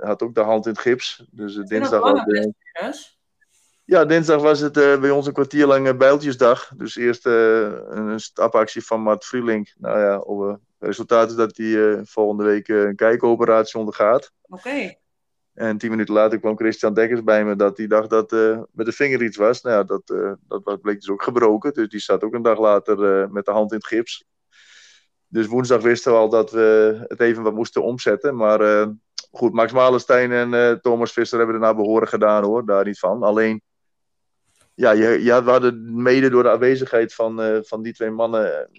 had 0.00 0.22
ook 0.22 0.34
de 0.34 0.40
hand 0.40 0.66
in 0.66 0.72
het 0.72 0.80
gips. 0.80 1.24
Dus 1.30 1.54
dinsdag 1.54 2.00
was 2.00 2.24
Ja, 3.84 4.04
dinsdag 4.04 4.42
was 4.42 4.60
het 4.60 4.72
bij 4.72 5.10
ons 5.10 5.26
een 5.26 5.32
kwartier 5.32 5.66
lang 5.66 5.96
bijltjesdag. 5.96 6.68
Dus 6.76 6.96
eerst 6.96 7.26
een 7.26 8.20
stapactie 8.20 8.84
van 8.84 9.00
Mart 9.00 9.24
Vrielink. 9.24 9.74
Nou 9.78 9.98
ja, 9.98 10.48
het 10.48 10.60
resultaat 10.78 11.30
is 11.30 11.36
dat 11.36 11.56
hij 11.56 12.00
volgende 12.04 12.44
week 12.44 12.68
een 12.68 12.96
kijkoperatie 12.96 13.78
ondergaat. 13.78 14.32
Oké. 14.42 14.94
En 15.54 15.78
tien 15.78 15.90
minuten 15.90 16.14
later 16.14 16.40
kwam 16.40 16.56
Christian 16.56 16.94
Dekkers 16.94 17.24
bij 17.24 17.44
me 17.44 17.56
dat 17.56 17.76
hij 17.76 17.86
dacht 17.86 18.10
dat 18.10 18.32
uh, 18.32 18.62
met 18.72 18.86
de 18.86 18.92
vinger 18.92 19.22
iets 19.22 19.36
was. 19.36 19.62
Nou 19.62 19.76
ja, 19.76 19.82
dat, 19.84 20.10
uh, 20.10 20.32
dat 20.64 20.80
bleek 20.80 21.00
dus 21.00 21.10
ook 21.10 21.22
gebroken. 21.22 21.72
Dus 21.72 21.88
die 21.88 22.00
zat 22.00 22.24
ook 22.24 22.34
een 22.34 22.42
dag 22.42 22.58
later 22.58 23.22
uh, 23.22 23.30
met 23.30 23.44
de 23.44 23.50
hand 23.50 23.70
in 23.70 23.76
het 23.76 23.86
gips. 23.86 24.24
Dus 25.26 25.46
woensdag 25.46 25.82
wisten 25.82 26.12
we 26.12 26.18
al 26.18 26.28
dat 26.28 26.50
we 26.50 26.96
het 27.08 27.20
even 27.20 27.42
wat 27.42 27.54
moesten 27.54 27.82
omzetten. 27.82 28.36
Maar 28.36 28.88
goed, 29.30 29.52
Max 29.52 29.72
Malenstein 29.72 30.32
en 30.32 30.80
Thomas 30.80 31.12
Visser 31.12 31.38
hebben 31.38 31.56
er 31.56 31.62
naar 31.62 31.76
behoren 31.76 32.08
gedaan 32.08 32.44
hoor, 32.44 32.66
daar 32.66 32.84
niet 32.84 32.98
van. 32.98 33.22
Alleen, 33.22 33.62
ja, 34.74 34.90
je, 34.90 35.22
ja 35.22 35.44
we 35.44 35.50
hadden 35.50 36.02
mede 36.02 36.30
door 36.30 36.42
de 36.42 36.50
aanwezigheid 36.50 37.14
van, 37.14 37.62
van 37.64 37.82
die 37.82 37.92
twee 37.92 38.10
mannen... 38.10 38.70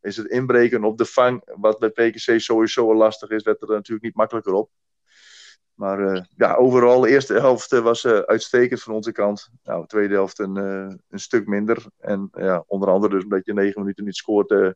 is 0.00 0.16
het 0.16 0.26
inbreken 0.26 0.84
op 0.84 0.98
de 0.98 1.04
vang, 1.04 1.42
wat 1.44 1.78
bij 1.78 1.90
PKC 1.90 2.40
sowieso 2.40 2.88
al 2.88 2.96
lastig 2.96 3.30
is, 3.30 3.42
werd 3.42 3.62
er 3.62 3.68
natuurlijk 3.68 4.04
niet 4.04 4.14
makkelijker 4.14 4.52
op. 4.52 4.70
Maar 5.74 6.28
ja, 6.36 6.54
overal, 6.54 7.00
de 7.00 7.08
eerste 7.08 7.34
helft 7.34 7.70
was 7.70 8.06
uitstekend 8.06 8.82
van 8.82 8.94
onze 8.94 9.12
kant. 9.12 9.48
Nou, 9.62 9.80
de 9.80 9.86
tweede 9.86 10.14
helft 10.14 10.38
een, 10.38 10.56
een 10.56 11.18
stuk 11.18 11.46
minder. 11.46 11.86
En 11.98 12.28
ja, 12.32 12.64
onder 12.66 12.88
andere 12.88 13.14
dus 13.14 13.22
omdat 13.22 13.44
je 13.44 13.52
negen 13.52 13.80
minuten 13.80 14.04
niet 14.04 14.16
scoort, 14.16 14.74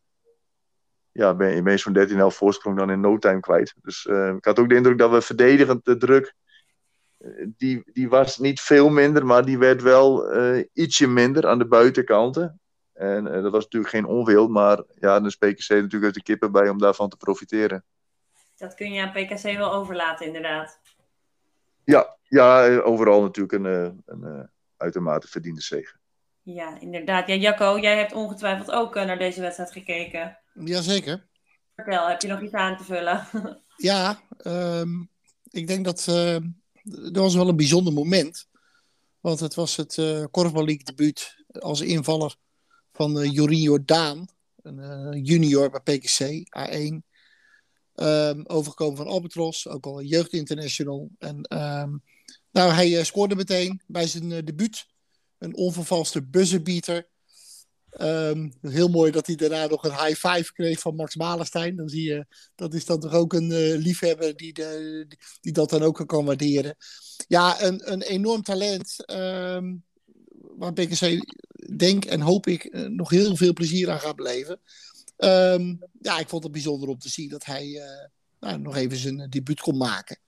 ja, 1.13 1.35
ben 1.35 1.57
je, 1.57 1.71
je 1.71 1.77
zo'n 1.77 1.93
13 1.93 2.19
11 2.19 2.35
voorsprong 2.35 2.77
dan 2.79 2.91
in 2.91 3.01
no 3.01 3.19
time 3.19 3.41
kwijt. 3.41 3.75
Dus 3.83 4.05
ik 4.37 4.45
had 4.45 4.59
ook 4.59 4.69
de 4.69 4.75
indruk 4.75 4.99
dat 4.99 5.11
we 5.11 5.23
verdedigend 5.23 5.85
de 5.85 5.97
druk 5.97 6.35
die, 7.57 7.83
die 7.93 8.09
was 8.09 8.39
niet 8.39 8.61
veel 8.61 8.89
minder, 8.89 9.27
maar 9.27 9.45
die 9.45 9.59
werd 9.59 9.83
wel 9.83 10.37
uh, 10.37 10.65
ietsje 10.73 11.07
minder 11.07 11.47
aan 11.47 11.59
de 11.59 11.67
buitenkanten. 11.67 12.61
En 12.93 13.27
uh, 13.27 13.43
dat 13.43 13.53
was 13.53 13.65
natuurlijk 13.65 13.93
geen 13.93 14.07
onwil, 14.07 14.49
maar 14.49 14.77
ja, 14.77 15.15
dan 15.15 15.27
is 15.27 15.37
PKC 15.37 15.69
natuurlijk 15.69 16.05
uit 16.05 16.15
de 16.15 16.23
kippen 16.23 16.53
bij 16.53 16.69
om 16.69 16.79
daarvan 16.79 17.09
te 17.09 17.17
profiteren. 17.17 17.85
Dat 18.57 18.75
kun 18.75 18.93
je 18.93 19.03
aan 19.03 19.13
PKC 19.13 19.43
wel 19.43 19.73
overlaten, 19.73 20.27
inderdaad. 20.27 20.81
Ja, 21.85 22.17
ja 22.23 22.79
overal 22.79 23.23
natuurlijk 23.23 23.53
een, 23.53 23.67
eh, 23.67 23.91
een 24.07 24.51
uitermate 24.77 25.29
verdiende 25.29 25.61
zegen. 25.61 26.01
Ja, 26.43 26.81
inderdaad. 26.81 27.27
Ja, 27.27 27.35
Jacco, 27.35 27.79
jij 27.79 27.97
hebt 27.97 28.13
ongetwijfeld 28.13 28.71
ook 28.71 28.95
naar 28.95 29.19
deze 29.19 29.41
wedstrijd 29.41 29.73
gekeken. 29.73 30.39
Jazeker. 30.55 31.27
Vertel, 31.75 32.09
heb 32.09 32.21
je 32.21 32.29
nog 32.29 32.41
iets 32.41 32.53
aan 32.53 32.77
te 32.77 32.85
vullen? 32.85 33.27
ja, 33.77 34.21
um, 34.47 35.11
ik 35.51 35.67
denk 35.67 35.85
dat 35.85 36.07
dat 36.83 37.17
was 37.17 37.35
wel 37.35 37.49
een 37.49 37.57
bijzonder 37.57 37.93
moment. 37.93 38.47
Want 39.21 39.41
het 39.41 39.55
was 39.55 39.77
het 39.77 39.97
uh, 39.97 40.25
Korfbal 40.31 40.65
League 40.65 40.85
debuut 40.85 41.45
als 41.49 41.81
invaller 41.81 42.37
van 42.93 43.19
uh, 43.19 43.33
Jorien 43.33 43.61
Jordaan. 43.61 44.27
Een 44.63 44.79
uh, 44.79 45.25
junior 45.25 45.71
bij 45.71 45.81
PKC, 45.81 46.47
A1. 46.59 47.11
Um, 47.95 48.47
overgekomen 48.47 48.97
van 48.97 49.07
Albatros, 49.07 49.69
ook 49.69 49.87
al 49.87 50.03
jeugdinternational. 50.03 51.11
En 51.19 51.37
um, 51.37 52.03
nou, 52.51 52.73
hij 52.73 53.05
scoorde 53.05 53.35
meteen 53.35 53.83
bij 53.87 54.07
zijn 54.07 54.45
debuut. 54.45 54.87
Een 55.39 55.57
onvervalste 55.57 56.23
buzzerbeater. 56.23 57.09
Um, 58.01 58.53
heel 58.61 58.89
mooi 58.89 59.11
dat 59.11 59.27
hij 59.27 59.37
daarna 59.37 59.67
nog 59.67 59.85
een 59.85 60.05
high 60.05 60.29
five 60.29 60.53
kreeg 60.53 60.81
van 60.81 60.95
Max 60.95 61.17
Malenstein. 61.17 61.77
Dan 61.77 61.89
zie 61.89 62.03
je, 62.03 62.27
dat 62.55 62.75
is 62.75 62.85
dan 62.85 63.01
toch 63.01 63.13
ook 63.13 63.33
een 63.33 63.51
uh, 63.51 63.77
liefhebber 63.77 64.37
die, 64.37 64.55
die 65.41 65.53
dat 65.53 65.71
dan 65.71 65.83
ook 65.83 66.03
kan 66.07 66.25
waarderen. 66.25 66.77
Ja, 67.29 67.63
een, 67.63 67.93
een 67.93 68.03
enorm 68.03 68.43
talent. 68.43 69.11
Um, 69.11 69.85
waar 70.57 70.73
PKC 70.73 71.35
denk 71.77 72.05
en 72.05 72.21
hoop 72.21 72.47
ik 72.47 72.65
uh, 72.65 72.87
nog 72.87 73.11
heel 73.11 73.37
veel 73.37 73.53
plezier 73.53 73.91
aan 73.91 74.01
gaat 74.01 74.17
beleven. 74.17 74.61
Um, 75.17 75.79
ja, 76.01 76.19
ik 76.19 76.29
vond 76.29 76.43
het 76.43 76.53
bijzonder 76.53 76.89
om 76.89 76.99
te 76.99 77.09
zien 77.09 77.29
dat 77.29 77.45
hij 77.45 77.67
uh, 77.67 77.83
nou, 78.41 78.59
nog 78.59 78.77
even 78.77 78.97
zijn 78.97 79.27
debuut 79.31 79.61
kon 79.61 79.77
maken. 79.77 80.19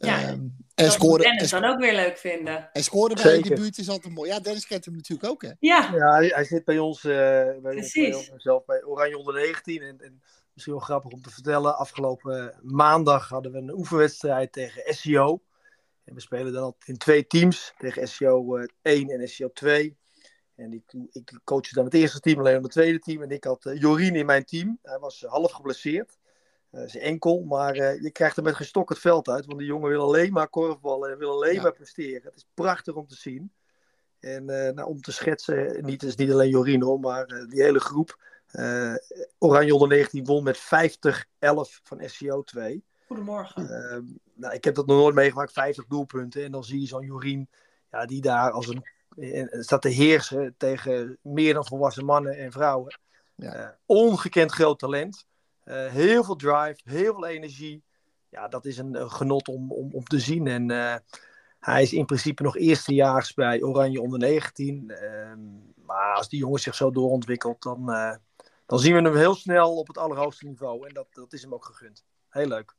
Ja, 0.00 0.30
um, 0.30 0.56
en 0.74 0.90
scoren, 0.90 1.22
Dennis 1.22 1.50
dan 1.50 1.64
ook 1.64 1.78
weer 1.78 1.94
leuk 1.94 2.18
vinden. 2.18 2.72
En 2.72 2.82
scoren 2.82 3.14
bij 3.14 3.24
Zeker. 3.24 3.42
de 3.42 3.54
debuut 3.54 3.78
is 3.78 3.88
altijd 3.88 4.14
mooi. 4.14 4.30
Ja, 4.30 4.40
Dennis 4.40 4.66
kent 4.66 4.84
hem 4.84 4.94
natuurlijk 4.94 5.30
ook, 5.30 5.42
hè? 5.42 5.52
Ja, 5.58 5.90
ja 5.94 6.12
hij, 6.12 6.26
hij 6.26 6.44
zit 6.44 6.64
bij 6.64 6.78
ons, 6.78 7.04
uh, 7.04 7.12
bij, 7.12 7.58
Precies. 7.60 8.16
Ons, 8.16 8.28
bij 8.28 8.40
zelf 8.40 8.64
bij 8.64 8.84
Oranje 8.84 9.18
onder 9.18 9.34
19. 9.34 9.82
En, 9.82 10.00
en, 10.00 10.22
misschien 10.52 10.76
wel 10.76 10.84
grappig 10.84 11.12
om 11.12 11.22
te 11.22 11.30
vertellen, 11.30 11.76
afgelopen 11.76 12.54
maandag 12.62 13.28
hadden 13.28 13.52
we 13.52 13.58
een 13.58 13.72
oefenwedstrijd 13.72 14.52
tegen 14.52 14.94
SEO. 14.94 15.42
En 16.04 16.14
we 16.14 16.20
spelen 16.20 16.52
dan 16.52 16.74
in 16.84 16.96
twee 16.96 17.26
teams, 17.26 17.74
tegen 17.78 18.08
SEO 18.08 18.66
1 18.82 19.08
en 19.08 19.28
SEO 19.28 19.50
2. 19.52 19.96
En 20.56 20.72
ik, 20.72 20.94
ik 21.12 21.40
coachte 21.44 21.74
dan 21.74 21.84
het 21.84 21.94
eerste 21.94 22.20
team, 22.20 22.38
alleen 22.38 22.62
het 22.62 22.70
tweede 22.70 22.98
team. 22.98 23.22
En 23.22 23.30
ik 23.30 23.44
had 23.44 23.64
uh, 23.64 23.80
Jorien 23.80 24.14
in 24.14 24.26
mijn 24.26 24.44
team. 24.44 24.78
Hij 24.82 24.98
was 24.98 25.24
half 25.28 25.52
geblesseerd. 25.52 26.18
Uh, 26.72 26.82
zijn 26.86 27.02
enkel, 27.02 27.42
maar 27.42 27.76
uh, 27.76 28.02
je 28.02 28.10
krijgt 28.10 28.36
er 28.36 28.42
met 28.42 28.54
gestok 28.54 28.88
het 28.88 28.98
veld 28.98 29.28
uit. 29.28 29.46
Want 29.46 29.58
die 29.58 29.66
jongen 29.66 29.88
wil 29.88 30.02
alleen 30.02 30.32
maar 30.32 30.48
korfballen 30.48 31.10
en 31.10 31.18
wil 31.18 31.30
alleen 31.30 31.54
ja. 31.54 31.62
maar 31.62 31.72
presteren. 31.72 32.22
Het 32.22 32.36
is 32.36 32.46
prachtig 32.54 32.94
om 32.94 33.06
te 33.06 33.14
zien. 33.14 33.52
En 34.20 34.42
uh, 34.50 34.70
nou, 34.70 34.88
om 34.88 35.00
te 35.00 35.12
schetsen, 35.12 35.84
niet, 35.84 36.02
is 36.02 36.16
niet 36.16 36.32
alleen 36.32 36.50
Jorino, 36.50 36.98
maar 36.98 37.26
die 37.26 37.62
hele 37.62 37.80
groep. 37.80 38.26
Oranje 39.38 39.72
onder 39.72 39.88
19 39.88 40.24
won 40.24 40.42
met 40.42 40.58
50-11 40.58 40.60
van 41.82 42.02
SCO 42.04 42.42
2. 42.42 42.84
Goedemorgen. 43.06 43.70
Ehm, 43.70 44.04
nou, 44.34 44.54
ik 44.54 44.64
heb 44.64 44.74
dat 44.74 44.86
nog 44.86 44.96
nooit 44.96 45.14
meegemaakt, 45.14 45.52
50 45.52 45.86
doelpunten. 45.86 46.44
En 46.44 46.52
dan 46.52 46.64
zie 46.64 46.80
je 46.80 46.86
zo'n 46.86 47.04
Jorien, 47.04 47.48
ja, 47.90 48.06
die 48.06 48.20
daar 48.20 48.50
als 48.50 48.68
een, 48.68 49.48
staat 49.50 49.82
te 49.82 49.88
heersen 49.88 50.54
tegen 50.56 51.18
meer 51.22 51.54
dan 51.54 51.66
volwassen 51.66 52.04
mannen 52.04 52.36
en 52.36 52.52
vrouwen. 52.52 52.98
Ja. 53.34 53.78
ongekend 53.86 54.52
groot 54.52 54.78
talent. 54.78 55.26
Uh, 55.68 55.86
heel 55.86 56.24
veel 56.24 56.36
drive, 56.36 56.80
heel 56.84 57.14
veel 57.14 57.26
energie. 57.26 57.82
Ja, 58.28 58.48
dat 58.48 58.64
is 58.64 58.78
een, 58.78 59.10
genot 59.10 59.48
om, 59.48 59.72
om, 59.72 59.92
om 59.92 60.04
te 60.04 60.18
zien. 60.18 60.46
En 60.46 60.70
uh, 60.70 60.94
hij 61.60 61.82
is 61.82 61.92
in 61.92 62.06
principe 62.06 62.42
nog 62.42 62.56
eerstejaars 62.56 63.34
bij 63.34 63.62
Oranje 63.62 64.00
onder 64.00 64.18
19. 64.18 64.84
Uh, 64.86 65.30
ehm, 65.30 65.38
maar 65.84 66.14
als 66.14 66.28
die 66.28 66.38
jongen 66.38 66.60
zich 66.60 66.74
zo 66.74 66.90
doorontwikkelt, 66.90 67.62
dan, 67.62 67.90
uh, 67.90 68.14
dan 68.66 68.78
zien 68.78 68.94
we 68.94 69.02
hem 69.02 69.16
heel 69.16 69.34
snel 69.34 69.76
op 69.76 69.86
het 69.86 69.98
allerhoogste 69.98 70.46
niveau. 70.46 70.86
En 70.88 70.94
dat, 70.94 71.06
dat 71.10 71.32
is 71.32 71.42
hem 71.42 71.54
ook 71.54 71.64
gegund. 71.64 72.04
Heel 72.28 72.46
leuk. 72.46 72.76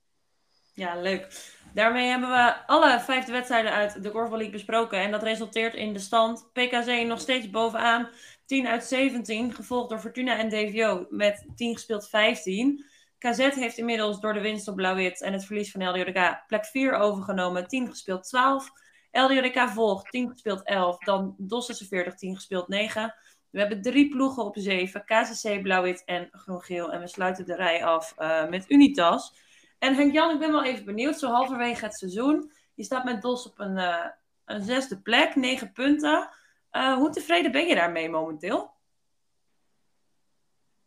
Ja, 0.73 1.01
leuk. 1.01 1.53
Daarmee 1.73 2.07
hebben 2.07 2.29
we 2.29 2.65
alle 2.65 2.99
vijfde 2.99 3.31
wedstrijden 3.31 3.71
uit 3.71 4.03
de 4.03 4.11
Korfbal 4.11 4.37
League 4.37 4.55
besproken. 4.55 4.99
En 4.99 5.11
dat 5.11 5.23
resulteert 5.23 5.73
in 5.73 5.93
de 5.93 5.99
stand. 5.99 6.49
PKC 6.53 7.05
nog 7.05 7.19
steeds 7.19 7.49
bovenaan. 7.49 8.09
10 8.49 8.67
uit 8.67 8.83
17, 8.83 9.53
gevolgd 9.53 9.89
door 9.89 9.99
Fortuna 9.99 10.37
en 10.37 10.49
DVO 10.49 11.05
met 11.09 11.45
10 11.55 11.73
gespeeld 11.73 12.09
15. 12.09 12.85
KZ 13.17 13.37
heeft 13.37 13.77
inmiddels 13.77 14.19
door 14.19 14.33
de 14.33 14.41
winst 14.41 14.67
op 14.67 14.75
Blauw-Wit 14.75 15.21
en 15.21 15.33
het 15.33 15.45
verlies 15.45 15.71
van 15.71 15.89
LDODK 15.89 16.43
plek 16.47 16.65
4 16.65 16.93
overgenomen, 16.93 17.67
10 17.67 17.89
gespeeld 17.89 18.23
12. 18.23 18.69
LDODK 19.11 19.69
volgt, 19.69 20.11
10 20.11 20.29
gespeeld 20.29 20.63
11. 20.63 20.97
Dan 20.97 21.35
DOS 21.37 21.65
46, 21.65 22.15
10 22.15 22.35
gespeeld 22.35 22.67
9. 22.67 23.15
We 23.49 23.59
hebben 23.59 23.81
drie 23.81 24.09
ploegen 24.09 24.43
op 24.43 24.55
7, 24.57 25.05
KCC, 25.05 25.61
Blauw-Wit 25.61 26.03
en 26.05 26.27
Groen-Geel. 26.31 26.91
En 26.91 26.99
we 26.99 27.07
sluiten 27.07 27.45
de 27.45 27.55
rij 27.55 27.85
af 27.85 28.13
uh, 28.19 28.47
met 28.47 28.65
Unitas. 28.67 29.33
En 29.79 29.95
Henk-Jan, 29.95 30.31
ik 30.31 30.39
ben 30.39 30.51
wel 30.51 30.63
even 30.63 30.85
benieuwd, 30.85 31.19
zo 31.19 31.27
halverwege 31.27 31.85
het 31.85 31.95
seizoen. 31.95 32.51
Je 32.73 32.83
staat 32.83 33.03
met 33.03 33.21
DOS 33.21 33.45
op 33.45 33.59
een, 33.59 33.77
uh, 33.77 34.05
een 34.45 34.63
zesde 34.63 35.01
plek, 35.01 35.35
9 35.35 35.71
punten. 35.71 36.29
Uh, 36.71 36.93
hoe 36.93 37.09
tevreden 37.09 37.51
ben 37.51 37.67
je 37.67 37.75
daarmee 37.75 38.09
momenteel? 38.09 38.77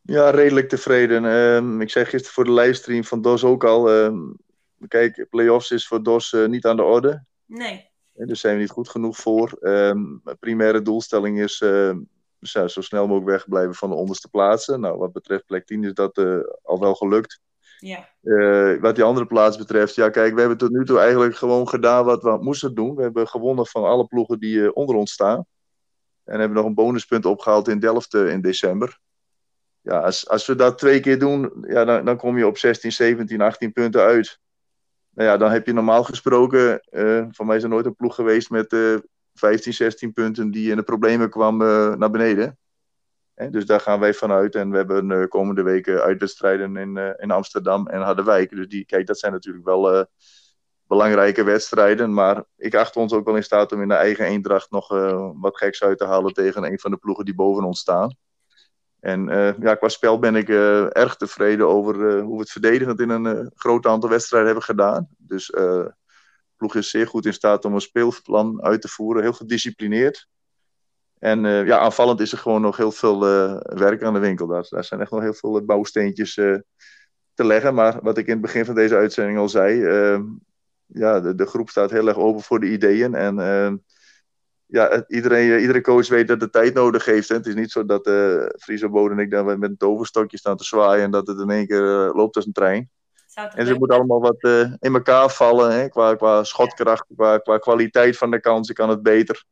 Ja, 0.02 0.30
redelijk 0.30 0.68
tevreden. 0.68 1.24
Uh, 1.24 1.80
ik 1.80 1.90
zei 1.90 2.04
gisteren 2.04 2.34
voor 2.34 2.44
de 2.44 2.52
livestream 2.52 3.04
van 3.04 3.22
DOS 3.22 3.44
ook 3.44 3.64
al. 3.64 4.06
Uh, 4.06 4.18
kijk, 4.88 5.26
playoffs 5.30 5.70
is 5.70 5.86
voor 5.86 6.02
DOS 6.02 6.32
uh, 6.32 6.46
niet 6.46 6.66
aan 6.66 6.76
de 6.76 6.82
orde. 6.82 7.24
Nee. 7.46 7.90
En 8.14 8.26
daar 8.26 8.36
zijn 8.36 8.54
we 8.54 8.60
niet 8.60 8.70
goed 8.70 8.88
genoeg 8.88 9.16
voor. 9.16 9.56
mijn 9.60 10.38
primaire 10.38 10.82
doelstelling 10.82 11.40
is 11.40 11.60
ehm, 11.60 11.98
zo 12.40 12.66
snel 12.66 13.06
mogelijk 13.06 13.30
wegblijven 13.30 13.74
van 13.74 13.90
de 13.90 13.96
onderste 13.96 14.28
plaatsen. 14.28 14.80
Nou, 14.80 14.98
wat 14.98 15.12
betreft 15.12 15.46
plek 15.46 15.66
10 15.66 15.84
is 15.84 15.94
dat 15.94 16.18
eh, 16.18 16.38
al 16.62 16.80
wel 16.80 16.94
gelukt. 16.94 17.40
Ja. 17.78 18.08
wat 18.80 18.94
die 18.94 19.04
andere 19.04 19.26
plaats 19.26 19.56
betreft, 19.56 19.94
ja, 19.94 20.10
kijk, 20.10 20.34
we 20.34 20.40
hebben 20.40 20.58
tot 20.58 20.70
nu 20.70 20.84
toe 20.84 20.98
eigenlijk 20.98 21.36
gewoon 21.36 21.68
gedaan 21.68 22.04
wat 22.04 22.22
we 22.22 22.38
moesten 22.40 22.74
doen. 22.74 22.94
We 22.94 23.02
hebben 23.02 23.28
gewonnen 23.28 23.66
van 23.66 23.84
alle 23.84 24.06
ploegen 24.06 24.38
die 24.38 24.74
onder 24.74 24.96
ons 24.96 25.12
staan. 25.12 25.46
En 26.24 26.38
hebben 26.38 26.56
nog 26.56 26.66
een 26.66 26.74
bonuspunt 26.74 27.26
opgehaald 27.26 27.68
in 27.68 27.78
Delft 27.78 28.14
in 28.14 28.40
december. 28.40 28.98
Ja, 29.80 30.00
als, 30.00 30.28
als 30.28 30.46
we 30.46 30.54
dat 30.54 30.78
twee 30.78 31.00
keer 31.00 31.18
doen, 31.18 31.64
ja, 31.66 31.84
dan, 31.84 32.04
dan 32.04 32.16
kom 32.16 32.38
je 32.38 32.46
op 32.46 32.58
16, 32.58 32.92
17, 32.92 33.40
18 33.40 33.72
punten 33.72 34.00
uit. 34.00 34.40
Nou 35.10 35.28
ja, 35.28 35.36
dan 35.36 35.50
heb 35.50 35.66
je 35.66 35.72
normaal 35.72 36.04
gesproken, 36.04 36.80
uh, 36.90 37.24
van 37.30 37.46
mij 37.46 37.56
is 37.56 37.62
er 37.62 37.68
nooit 37.68 37.86
een 37.86 37.96
ploeg 37.96 38.14
geweest 38.14 38.50
met 38.50 38.72
uh, 38.72 38.98
15, 39.34 39.72
16 39.72 40.12
punten 40.12 40.50
die 40.50 40.70
in 40.70 40.76
de 40.76 40.82
problemen 40.82 41.30
kwam 41.30 41.56
naar 41.98 42.10
beneden. 42.10 42.58
dus 43.50 43.66
daar 43.66 43.80
gaan 43.80 44.00
wij 44.00 44.14
vanuit. 44.14 44.54
En 44.54 44.70
we 44.70 44.76
hebben 44.76 45.28
komende 45.28 45.62
weken 45.62 46.02
uitwedstrijden 46.02 46.76
in, 46.76 46.96
in 47.16 47.30
Amsterdam 47.30 47.86
en 47.86 48.00
Harderwijk. 48.00 48.50
Dus 48.50 48.68
die, 48.68 48.84
kijk, 48.84 49.06
dat 49.06 49.18
zijn 49.18 49.32
natuurlijk 49.32 49.64
wel 49.64 50.06
belangrijke 50.92 51.44
wedstrijden. 51.44 52.14
Maar 52.14 52.44
ik 52.56 52.74
acht 52.74 52.96
ons 52.96 53.12
ook 53.12 53.24
wel 53.24 53.36
in 53.36 53.42
staat 53.42 53.72
om 53.72 53.82
in 53.82 53.88
de 53.88 53.94
eigen 53.94 54.24
eendracht 54.24 54.70
nog 54.70 54.88
wat 55.40 55.56
geks 55.56 55.82
uit 55.82 55.98
te 55.98 56.04
halen 56.04 56.32
tegen 56.32 56.64
een 56.64 56.78
van 56.78 56.90
de 56.90 56.96
ploegen 56.96 57.24
die 57.24 57.34
boven 57.34 57.64
ons 57.64 57.80
staan. 57.80 58.16
En 59.00 59.28
uh, 59.28 59.58
ja, 59.58 59.74
qua 59.74 59.88
spel 59.88 60.18
ben 60.18 60.36
ik 60.36 60.48
uh, 60.48 60.96
erg 60.96 61.16
tevreden 61.16 61.68
over 61.68 62.20
hoe 62.20 62.34
we 62.34 62.40
het 62.40 62.50
verdedigend 62.50 63.00
in 63.00 63.08
een 63.08 63.50
groot 63.54 63.86
aantal 63.86 64.10
wedstrijden 64.10 64.48
hebben 64.48 64.66
gedaan. 64.66 65.08
Dus 65.18 65.46
de 65.46 65.94
ploeg 66.56 66.74
is 66.74 66.90
zeer 66.90 67.06
goed 67.06 67.26
in 67.26 67.32
staat 67.32 67.64
om 67.64 67.74
een 67.74 67.80
speelplan 67.80 68.62
uit 68.62 68.80
te 68.80 68.88
voeren, 68.88 69.22
heel 69.22 69.32
gedisciplineerd. 69.32 70.26
En 71.18 71.40
ja, 71.66 71.78
aanvallend 71.78 72.20
is 72.20 72.32
er 72.32 72.38
gewoon 72.38 72.62
nog 72.62 72.76
heel 72.76 72.92
veel 72.92 73.20
werk 73.62 74.02
aan 74.02 74.14
de 74.14 74.18
winkel. 74.18 74.46
Daar 74.46 74.84
zijn 74.84 75.00
echt 75.00 75.10
nog 75.10 75.20
heel 75.20 75.34
veel 75.34 75.64
bouwsteentjes 75.64 76.34
te 77.34 77.44
leggen. 77.44 77.74
Maar 77.74 77.98
wat 78.02 78.18
ik 78.18 78.26
in 78.26 78.32
het 78.32 78.42
begin 78.42 78.64
van 78.64 78.74
deze 78.74 78.96
uitzending 78.96 79.38
al 79.38 79.48
zei, 79.48 79.82
ja, 80.92 81.20
de, 81.20 81.34
de, 81.34 81.46
groep 81.46 81.70
staat 81.70 81.90
heel 81.90 82.08
erg 82.08 82.16
open 82.16 82.42
voor 82.42 82.60
de 82.60 82.70
ideeën. 82.70 83.14
En 83.14 83.36
ja, 84.72 85.04
iedereen, 85.08 85.52
eh, 85.52 85.60
iedere 85.60 85.80
coach 85.80 86.08
weet 86.08 86.28
dat 86.28 86.40
het 86.40 86.52
tijd 86.52 86.74
nodig 86.74 87.04
heeft. 87.04 87.28
Hè. 87.28 87.34
Het 87.34 87.46
is 87.46 87.54
niet 87.54 87.70
zo 87.70 87.84
dat 87.84 88.06
uh, 88.06 88.44
Friso 88.58 88.88
Bode 88.88 89.14
en 89.14 89.20
ik 89.20 89.30
dan 89.30 89.58
met 89.58 89.70
een 89.70 89.76
toverstokje 89.76 90.38
staan 90.38 90.56
te 90.56 90.64
zwaaien 90.64 91.04
en 91.04 91.10
dat 91.10 91.26
het 91.26 91.38
in 91.38 91.50
één 91.50 91.66
keer 91.66 92.06
uh, 92.06 92.14
loopt 92.14 92.36
als 92.36 92.46
een 92.46 92.52
trein. 92.52 92.90
En 93.34 93.66
ze 93.66 93.74
moeten 93.74 93.96
allemaal 93.96 94.20
wat 94.20 94.42
in 94.78 94.94
elkaar 94.94 95.30
vallen. 95.30 95.72
Hè? 95.72 95.88
Qua, 95.88 96.14
qua 96.14 96.44
schotkracht, 96.44 97.06
qua, 97.16 97.38
qua 97.38 97.58
kwaliteit 97.58 98.16
van 98.16 98.30
de 98.30 98.40
kansen 98.40 98.74
kan 98.74 98.88
het 98.88 99.02
beter. 99.02 99.44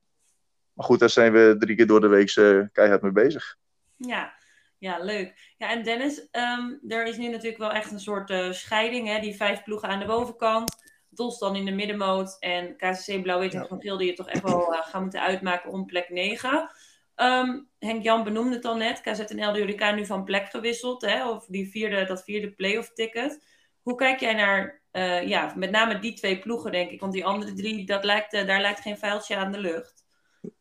Maar 0.72 0.86
goed, 0.86 0.98
daar 0.98 1.10
zijn 1.10 1.32
we 1.32 1.54
drie 1.58 1.76
keer 1.76 1.86
door 1.86 2.00
de 2.00 2.08
week 2.08 2.32
keihard 2.72 3.02
mee 3.02 3.12
bezig. 3.12 3.56
Ja, 3.96 4.32
ja, 4.78 4.98
leuk. 4.98 5.54
Ja, 5.56 5.70
en 5.70 5.82
Dennis, 5.82 6.18
um, 6.18 6.80
er 6.88 7.06
is 7.06 7.16
nu 7.16 7.28
natuurlijk 7.28 7.58
wel 7.58 7.72
echt 7.72 7.90
een 7.90 8.00
soort 8.00 8.30
uh, 8.30 8.52
scheiding. 8.52 9.08
Hè? 9.08 9.20
Die 9.20 9.36
vijf 9.36 9.62
ploegen 9.62 9.88
aan 9.88 9.98
de 9.98 10.06
bovenkant. 10.06 10.76
Dos 11.10 11.38
dan 11.38 11.56
in 11.56 11.64
de 11.64 11.70
middenmoot. 11.70 12.36
En 12.38 12.76
KCC 12.76 13.22
Blauw-Wit 13.22 13.54
en 13.54 13.66
Van 13.66 13.80
Geel 13.80 13.96
die 13.96 14.06
je 14.06 14.12
toch 14.12 14.28
echt 14.28 14.42
wel 14.42 14.72
uh, 14.72 14.78
gaan 14.82 15.02
moeten 15.02 15.20
uitmaken 15.20 15.70
om 15.70 15.86
plek 15.86 16.08
9. 16.08 16.50
Um, 16.52 16.66
ehm, 17.14 17.60
Henk-Jan 17.78 18.24
benoemde 18.24 18.54
het 18.54 18.64
al 18.64 18.76
net. 18.76 19.00
KZNL 19.00 19.52
de 19.52 19.64
elkaar 19.64 19.94
nu 19.94 20.06
van 20.06 20.24
plek 20.24 20.50
gewisseld. 20.50 21.02
Hè? 21.02 21.28
Of 21.28 21.46
die 21.46 21.70
vierde, 21.70 22.04
dat 22.04 22.24
vierde 22.24 22.52
playoff 22.52 22.92
ticket. 22.92 23.44
Hoe 23.82 23.94
kijk 23.94 24.20
jij 24.20 24.34
naar, 24.34 24.82
uh, 24.92 25.28
ja, 25.28 25.52
met 25.56 25.70
name 25.70 25.98
die 25.98 26.14
twee 26.14 26.38
ploegen 26.38 26.72
denk 26.72 26.90
ik. 26.90 27.00
Want 27.00 27.12
die 27.12 27.24
andere 27.24 27.52
drie, 27.52 27.86
dat 27.86 28.04
lijkt, 28.04 28.32
daar 28.32 28.60
lijkt 28.60 28.80
geen 28.80 28.98
vuiltje 28.98 29.36
aan 29.36 29.52
de 29.52 29.58
lucht. 29.58 30.04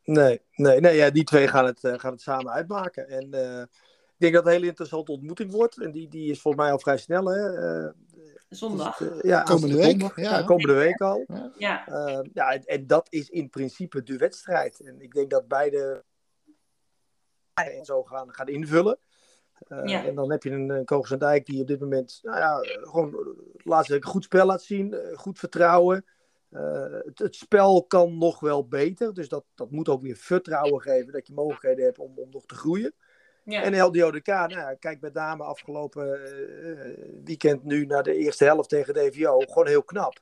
Nee, 0.04 0.42
nee, 0.56 0.80
nee 0.80 0.96
ja, 0.96 1.10
die 1.10 1.24
twee 1.24 1.48
gaan 1.48 1.66
het, 1.66 1.80
gaan 1.82 2.12
het 2.12 2.22
samen 2.22 2.52
uitmaken. 2.52 3.08
En 3.08 3.24
ik 3.24 4.26
denk 4.26 4.34
dat 4.34 4.44
het 4.44 4.46
een 4.46 4.60
hele 4.60 4.72
interessante 4.72 5.12
ontmoeting 5.12 5.52
wordt. 5.52 5.82
En 5.82 5.92
die, 5.92 6.08
die 6.08 6.32
is 6.32 6.42
volgens 6.42 6.64
mij 6.64 6.72
al 6.72 6.80
vrij 6.80 6.98
snel. 6.98 7.26
Hè? 7.26 7.90
Uh, 8.50 8.58
Zondag. 8.58 9.00
Uh, 9.00 9.22
ja, 9.22 9.44
komende 9.44 9.76
week. 9.76 10.16
ja. 10.16 10.44
komende 10.44 10.74
week 10.74 11.02
al. 11.02 11.26
Ja. 11.58 11.90
Uh, 11.90 12.20
ja, 12.34 12.52
en, 12.52 12.66
en, 12.66 12.88
dat 12.88 13.08
is 13.10 13.30
in 13.30 13.50
principe 13.50 14.04
de 14.04 14.18
wedstrijd. 14.18 14.80
En 14.80 15.02
ik 15.02 15.14
denk 15.14 15.30
dat 15.30 15.48
beide 15.48 16.04
en 17.54 17.86
zo 17.86 18.04
gaan, 18.04 18.34
gaan 18.34 18.48
invullen. 18.48 18.98
Ja. 19.68 20.06
En 20.06 20.16
dan 20.16 20.32
heb 20.32 20.44
je 20.44 20.52
een, 20.52 20.70
een 20.70 20.86
Kogels 20.86 21.12
en 21.12 21.20
Dijk 21.20 21.46
die 21.46 21.62
op 21.62 21.68
dit 21.68 21.80
moment 21.80 22.20
nou 22.22 22.38
ja, 22.38 22.60
gewoon 22.82 23.36
laat 23.58 23.90
een 23.90 24.04
goed 24.04 24.24
spel 24.24 24.46
laat 24.46 24.62
zien. 24.62 24.96
goed 25.14 25.40
vertrouwen. 25.40 26.06
Het, 26.50 27.20
het, 27.20 27.36
spel 27.36 27.86
kan 27.86 28.18
nog 28.18 28.40
wel 28.40 28.68
beter. 28.68 29.14
Dus 29.14 29.30
dat, 29.30 29.46
dat 29.56 29.72
moet 29.72 29.90
ook 29.90 30.02
weer 30.02 30.16
vertrouwen 30.16 30.82
geven. 30.82 31.14
Dat 31.14 31.28
je 31.28 31.34
mogelijkheden 31.34 31.86
hebt 31.86 32.00
om, 32.00 32.18
om 32.18 32.30
nog 32.30 32.46
te 32.46 32.56
groeien. 32.56 32.94
Ja. 33.44 33.64
En 33.64 33.82
LDODK, 33.82 34.28
nou 34.28 34.76
kijk 34.76 35.02
met 35.02 35.14
name 35.14 35.44
afgelopen 35.44 36.20
uh, 36.34 37.24
weekend 37.24 37.64
nu 37.64 37.86
naar 37.86 38.04
de 38.04 38.16
eerste 38.16 38.44
helft 38.44 38.70
tegen 38.70 38.94
DVO, 38.94 39.40
gewoon 39.40 39.68
heel 39.68 39.84
knap. 39.84 40.20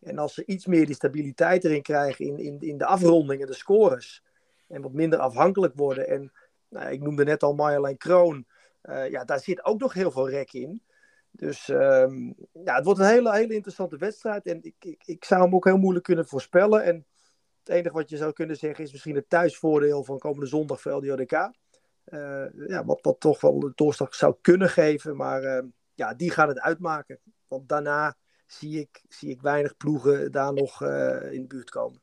En 0.00 0.18
als 0.18 0.34
ze 0.34 0.44
iets 0.44 0.66
meer 0.66 0.86
die 0.86 0.94
stabiliteit 0.94 1.64
erin 1.64 1.82
krijgen 1.82 2.24
in, 2.24 2.38
in, 2.38 2.60
in 2.60 2.78
de 2.78 2.86
afronding 2.86 3.40
en 3.40 3.46
de 3.46 3.54
scores, 3.54 4.22
en 4.68 4.82
wat 4.82 4.92
minder 4.92 5.18
afhankelijk 5.18 5.74
worden. 5.74 6.08
En 6.08 6.32
nou, 6.68 6.90
ik 6.90 7.00
noemde 7.00 7.24
net 7.24 7.42
al 7.42 7.54
Marjolein 7.54 7.96
Kroon, 7.96 8.46
uh, 8.82 9.10
ja, 9.10 9.24
daar 9.24 9.40
zit 9.40 9.64
ook 9.64 9.80
nog 9.80 9.92
heel 9.92 10.10
veel 10.10 10.30
rek 10.30 10.52
in. 10.52 10.82
Dus 11.30 11.68
um, 11.68 12.34
ja, 12.64 12.74
het 12.74 12.84
wordt 12.84 13.00
een 13.00 13.06
hele, 13.06 13.34
hele 13.34 13.54
interessante 13.54 13.96
wedstrijd. 13.96 14.46
En 14.46 14.62
ik, 14.62 14.74
ik, 14.78 15.02
ik 15.04 15.24
zou 15.24 15.42
hem 15.42 15.54
ook 15.54 15.64
heel 15.64 15.76
moeilijk 15.78 16.04
kunnen 16.04 16.26
voorspellen. 16.26 16.82
En 16.82 17.06
het 17.58 17.68
enige 17.68 17.94
wat 17.94 18.10
je 18.10 18.16
zou 18.16 18.32
kunnen 18.32 18.56
zeggen 18.56 18.84
is 18.84 18.92
misschien 18.92 19.14
het 19.14 19.28
thuisvoordeel 19.28 20.04
van 20.04 20.18
komende 20.18 20.46
zondag 20.46 20.80
voor 20.80 20.92
LDODK. 20.92 21.50
Eh, 22.10 22.68
ja, 22.68 22.84
wat, 22.84 22.98
wat 23.02 23.20
toch 23.20 23.40
wel 23.40 23.58
de 23.58 23.72
doorslag 23.74 24.14
zou 24.14 24.34
kunnen 24.40 24.68
geven. 24.68 25.16
Maar 25.16 25.42
eh, 25.42 25.64
ja, 25.94 26.14
die 26.14 26.30
gaan 26.30 26.48
het 26.48 26.60
uitmaken. 26.60 27.18
Want 27.48 27.68
daarna 27.68 28.16
zie 28.46 28.80
ik, 28.80 29.02
zie 29.08 29.30
ik 29.30 29.40
weinig 29.40 29.76
ploegen 29.76 30.32
daar 30.32 30.52
nog 30.52 30.82
eh, 30.82 31.32
in 31.32 31.40
de 31.40 31.46
buurt 31.46 31.70
komen. 31.70 32.00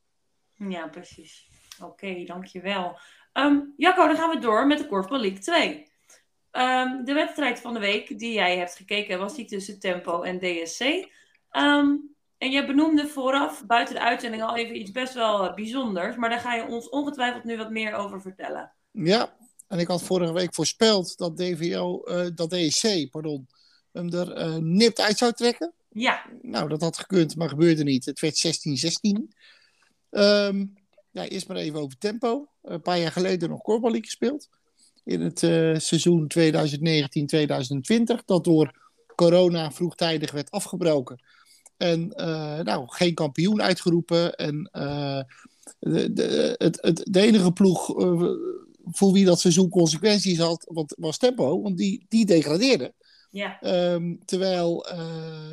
Ja, 0.53 0.87
precies. 0.87 1.49
Oké, 1.83 2.23
dankjewel. 2.23 2.99
Um, 3.33 3.73
Jacco, 3.77 4.07
dan 4.07 4.15
gaan 4.15 4.29
we 4.29 4.39
door 4.39 4.67
met 4.67 4.77
de 4.77 4.87
Korfbal 4.87 5.19
League 5.19 5.39
2. 5.39 5.93
Um, 6.51 7.05
de 7.05 7.13
wedstrijd 7.13 7.59
van 7.59 7.73
de 7.73 7.79
week 7.79 8.19
die 8.19 8.33
jij 8.33 8.57
hebt 8.57 8.75
gekeken 8.75 9.19
was 9.19 9.35
die 9.35 9.45
tussen 9.45 9.79
Tempo 9.79 10.21
en 10.21 10.39
DSC. 10.39 10.81
Um, 10.81 11.07
ehm, 11.49 11.95
en 12.37 12.51
jij 12.51 12.65
benoemde 12.65 13.07
vooraf 13.07 13.65
buiten 13.65 13.95
de 13.95 14.01
uitzending 14.01 14.43
al 14.43 14.57
even 14.57 14.79
iets 14.79 14.91
best 14.91 15.13
wel 15.13 15.53
bijzonders. 15.53 16.15
Maar 16.15 16.29
daar 16.29 16.39
ga 16.39 16.53
je 16.53 16.65
ons 16.65 16.89
ongetwijfeld 16.89 17.43
nu 17.43 17.57
wat 17.57 17.69
meer 17.69 17.93
over 17.93 18.21
vertellen. 18.21 18.73
Ja, 18.91 19.37
en 19.75 19.81
ik 19.81 19.87
had 19.87 20.03
vorige 20.03 20.33
week 20.33 20.53
voorspeld 20.53 21.17
dat 21.17 21.37
DVO, 21.37 22.01
uh, 22.05 22.25
eh, 22.25 22.31
dat 22.35 22.49
DEC, 22.49 23.07
pardon, 23.11 23.47
hem 23.91 24.13
er 24.13 24.37
uh, 24.37 24.55
nipt 24.55 24.99
uit 24.99 25.17
zou 25.17 25.31
trekken. 25.31 25.73
Ja. 25.89 26.25
Nou, 26.41 26.69
dat 26.69 26.81
had 26.81 26.97
gekund, 26.97 27.35
maar 27.35 27.49
gebeurde 27.49 27.83
niet. 27.83 28.05
Het 28.05 28.19
werd 28.19 28.37
16-16. 28.37 29.27
Um, 30.09 30.73
ja, 31.11 31.27
eerst 31.27 31.47
maar 31.47 31.57
even 31.57 31.79
over 31.79 31.97
tempo. 31.97 32.47
Een 32.61 32.81
paar 32.81 32.99
jaar 32.99 33.11
geleden 33.11 33.49
nog 33.49 33.61
Korbalie 33.61 34.03
gespeeld. 34.03 34.49
In 35.03 35.21
het 35.21 35.41
uh, 35.41 35.77
seizoen 35.77 36.31
2019-2020. 36.39 38.25
Dat 38.25 38.43
door 38.43 38.91
corona 39.15 39.71
vroegtijdig 39.71 40.31
werd 40.31 40.51
afgebroken. 40.51 41.23
En 41.77 42.13
uh, 42.17 42.59
nou, 42.59 42.83
geen 42.87 43.13
kampioen 43.13 43.61
uitgeroepen. 43.61 44.35
En 44.35 44.69
uh, 44.73 45.21
de, 45.79 46.13
de, 46.13 46.55
het, 46.57 46.77
het, 46.81 47.07
de 47.11 47.21
enige 47.21 47.51
ploeg 47.51 47.87
voor 48.91 49.11
wie 49.11 49.25
dat 49.25 49.39
seizoen 49.39 49.69
consequenties 49.69 50.37
had, 50.37 50.69
wat, 50.71 50.95
was 50.99 51.17
Tempo, 51.17 51.61
want 51.61 51.77
die, 51.77 52.05
die 52.09 52.25
degradeerde. 52.25 52.93
Ja. 53.35 53.57
Um, 53.93 54.25
terwijl 54.25 54.87
uh, 54.91 54.97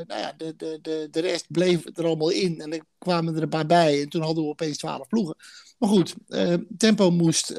nou 0.06 0.20
ja, 0.20 0.32
de, 0.36 0.54
de, 0.56 0.78
de, 0.82 1.08
de 1.10 1.20
rest 1.20 1.46
bleef 1.50 1.84
er 1.94 2.04
allemaal 2.04 2.30
in 2.30 2.60
en 2.60 2.72
er 2.72 2.84
kwamen 2.98 3.36
er 3.36 3.42
een 3.42 3.48
paar 3.48 3.66
bij 3.66 4.02
en 4.02 4.08
toen 4.08 4.22
hadden 4.22 4.44
we 4.44 4.50
opeens 4.50 4.76
twaalf 4.76 5.08
ploegen. 5.08 5.36
Maar 5.78 5.88
goed, 5.88 6.14
uh, 6.28 6.54
Tempo 6.76 7.10
moest, 7.10 7.50
uh, 7.50 7.58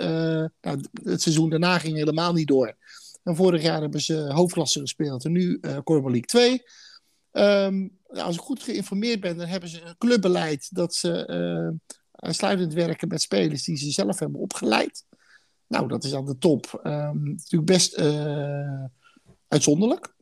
nou, 0.61 0.83
het 1.03 1.21
seizoen 1.21 1.49
daarna 1.49 1.79
ging 1.79 1.95
helemaal 1.95 2.33
niet 2.33 2.47
door. 2.47 2.77
En 3.23 3.35
vorig 3.35 3.61
jaar 3.61 3.81
hebben 3.81 4.01
ze 4.01 4.31
hoofdklasse 4.33 4.79
gespeeld 4.79 5.25
en 5.25 5.31
nu 5.31 5.57
uh, 5.61 5.77
League 5.85 6.21
2. 6.21 6.51
Um, 6.51 6.61
ehm, 7.31 7.87
als 8.07 8.35
ik 8.35 8.41
goed 8.41 8.63
geïnformeerd 8.63 9.19
ben, 9.19 9.37
dan 9.37 9.47
hebben 9.47 9.69
ze 9.69 9.81
een 9.81 9.97
clubbeleid 9.97 10.75
dat 10.75 10.95
ze 10.95 11.79
uitsluitend 12.11 12.73
werken 12.73 13.07
met 13.07 13.21
spelers 13.21 13.63
die 13.63 13.77
ze 13.77 13.91
zelf 13.91 14.19
hebben 14.19 14.39
opgeleid. 14.39 15.05
Nou, 15.73 15.87
dat 15.87 16.03
is 16.03 16.13
aan 16.13 16.25
de 16.25 16.37
top. 16.37 16.81
Um, 16.83 17.23
natuurlijk 17.23 17.65
best 17.65 17.97
uh, 17.97 18.83
uitzonderlijk. 19.47 20.13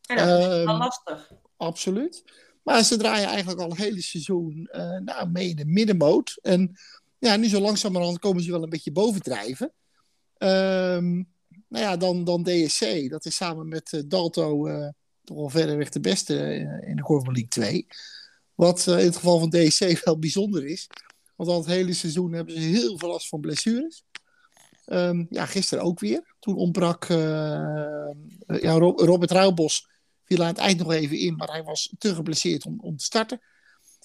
Ja, 0.00 0.14
dat 0.14 0.40
is 0.40 0.46
wel 0.46 0.66
ehm, 0.66 0.78
lastig. 0.78 1.32
Absoluut. 1.56 2.24
Maar 2.62 2.82
ze 2.82 2.96
draaien 2.96 3.28
eigenlijk 3.28 3.60
al 3.60 3.68
het 3.68 3.78
hele 3.78 4.02
seizoen 4.02 4.68
uh, 4.72 4.98
nou, 4.98 5.30
mee 5.30 5.48
in 5.48 5.56
de 5.56 5.64
middenmoot. 5.64 6.38
En 6.42 6.78
ja, 7.18 7.36
nu 7.36 7.48
zo 7.48 7.60
langzamerhand 7.60 8.18
komen 8.18 8.42
ze 8.42 8.50
wel 8.50 8.62
een 8.62 8.68
beetje 8.68 8.92
bovendrijven. 8.92 9.72
Um, 10.38 11.32
nou 11.68 11.84
ja, 11.84 11.96
dan, 11.96 12.24
dan 12.24 12.42
DSC. 12.42 13.10
Dat 13.10 13.24
is 13.24 13.36
samen 13.36 13.68
met 13.68 13.92
uh, 13.92 14.02
Dalto 14.06 14.68
uh, 14.68 14.88
toch 15.22 15.36
wel 15.36 15.48
verreweg 15.48 15.88
de 15.88 16.00
beste 16.00 16.34
in 16.86 16.96
de 16.96 17.02
Corval 17.02 17.32
League 17.32 17.50
2. 17.50 17.86
Wat 18.54 18.86
in 18.86 18.94
het 18.94 19.16
geval 19.16 19.38
van 19.38 19.50
DSC 19.50 20.04
wel 20.04 20.18
bijzonder 20.18 20.66
is. 20.66 20.86
Want 21.36 21.50
al 21.50 21.58
het 21.58 21.66
hele 21.66 21.92
seizoen 21.92 22.32
hebben 22.32 22.54
ze 22.54 22.60
heel 22.60 22.98
veel 22.98 23.08
last 23.08 23.28
van 23.28 23.40
blessures. 23.40 24.04
Um, 24.86 25.26
ja, 25.30 25.46
gisteren 25.46 25.84
ook 25.84 26.00
weer. 26.00 26.34
Toen 26.40 26.56
ontbrak 26.56 27.08
uh, 27.08 27.16
ja, 28.46 28.72
Robert 28.78 29.30
Ruilbos 29.30 29.88
viel 30.24 30.40
aan 30.40 30.46
het 30.46 30.58
eind 30.58 30.78
nog 30.78 30.92
even 30.92 31.18
in, 31.18 31.36
maar 31.36 31.48
hij 31.48 31.62
was 31.62 31.94
te 31.98 32.14
geblesseerd 32.14 32.66
om, 32.66 32.80
om 32.80 32.96
te 32.96 33.04
starten. 33.04 33.40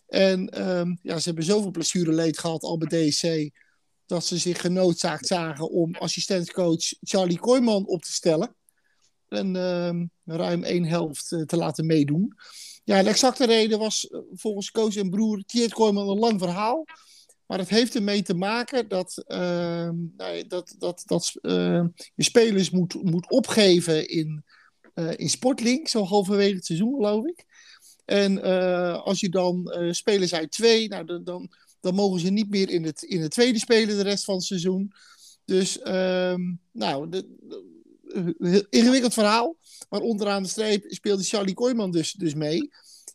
En 0.07 0.67
um, 0.77 0.99
ja, 1.01 1.17
ze 1.17 1.27
hebben 1.27 1.43
zoveel 1.43 1.71
blessureleed 1.71 2.39
gehad 2.39 2.63
al 2.63 2.77
bij 2.77 2.87
DSC 2.87 3.49
dat 4.05 4.25
ze 4.25 4.37
zich 4.37 4.61
genoodzaakt 4.61 5.27
zagen 5.27 5.69
om 5.69 5.95
assistentcoach 5.95 6.93
Charlie 7.01 7.39
Kooijman 7.39 7.87
op 7.87 8.01
te 8.01 8.13
stellen. 8.13 8.55
En 9.27 9.55
um, 9.55 10.11
ruim 10.25 10.63
één 10.63 10.85
helft 10.85 11.31
uh, 11.31 11.41
te 11.41 11.57
laten 11.57 11.85
meedoen. 11.85 12.33
Ja, 12.83 13.03
de 13.03 13.09
exacte 13.09 13.45
reden 13.45 13.79
was 13.79 14.07
volgens 14.33 14.71
coach 14.71 14.95
en 14.95 15.09
broer 15.09 15.43
Tjeerd 15.45 15.73
Kooijman 15.73 16.09
een 16.09 16.19
lang 16.19 16.39
verhaal. 16.39 16.85
Maar 17.49 17.59
het 17.59 17.69
heeft 17.69 17.95
ermee 17.95 18.21
te 18.21 18.33
maken 18.33 18.87
dat, 18.87 19.23
uh, 19.27 19.89
dat, 20.47 20.75
dat, 20.77 21.03
dat 21.05 21.33
uh, 21.41 21.83
je 22.15 22.23
spelers 22.23 22.69
moet, 22.69 23.03
moet 23.03 23.29
opgeven 23.29 24.07
in, 24.09 24.43
uh, 24.95 25.11
in 25.15 25.29
Sportlink, 25.29 25.87
zo 25.87 26.03
halverwege 26.03 26.55
het 26.55 26.65
seizoen, 26.65 26.95
geloof 26.95 27.25
ik. 27.25 27.45
En 28.05 28.43
eh, 28.43 29.03
als 29.03 29.19
je 29.19 29.29
dan 29.29 29.73
spelers 29.91 30.33
uit 30.33 30.51
twee, 30.51 30.87
nou, 30.87 31.23
dan, 31.23 31.49
dan, 31.79 31.95
mogen 31.95 32.19
ze 32.19 32.29
niet 32.29 32.49
meer 32.49 32.69
in 32.69 32.83
het, 32.83 33.03
in 33.03 33.21
het 33.21 33.31
tweede 33.31 33.59
spelen 33.59 33.97
de 33.97 34.03
rest 34.03 34.23
van 34.23 34.35
het 34.35 34.43
seizoen. 34.43 34.91
Dus, 35.45 35.79
ehm, 35.79 36.41
nou, 36.71 37.09
de, 37.09 37.35
de, 38.37 38.67
ingewikkeld 38.69 39.13
verhaal. 39.13 39.57
Maar 39.89 40.01
onderaan 40.01 40.43
de 40.43 40.49
streep 40.49 40.83
speelde 40.87 41.23
Charlie 41.23 41.53
Kooijman 41.53 41.91
dus, 41.91 42.11
dus 42.11 42.33
mee. 42.33 42.69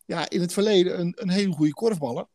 Ja, 0.06 0.30
in 0.30 0.40
het 0.40 0.52
verleden 0.52 1.00
een, 1.00 1.12
een 1.16 1.30
hele 1.30 1.52
goede 1.52 1.72
korfballer. 1.72 2.26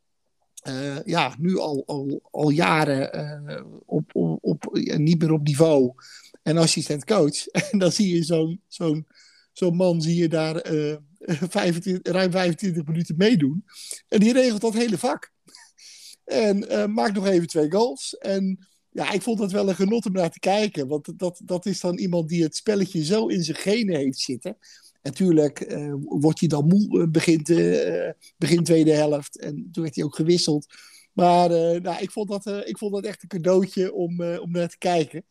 Uh, 0.67 1.03
ja, 1.03 1.35
nu 1.39 1.57
al, 1.57 1.83
al, 1.85 2.27
al 2.31 2.49
jaren 2.49 3.17
uh, 3.49 3.63
op, 3.85 4.15
op, 4.15 4.37
op, 4.41 4.79
niet 4.97 5.19
meer 5.19 5.31
op 5.31 5.43
niveau 5.43 5.93
en 6.43 6.57
assistent 6.57 7.05
coach. 7.05 7.47
En 7.71 7.79
dan 7.79 7.91
zie 7.91 8.15
je 8.15 8.23
zo'n 8.23 8.61
zo'n 8.67 9.07
zo'n 9.51 9.75
man 9.75 10.01
zie 10.01 10.15
je 10.15 10.27
daar 10.27 10.71
uh, 10.73 10.95
25, 11.19 12.13
ruim 12.13 12.31
25 12.31 12.85
minuten 12.85 13.15
meedoen. 13.17 13.65
En 14.07 14.19
die 14.19 14.33
regelt 14.33 14.61
dat 14.61 14.73
hele 14.73 14.97
vak. 14.97 15.31
En 16.23 16.91
maakt 16.93 17.13
nog 17.13 17.27
even 17.27 17.47
twee 17.47 17.71
goals. 17.71 18.17
En 18.17 18.67
ja, 18.89 19.11
ik 19.11 19.21
vond 19.21 19.37
dat 19.37 19.51
wel 19.51 19.69
een 19.69 19.75
genot 19.75 20.05
om 20.05 20.11
naar 20.11 20.31
te 20.31 20.39
kijken. 20.39 20.87
Want 20.87 21.19
dat, 21.19 21.41
dat 21.45 21.65
is 21.65 21.79
dan 21.79 21.97
iemand 21.97 22.29
die 22.29 22.43
het 22.43 22.55
spelletje 22.55 23.03
zo 23.03 23.27
in 23.27 23.43
zijn 23.43 23.57
genen 23.57 23.95
heeft 23.95 24.19
zitten. 24.19 24.57
En 25.01 25.13
tuurlijk 25.13 25.71
uh, 25.71 25.93
wordt 25.99 26.39
hij 26.39 26.49
dan 26.49 26.67
moe 26.67 27.07
begint, 27.07 27.47
begin 28.37 28.63
tweede 28.63 28.91
helft. 28.91 29.39
En 29.39 29.69
toen 29.71 29.83
werd 29.83 29.95
hij 29.95 30.03
ook 30.03 30.15
gewisseld. 30.15 30.65
Maar 31.13 31.49
nou, 31.81 32.01
ik, 32.01 32.11
vond 32.11 32.29
dat, 32.29 32.47
ik 32.67 32.77
vond 32.77 32.93
dat 32.93 33.05
echt 33.05 33.23
een 33.23 33.29
cadeautje 33.29 33.93
om, 33.93 34.21
om 34.21 34.51
naar 34.51 34.69
te 34.69 34.77
kijken. 34.77 35.25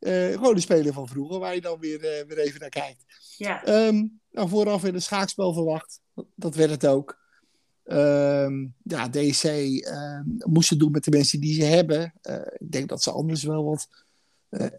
gewoon 0.00 0.54
de 0.54 0.60
speler 0.60 0.92
van 0.92 1.08
vroeger, 1.08 1.38
waar 1.38 1.54
je 1.54 1.60
dan 1.60 1.78
weer, 1.78 1.98
weer 2.00 2.38
even 2.38 2.60
naar 2.60 2.68
kijkt. 2.68 3.04
Ja. 3.36 3.86
Um, 3.86 4.20
nou, 4.30 4.48
vooraf 4.48 4.84
in 4.84 4.94
een 4.94 5.02
schaakspel 5.02 5.52
verwacht. 5.52 6.00
Dat 6.34 6.54
werd 6.54 6.70
het 6.70 6.86
ook. 6.86 7.20
Um, 7.84 8.74
ja, 8.82 9.08
DC 9.08 9.44
um, 9.44 10.36
moesten 10.38 10.78
doen 10.78 10.90
met 10.90 11.04
de 11.04 11.10
mensen 11.10 11.40
die 11.40 11.54
ze 11.54 11.64
hebben. 11.64 12.14
Ik 12.58 12.72
denk 12.72 12.88
dat 12.88 13.02
ze 13.02 13.10
anders 13.10 13.42
wel 13.42 13.64
wat 13.64 13.88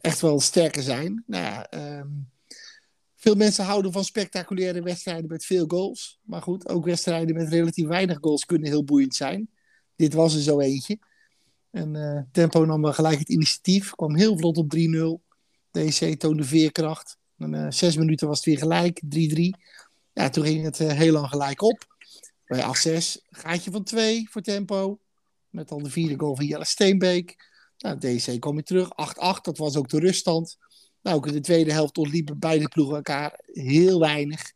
echt 0.02 0.22
wel 0.22 0.40
sterker 0.40 0.82
zijn. 0.82 1.24
Nou 1.28 1.44
ja, 1.44 1.68
um, 2.00 2.30
veel 3.24 3.36
mensen 3.36 3.66
houden 3.66 3.92
van 3.92 4.04
spectaculaire 4.04 4.82
wedstrijden 4.82 5.30
met 5.30 5.46
veel 5.46 5.66
goals. 5.68 6.20
Maar 6.24 6.42
goed, 6.42 6.70
ook 6.70 6.86
wedstrijden 6.86 7.36
met 7.36 7.50
relatief 7.50 7.88
weinig 7.88 8.18
goals 8.22 8.46
kunnen 8.46 8.70
heel 8.70 8.84
boeiend 8.84 9.16
zijn. 9.16 9.50
Dit 9.96 10.14
was 10.14 10.36
er 10.36 10.42
zo 10.42 10.60
eentje. 10.60 11.00
En 11.72 11.96
uh, 11.96 12.22
Tempo 12.32 12.66
nam 12.66 12.86
gelijk 12.86 13.20
het 13.20 13.30
initiatief. 13.30 13.92
Kwam 13.92 14.16
heel 14.16 14.38
vlot 14.38 14.58
op 14.58 14.76
3-0. 14.76 14.80
DC 15.72 16.20
toonde 16.20 16.44
veerkracht. 16.44 17.18
En, 17.38 17.74
zes 17.74 17.96
minuten 17.98 18.28
was 18.28 18.38
het 18.38 18.46
weer 18.46 18.58
gelijk, 18.58 19.02
3-3. 19.06 19.10
Ja, 20.14 20.30
toen 20.30 20.44
ging 20.44 20.64
het 20.64 20.78
heel 20.78 21.14
lang 21.14 21.28
gelijk 21.28 21.62
op. 21.62 21.86
Bij 22.46 22.62
A6 22.62 23.22
gaatje 23.30 23.72
van 23.72 23.84
2 23.84 24.28
voor 24.30 24.42
tempo. 24.42 25.00
Met 25.50 25.68
dan 25.68 25.84
de 25.84 25.90
vierde 25.90 26.20
goal 26.20 26.36
van 26.36 26.46
Jelle 26.46 26.66
Steenbeek. 26.66 27.52
Nou, 27.78 27.98
DC 27.98 28.40
kwam 28.40 28.54
weer 28.54 28.64
terug. 28.64 28.90
8-8, 28.90 29.42
dat 29.42 29.58
was 29.58 29.76
ook 29.76 29.90
de 29.90 30.00
ruststand. 30.00 30.58
Nou, 31.04 31.18
ook 31.18 31.28
in 31.28 31.34
de 31.34 31.40
tweede 31.40 31.72
helft 31.72 31.98
ontliepen 31.98 32.40
beide 32.40 32.68
ploegen 32.68 32.96
elkaar 32.96 33.40
heel 33.46 34.00
weinig. 34.00 34.54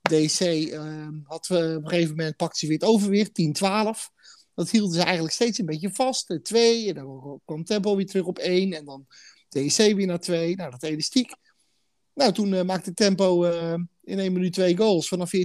DC 0.00 0.40
uh, 0.40 1.08
had 1.24 1.48
uh, 1.48 1.58
op 1.58 1.82
een 1.82 1.88
gegeven 1.88 2.16
moment 2.16 2.36
pakte 2.36 2.58
ze 2.58 2.66
weer 2.66 2.78
het 2.78 2.88
overwicht, 2.88 3.40
10-12. 3.40 4.12
Dat 4.54 4.70
hielden 4.70 4.94
ze 4.94 5.02
eigenlijk 5.02 5.34
steeds 5.34 5.58
een 5.58 5.66
beetje 5.66 5.92
vast. 5.92 6.38
2, 6.42 6.88
en 6.88 6.94
dan 6.94 7.40
kwam 7.44 7.64
Tempo 7.64 7.96
weer 7.96 8.06
terug 8.06 8.24
op 8.24 8.38
1. 8.38 8.72
En 8.72 8.84
dan 8.84 9.06
DC 9.48 9.76
weer 9.76 10.06
naar 10.06 10.20
2. 10.20 10.56
Nou, 10.56 10.70
dat 10.70 10.82
elastiek. 10.82 11.34
Nou, 12.14 12.32
toen 12.32 12.52
uh, 12.52 12.62
maakte 12.62 12.94
Tempo 12.94 13.44
in 14.02 14.18
1 14.18 14.32
minuut 14.32 14.52
2 14.52 14.76
goals 14.76 15.08
vanaf 15.08 15.30
14-16. 15.36 15.38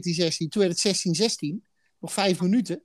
Toen 0.49 0.61
werd 0.61 0.83
het 0.83 1.07
16-16. 1.31 1.67
Nog 1.99 2.13
vijf 2.13 2.41
minuten. 2.41 2.83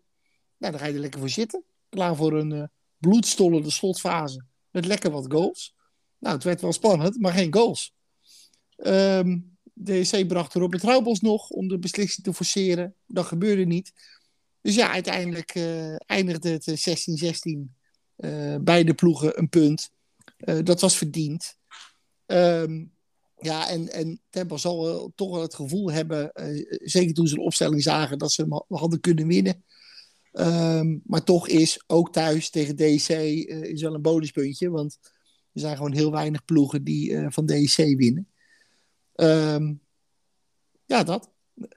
Nou, 0.59 0.73
dan 0.73 0.81
ga 0.81 0.87
je 0.87 0.95
er 0.95 1.01
lekker 1.01 1.21
voor 1.21 1.29
zitten. 1.29 1.65
Klaar 1.89 2.17
voor 2.17 2.33
een 2.33 2.71
bloedstollende 2.99 3.71
slotfase. 3.71 4.45
Met 4.71 4.87
lekker 4.87 5.11
wat 5.11 5.33
goals. 5.33 5.74
Nou, 6.25 6.37
het 6.37 6.45
werd 6.45 6.61
wel 6.61 6.72
spannend, 6.72 7.20
maar 7.20 7.33
geen 7.33 7.55
goals. 7.55 7.95
Um, 8.77 9.57
de 9.72 9.93
EC 9.93 10.29
bracht 10.29 10.55
erop 10.55 10.72
het 10.72 10.83
Raubos 10.83 11.20
nog 11.20 11.49
om 11.49 11.68
de 11.68 11.79
beslissing 11.79 12.27
te 12.27 12.35
forceren. 12.35 12.95
Dat 13.07 13.25
gebeurde 13.25 13.64
niet. 13.64 13.93
Dus 14.61 14.75
ja, 14.75 14.91
uiteindelijk 14.91 15.55
uh, 15.55 15.97
eindigde 15.97 16.51
het 16.51 16.70
16-16. 17.25 17.77
Uh, 18.16 18.57
beide 18.61 18.95
ploegen 18.95 19.39
een 19.39 19.49
punt. 19.49 19.91
Dat 20.62 20.81
was 20.81 20.97
verdiend. 20.97 21.57
Um, 22.27 22.93
ja, 23.37 23.68
en, 23.68 23.93
en 23.93 24.20
Tempo 24.31 24.57
zal 24.57 25.12
toch 25.14 25.31
wel 25.31 25.43
het 25.43 25.55
gevoel 25.55 25.93
hebben, 25.93 26.31
zeker 26.68 27.14
toen 27.14 27.27
ze 27.27 27.35
de 27.35 27.41
opstelling 27.41 27.83
zagen, 27.83 28.18
dat 28.18 28.33
ze 28.33 28.43
hem 28.43 28.79
hadden 28.79 29.01
kunnen 29.01 29.27
winnen. 29.27 29.64
Um, 30.33 31.03
maar 31.05 31.25
toch 31.25 31.49
is 31.49 31.85
ook 31.87 32.12
thuis 32.12 32.51
tegen 32.51 32.77
DC 32.77 33.09
uh, 33.09 33.62
is 33.62 33.83
wel 33.83 33.95
een 33.95 34.03
bonuspuntje, 34.03 34.70
want 34.70 34.99
er 35.55 35.61
zijn 35.61 35.77
gewoon 35.77 35.93
heel 35.93 36.11
weinig 36.11 36.45
ploegen 36.45 36.85
die 36.85 37.11
uh, 37.11 37.27
van 37.31 37.47
DC 37.47 37.77
winnen. 37.77 38.29
Um, 39.15 39.81
ja, 40.87 41.03
dat. 41.03 41.31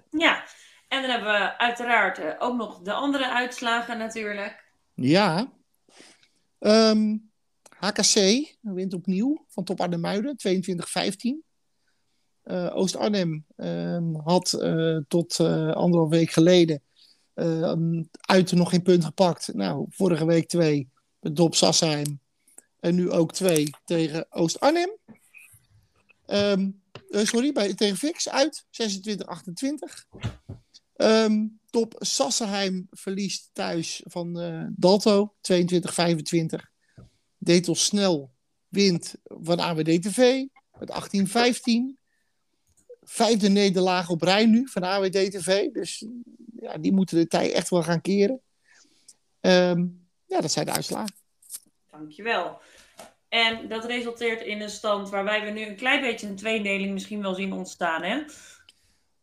Ja, 0.10 0.46
en 0.88 1.02
dan 1.02 1.10
hebben 1.10 1.32
we 1.32 1.58
uiteraard 1.58 2.40
ook 2.40 2.58
nog 2.58 2.82
de 2.82 2.94
andere 2.94 3.34
uitslagen 3.34 3.98
natuurlijk. 3.98 4.66
Ja. 4.94 5.52
Um, 6.60 7.32
HKC 7.70 8.46
wint 8.62 8.94
opnieuw 8.94 9.46
van 9.48 9.64
Top 9.64 9.82
Arnhem-Muiden, 9.82 10.36
22-15. 10.48 11.46
Uh, 12.44 12.76
Oost-Arnhem 12.76 13.46
uh, 13.58 13.98
had 14.24 14.50
tot 15.08 15.40
anderhalf 15.40 16.10
week 16.10 16.32
geleden 16.32 16.82
uit 18.22 18.52
nog 18.52 18.70
geen 18.70 18.82
punt 18.82 19.06
gepakt. 19.06 19.54
Nou, 19.54 19.86
vorige 19.90 20.26
week 20.26 20.48
twee 20.48 20.90
met 21.20 21.36
Dop 21.36 21.56
Sassheim. 21.56 22.20
En 22.80 22.96
nu 22.96 23.12
ook 23.12 23.34
twee 23.34 23.70
tegen 23.86 24.26
Oost-Arnhem. 24.30 24.98
Um, 26.26 26.82
sorry, 27.12 27.52
bij, 27.52 27.74
tegen 27.74 27.98
Fix 27.98 28.30
uit, 28.30 28.66
26-28. 28.70 30.26
Um, 30.96 31.60
top 31.70 31.96
Sassenheim 32.00 32.88
verliest 32.90 33.50
thuis 33.54 34.02
van 34.06 34.34
Dalto, 34.76 35.36
22-25. 35.52 35.56
Detel 37.38 37.76
Snel 37.76 38.32
wint 38.68 39.16
van 39.24 39.60
AWD-TV 39.60 40.46
met 40.80 41.10
18-15 41.96 41.98
vijfde 43.10 43.50
nederlaag 43.50 44.10
op 44.10 44.22
rij 44.22 44.46
nu 44.46 44.68
van 44.68 44.84
AWD-TV. 44.84 45.72
Dus 45.72 46.06
ja, 46.60 46.78
die 46.78 46.94
moeten 46.94 47.18
de 47.18 47.28
tijd 47.28 47.52
echt 47.52 47.70
wel 47.70 47.84
gaan 47.84 48.02
keren. 48.02 48.42
Um, 49.42 50.08
ja, 50.26 50.42
dat 50.42 50.52
zijn 50.52 50.66
de 50.66 50.72
uitslagen. 50.72 51.16
Dankjewel. 51.98 52.62
En 53.30 53.68
dat 53.68 53.86
resulteert 53.86 54.42
in 54.42 54.62
een 54.62 54.70
stand 54.70 55.10
waarbij 55.10 55.46
we 55.46 55.52
nu 55.52 55.66
een 55.66 55.76
klein 55.76 56.02
beetje 56.02 56.28
een 56.28 56.36
tweedeling 56.36 56.94
misschien 56.94 57.22
wel 57.22 57.34
zien 57.34 57.54
ontstaan, 57.54 58.04
hè? 58.04 58.24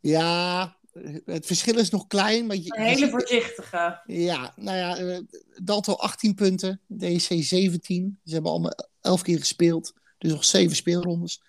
Ja, 0.00 0.76
het 1.24 1.46
verschil 1.46 1.78
is 1.78 1.90
nog 1.90 2.06
klein. 2.06 2.46
Maar 2.46 2.56
je, 2.56 2.76
een 2.76 2.84
hele 2.84 3.10
voorzichtige. 3.10 4.00
Ja, 4.06 4.52
nou 4.56 4.76
ja, 4.78 5.00
uh, 5.00 5.18
Dalto 5.62 5.92
18 5.92 6.34
punten, 6.34 6.80
DC 6.86 7.32
17. 7.42 8.20
Ze 8.24 8.32
hebben 8.32 8.50
allemaal 8.50 8.74
11 9.00 9.22
keer 9.22 9.38
gespeeld, 9.38 9.92
dus 10.18 10.32
nog 10.32 10.44
7 10.44 10.76
speelrondes. 10.76 11.42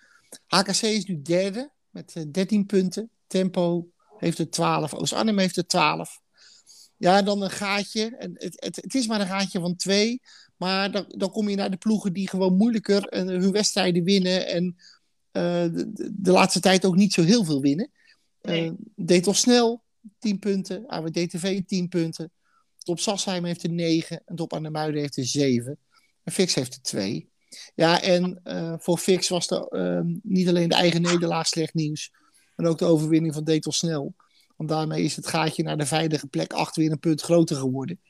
HKC 0.46 0.82
is 0.82 1.04
nu 1.04 1.22
derde 1.22 1.70
met 1.90 2.24
13 2.32 2.60
eh, 2.60 2.66
punten. 2.66 3.10
Tempo 3.26 3.88
heeft 4.18 4.38
er 4.38 4.50
12. 4.50 4.94
Oost-Arnhem 4.94 5.38
heeft 5.38 5.56
er 5.56 5.66
12. 5.66 6.20
Ja, 6.96 7.22
dan 7.22 7.42
een 7.42 7.50
gaatje. 7.50 8.16
En 8.16 8.30
het, 8.34 8.56
het, 8.64 8.76
het, 8.76 8.94
is 8.94 9.06
maar 9.06 9.20
een 9.20 9.26
gaatje 9.26 9.60
van 9.60 9.76
twee. 9.76 10.22
Maar 10.56 10.90
dan, 10.90 11.04
dan 11.08 11.30
kom 11.30 11.48
je 11.48 11.56
naar 11.56 11.70
de 11.70 11.76
ploegen 11.76 12.12
die 12.12 12.28
gewoon 12.28 12.56
moeilijker 12.56 13.14
uh, 13.14 13.20
hun 13.22 13.52
wedstrijden 13.52 14.04
winnen. 14.04 14.46
En 14.46 14.76
uh, 15.32 15.42
de, 15.72 16.12
de, 16.16 16.30
laatste 16.30 16.60
tijd 16.60 16.84
ook 16.84 16.96
niet 16.96 17.12
zo 17.12 17.22
heel 17.22 17.44
veel 17.44 17.60
winnen. 17.60 17.90
Nee. 18.42 18.66
Uh, 18.66 18.72
deed 18.96 19.28
snel 19.30 19.82
10 20.18 20.38
punten. 20.38 20.86
AWD-TV 20.86 21.62
10 21.66 21.88
punten. 21.88 22.32
Top 22.78 23.00
Sassheim 23.00 23.44
heeft 23.44 23.62
er 23.62 23.70
9. 23.70 24.22
En 24.24 24.36
Top 24.36 24.52
Arnhem-Muiden 24.52 25.00
heeft 25.00 25.16
er 25.16 25.26
7. 25.26 25.78
En 26.22 26.32
Fix 26.32 26.54
heeft 26.54 26.74
er 26.74 26.82
2. 26.82 27.30
Ja, 27.74 28.02
en 28.02 28.40
uh, 28.44 28.74
voor 28.78 28.98
Fix 28.98 29.28
was 29.28 29.50
er 29.50 29.66
uh, 29.70 30.14
niet 30.22 30.48
alleen 30.48 30.68
de 30.68 30.74
eigen 30.74 31.02
nederlaag 31.02 31.46
slecht 31.46 31.74
nieuws, 31.74 32.12
maar 32.56 32.66
ook 32.66 32.78
de 32.78 32.84
overwinning 32.84 33.34
van 33.34 33.44
Detel 33.44 33.72
Snel. 33.72 34.14
Want 34.56 34.68
daarmee 34.68 35.02
is 35.02 35.16
het 35.16 35.26
gaatje 35.26 35.62
naar 35.62 35.78
de 35.78 35.86
veilige 35.86 36.26
plek 36.26 36.52
8 36.52 36.76
weer 36.76 36.90
een 36.90 36.98
punt 36.98 37.20
groter 37.20 37.56
geworden. 37.56 38.00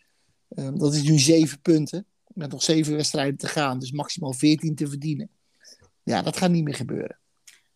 Uh, 0.48 0.68
dat 0.74 0.94
is 0.94 1.02
nu 1.02 1.18
7 1.18 1.60
punten, 1.60 2.06
met 2.36 2.50
nog 2.50 2.62
7 2.62 2.96
wedstrijden 2.96 3.36
te 3.36 3.46
gaan, 3.46 3.78
dus 3.78 3.92
maximaal 3.92 4.32
14 4.32 4.74
te 4.74 4.88
verdienen. 4.88 5.30
Ja, 6.02 6.22
dat 6.22 6.36
gaat 6.36 6.50
niet 6.50 6.64
meer 6.64 6.74
gebeuren. 6.74 7.18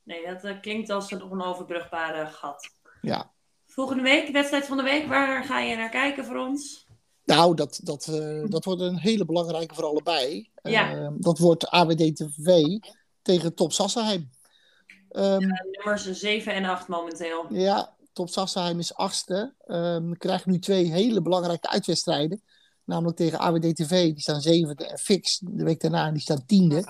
Nee, 0.03 0.27
dat 0.27 0.45
uh, 0.45 0.61
klinkt 0.61 0.91
als 0.91 1.11
een 1.11 1.23
onoverbrugbare 1.23 2.27
gat. 2.27 2.71
Ja. 3.03 3.31
Volgende 3.67 4.03
week, 4.03 4.29
wedstrijd 4.29 4.67
van 4.67 4.77
de 4.77 4.83
week, 4.83 5.07
waar 5.07 5.45
ga 5.45 5.61
je 5.61 5.77
naar 5.77 5.91
kijken 5.91 6.25
voor 6.25 6.37
ons? 6.37 6.87
Nou, 7.25 7.55
dat, 7.55 7.81
dat, 7.83 8.07
uh, 8.11 8.45
dat 8.49 8.65
wordt 8.65 8.81
een 8.81 8.99
hele 8.99 9.25
belangrijke 9.25 9.75
voor 9.75 9.85
allebei. 9.85 10.51
Ja. 10.63 10.95
Uh, 10.95 11.09
dat 11.15 11.39
wordt 11.39 11.67
AWD-TV 11.67 12.79
tegen 13.23 13.55
Top 13.55 13.73
Sassenheim. 13.73 14.31
Um, 15.11 15.41
ja, 15.41 15.65
nummers 15.71 16.11
7 16.11 16.55
en 16.55 16.65
8 16.65 16.89
momenteel. 16.89 17.47
Ja, 17.49 17.97
Top 18.13 18.29
Sassenheim 18.29 18.79
is 18.79 18.95
achtste. 18.95 19.55
Um, 19.67 20.19
krijgt 20.19 20.47
nu 20.47 20.59
twee 20.59 20.85
hele 20.85 21.23
belangrijke 21.23 21.69
uitwedstrijden. 21.69 22.43
Namelijk 22.91 23.17
tegen 23.17 23.39
AWD-TV, 23.39 23.89
die 23.89 24.21
staan 24.21 24.41
zevende. 24.41 24.87
En 24.87 24.99
Fix, 24.99 25.39
de 25.39 25.65
week 25.65 25.81
daarna, 25.81 26.11
die 26.11 26.21
staan 26.21 26.47
tiende. 26.47 26.85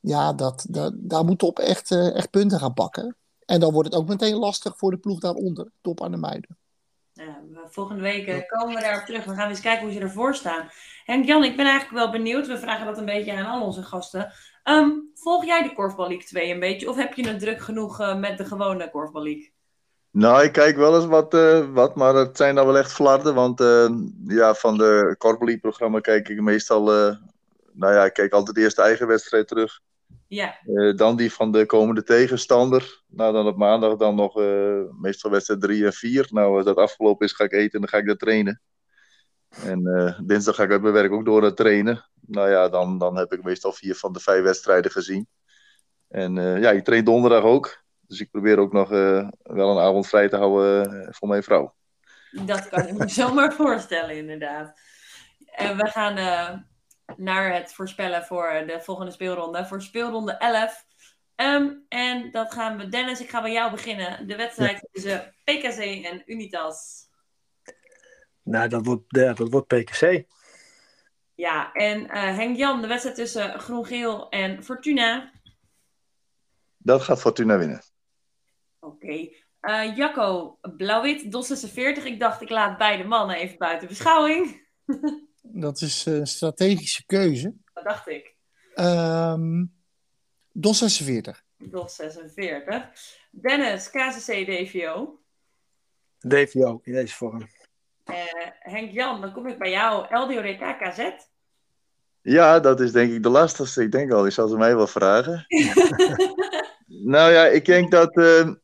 Ja, 0.00 0.32
dat, 0.32 0.66
dat, 0.68 0.92
daar 0.96 1.24
moet 1.24 1.38
Top 1.38 1.58
echt, 1.58 1.90
uh, 1.90 2.16
echt 2.16 2.30
punten 2.30 2.58
gaan 2.58 2.74
pakken. 2.74 3.16
En 3.46 3.60
dan 3.60 3.72
wordt 3.72 3.88
het 3.88 3.98
ook 3.98 4.08
meteen 4.08 4.34
lastig 4.34 4.76
voor 4.76 4.90
de 4.90 4.96
ploeg 4.96 5.20
daaronder, 5.20 5.70
Top 5.80 6.02
aan 6.02 6.10
de 6.10 6.16
Muiden. 6.16 6.56
Ja, 7.12 7.40
volgende 7.68 8.02
week 8.02 8.28
uh, 8.28 8.38
komen 8.46 8.74
we 8.74 8.80
daarop 8.80 9.04
terug. 9.04 9.24
We 9.24 9.34
gaan 9.34 9.48
eens 9.48 9.60
kijken 9.60 9.84
hoe 9.84 9.92
ze 9.92 10.00
ervoor 10.00 10.34
staan. 10.34 10.68
Henk 11.04 11.24
Jan, 11.24 11.44
ik 11.44 11.56
ben 11.56 11.66
eigenlijk 11.66 12.04
wel 12.04 12.10
benieuwd. 12.10 12.46
We 12.46 12.58
vragen 12.58 12.86
dat 12.86 12.98
een 12.98 13.04
beetje 13.04 13.32
aan 13.32 13.46
al 13.46 13.66
onze 13.66 13.82
gasten. 13.82 14.32
Um, 14.64 15.10
volg 15.14 15.44
jij 15.44 15.62
de 15.62 15.72
Korfbal 15.72 16.08
League 16.08 16.26
2 16.26 16.52
een 16.52 16.60
beetje? 16.60 16.90
Of 16.90 16.96
heb 16.96 17.14
je 17.14 17.28
het 17.28 17.40
druk 17.40 17.60
genoeg 17.60 18.00
uh, 18.00 18.18
met 18.18 18.38
de 18.38 18.44
gewone 18.44 18.90
Korfbal 18.90 19.22
League? 19.22 19.53
Nou, 20.14 20.44
ik 20.44 20.52
kijk 20.52 20.76
wel 20.76 20.96
eens 20.96 21.06
wat, 21.06 21.34
uh, 21.34 21.72
wat 21.72 21.94
maar 21.94 22.14
het 22.14 22.36
zijn 22.36 22.54
dan 22.54 22.66
wel 22.66 22.78
echt 22.78 22.92
flarden. 22.92 23.34
Want 23.34 23.58
ja, 24.26 24.54
van 24.54 24.78
de 24.78 25.14
Korfbal 25.18 25.46
League 25.46 25.62
programma 25.62 26.00
kijk 26.00 26.28
ik 26.28 26.40
meestal... 26.40 26.84
nou 27.72 27.94
ja, 27.94 28.04
ik 28.04 28.12
kijk 28.12 28.32
altijd 28.32 28.56
eerst 28.56 28.76
de 28.76 28.82
eigen 28.82 29.06
wedstrijd 29.06 29.48
terug. 29.48 29.80
Ja. 30.28 30.58
dan 30.96 31.16
die 31.16 31.32
van 31.32 31.52
de 31.52 31.66
komende 31.66 32.02
tegenstander. 32.02 33.02
Nou, 33.06 33.32
dan 33.32 33.46
op 33.46 33.56
maandag 33.56 33.96
dan 33.96 34.14
nog 34.14 34.34
meestal 35.00 35.30
wedstrijd 35.30 35.60
3 35.60 35.84
en 35.84 35.92
4. 35.92 36.26
Nou, 36.30 36.56
als 36.56 36.64
dat 36.64 36.76
afgelopen 36.76 37.26
is, 37.26 37.32
ga 37.32 37.44
ik 37.44 37.52
eten 37.52 37.72
en 37.72 37.80
dan 37.80 37.88
ga 37.88 37.98
ik 37.98 38.06
daar 38.06 38.16
trainen. 38.16 38.60
En 39.64 39.82
dinsdag 40.26 40.54
ga 40.54 40.62
ik 40.62 40.70
uit 40.70 40.82
mijn 40.82 40.94
werk 40.94 41.12
ook 41.12 41.24
door 41.24 41.40
naar 41.40 41.54
trainen. 41.54 42.08
Nou 42.20 42.50
ja, 42.50 42.68
dan, 42.68 42.98
dan 42.98 43.16
heb 43.16 43.32
ik 43.32 43.42
meestal 43.42 43.72
vier 43.72 43.94
van 43.94 44.12
de 44.12 44.20
vijf 44.20 44.42
wedstrijden 44.42 44.90
gezien. 44.90 45.26
En 46.08 46.34
ja, 46.34 46.70
ik 46.70 46.84
train 46.84 47.04
donderdag 47.04 47.42
ook. 47.42 47.83
Dus 48.06 48.20
ik 48.20 48.30
probeer 48.30 48.58
ook 48.58 48.72
nog 48.72 48.88
wel 48.88 49.70
een 49.70 49.84
avond 49.84 50.06
vrij 50.06 50.28
te 50.28 50.36
houden 50.36 51.14
voor 51.14 51.28
mijn 51.28 51.42
vrouw. 51.42 51.74
Dat 52.30 52.68
kan 52.68 52.86
ik 52.86 52.98
me 52.98 53.08
zomaar 53.22 53.52
voorstellen, 53.52 54.16
inderdaad. 54.16 54.80
En 55.54 55.76
we 55.76 55.88
gaan 55.88 56.18
uh, 56.18 56.58
naar 57.16 57.54
het 57.54 57.72
voorspellen 57.72 58.24
voor 58.24 58.62
de 58.66 58.80
volgende 58.80 59.12
speelronde. 59.12 59.66
Voor 59.66 59.82
speelronde 59.82 60.32
11. 60.32 60.84
Um, 61.36 61.46
ehm, 61.46 61.72
en 61.88 62.30
dat 62.30 62.52
gaan 62.52 62.76
we, 62.76 62.88
Dennis, 62.88 63.20
ik 63.20 63.30
ga 63.30 63.42
bij 63.42 63.52
jou 63.52 63.70
beginnen. 63.70 64.26
De 64.26 64.36
wedstrijd 64.36 64.88
tussen 64.92 65.34
PKC 65.44 66.04
en 66.04 66.22
Unitas. 66.26 67.08
Nou, 68.42 68.68
dat 68.68 68.86
wordt, 68.86 69.02
ja, 69.08 69.32
dat 69.32 69.50
wordt 69.50 69.66
PKC. 69.66 70.24
Ja, 71.34 71.72
en 71.72 72.00
uh, 72.00 72.10
Henk-Jan, 72.10 72.80
de 72.80 72.86
wedstrijd 72.86 73.16
tussen 73.16 73.60
Groen-Geel 73.60 74.28
en 74.28 74.64
Fortuna. 74.64 75.32
Dat 76.76 77.02
gaat 77.02 77.20
Fortuna 77.20 77.58
winnen. 77.58 77.82
Oké. 78.84 79.28
Uh, 79.60 79.96
Jacco, 79.96 80.58
blauw-wit, 80.76 81.32
DOS 81.32 81.46
46. 81.46 82.04
Ik 82.04 82.20
dacht, 82.20 82.42
ik 82.42 82.50
laat 82.50 82.78
beide 82.78 83.04
mannen 83.04 83.36
even 83.36 83.58
buiten 83.58 83.88
beschouwing. 83.88 84.62
Dat 85.42 85.80
is 85.80 86.06
een 86.06 86.26
strategische 86.26 87.06
keuze. 87.06 87.54
Dat 87.72 87.84
dacht 87.84 88.08
ik. 88.08 88.34
Um, 88.74 89.74
DOS 90.52 90.78
46. 90.78 91.44
DOS 91.58 91.94
46. 91.94 92.90
Dennis, 93.30 93.90
KCC 93.90 94.46
DVO. 94.46 95.20
DVO, 96.18 96.80
in 96.82 96.92
deze 96.92 97.14
vorm. 97.14 97.48
Uh, 98.10 98.16
Henk-Jan, 98.58 99.20
dan 99.20 99.32
kom 99.32 99.46
ik 99.46 99.58
bij 99.58 99.70
jou. 99.70 100.16
LDODK 100.16 100.78
KZ. 100.78 101.10
Ja, 102.20 102.60
dat 102.60 102.80
is 102.80 102.92
denk 102.92 103.12
ik 103.12 103.22
de 103.22 103.28
lastigste. 103.28 103.82
Ik 103.82 103.92
denk 103.92 104.12
al, 104.12 104.24
je 104.24 104.30
zal 104.30 104.48
ze 104.48 104.56
mij 104.56 104.76
wel 104.76 104.86
vragen. 104.86 105.46
nou 107.14 107.32
ja, 107.32 107.46
ik 107.46 107.64
denk 107.64 107.90
dat... 107.90 108.16
Uh, 108.16 108.54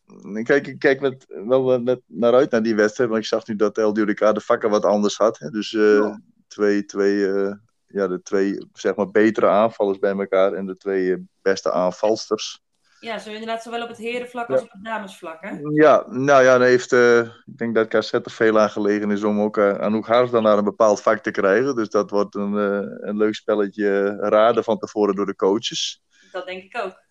kijk, 0.43 0.67
ik 0.67 0.79
kijk 0.79 1.01
met, 1.01 1.27
wel 1.29 1.81
met 1.81 2.01
naar 2.07 2.35
uit 2.35 2.51
naar 2.51 2.63
die 2.63 2.75
wedstrijd. 2.75 3.11
Want 3.11 3.23
ik 3.23 3.29
zag 3.29 3.47
nu 3.47 3.57
dat 3.57 3.77
LDODK 3.77 4.35
de 4.35 4.41
vakken 4.41 4.71
wat 4.71 4.85
anders 4.85 5.17
had. 5.17 5.39
Hè. 5.39 5.51
Dus 5.51 5.73
uh, 5.73 6.15
twee, 6.49 6.85
twee, 6.85 7.17
uh, 7.17 7.53
ja, 7.87 8.09
de 8.09 8.23
twee 8.23 8.67
zeg 8.73 8.95
maar, 8.95 9.11
betere 9.11 9.47
aanvallers 9.47 9.99
bij 9.99 10.17
elkaar. 10.17 10.53
En 10.53 10.67
de 10.67 10.77
twee 10.77 11.29
beste 11.43 11.73
aanvalsters. 11.73 12.63
Ja, 13.01 13.19
zo 13.19 13.31
inderdaad 13.31 13.63
zowel 13.63 13.83
op 13.83 13.89
het 13.89 13.97
herenvlak 13.97 14.49
als 14.49 14.63
op 14.63 14.71
het 14.71 14.85
damesvlak, 14.85 15.41
hè? 15.41 15.59
Ja, 15.73 16.05
nou 16.09 16.43
ja, 16.43 16.59
dan 16.59 16.67
heeft, 16.67 16.93
uh, 16.93 17.19
ik 17.21 17.59
denk 17.59 17.75
dat 17.75 17.89
KZ 17.89 18.13
er 18.13 18.23
veel 18.25 18.59
aan 18.61 18.71
gelegen 18.71 19.11
is 19.11 19.23
om 19.23 19.41
ook 19.41 19.57
uh, 19.57 19.73
Anouk 19.73 20.07
Haars 20.07 20.31
dan 20.31 20.43
naar 20.43 20.59
een 20.59 20.65
bepaald 20.65 21.03
vak 21.03 21.19
te 21.19 21.31
krijgen. 21.31 21.75
Dus 21.75 21.89
dat 21.89 22.11
wordt 22.11 22.35
een, 22.35 22.53
uh, 22.53 23.09
een 23.09 23.17
leuk 23.17 23.35
spelletje 23.35 24.17
raden 24.17 24.65
van 24.65 24.79
tevoren 24.79 25.15
door 25.15 25.27
de 25.27 25.37
coaches. 25.37 26.03
Dat 26.33 26.47
denk 26.47 26.63
ik 26.63 26.77
ook. 26.85 27.09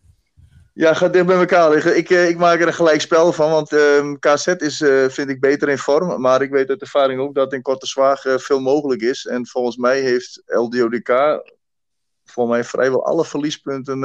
Ja, 0.79 0.93
gaat 0.93 1.13
dicht 1.13 1.25
bij 1.25 1.37
elkaar 1.37 1.69
liggen. 1.69 1.97
Ik, 1.97 2.09
ik 2.09 2.37
maak 2.37 2.61
er 2.61 2.67
een 2.67 2.73
gelijk 2.73 3.01
spel 3.01 3.33
van, 3.33 3.51
want 3.51 3.73
ehm, 3.73 4.15
KZ 4.19 4.47
is, 4.47 4.77
vind 5.13 5.29
ik, 5.29 5.39
beter 5.39 5.69
in 5.69 5.77
vorm. 5.77 6.21
Maar 6.21 6.41
ik 6.41 6.49
weet 6.49 6.69
uit 6.69 6.81
ervaring 6.81 7.19
ook 7.19 7.35
dat 7.35 7.53
in 7.53 7.61
Korte 7.61 7.87
Zwaag 7.87 8.21
veel 8.21 8.59
mogelijk 8.59 9.01
is. 9.01 9.25
En 9.25 9.47
volgens 9.47 9.77
mij 9.77 10.01
heeft 10.01 10.41
LDODK 10.45 11.41
voor 12.23 12.47
mij 12.47 12.63
vrijwel 12.63 13.05
alle 13.05 13.25
verliespunten 13.25 13.99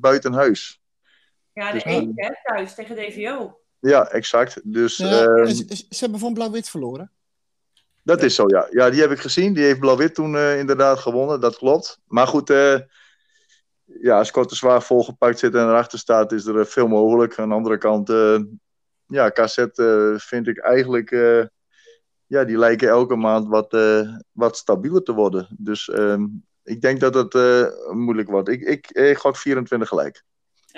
buiten 0.00 0.32
huis. 0.32 0.80
Ja, 1.52 1.72
de 1.72 1.82
dus, 1.84 2.14
hè, 2.14 2.30
thuis 2.42 2.74
tegen 2.74 2.96
DVO. 2.96 3.58
Ja, 3.80 4.08
exact. 4.10 4.60
Dus, 4.64 4.96
ja, 4.96 5.26
uh, 5.26 5.46
ze, 5.46 5.84
hebben 5.88 6.18
van 6.18 6.34
Blauw-Wit 6.34 6.68
verloren. 6.68 7.12
Dat 8.02 8.22
is 8.22 8.34
zo, 8.34 8.44
ja. 8.46 8.66
Ja, 8.70 8.90
die 8.90 9.00
heb 9.00 9.10
ik 9.10 9.18
gezien. 9.18 9.52
Die 9.52 9.64
heeft 9.64 9.80
Blauw-Wit 9.80 10.14
toen 10.14 10.34
uh, 10.34 10.58
inderdaad 10.58 10.98
gewonnen, 10.98 11.40
dat 11.40 11.56
klopt. 11.56 11.98
Maar 12.06 12.26
goed, 12.26 12.50
uh, 12.50 12.78
ja, 14.00 14.18
als 14.18 14.30
Korte 14.30 14.54
Zwaar 14.54 14.82
volgepakt 14.82 15.38
zit 15.38 15.54
en 15.54 15.68
erachter 15.68 15.98
staat, 15.98 16.32
is 16.32 16.46
er 16.46 16.66
veel 16.66 16.88
mogelijk. 16.88 17.38
Aan 17.38 17.48
de 17.48 17.54
andere 17.54 17.78
kant, 17.78 18.08
ja, 19.06 19.28
KZ 19.28 19.66
vind 20.16 20.46
ik 20.46 20.58
eigenlijk, 20.58 21.10
ja, 22.26 22.44
die 22.44 22.58
lijken 22.58 22.88
elke 22.88 23.16
maand 23.16 23.48
wat, 23.48 23.76
wat 24.32 24.56
stabieler 24.56 25.02
te 25.02 25.12
worden. 25.12 25.56
Dus 25.58 25.88
ehm, 25.88 26.24
ik 26.62 26.80
denk 26.80 27.00
dat 27.00 27.14
het 27.14 27.34
moeilijk 27.94 28.28
wordt. 28.28 28.48
Ik, 28.48 28.60
ik, 28.60 28.90
ik 28.90 29.16
gok 29.16 29.36
24 29.36 29.88
gelijk. 29.88 30.24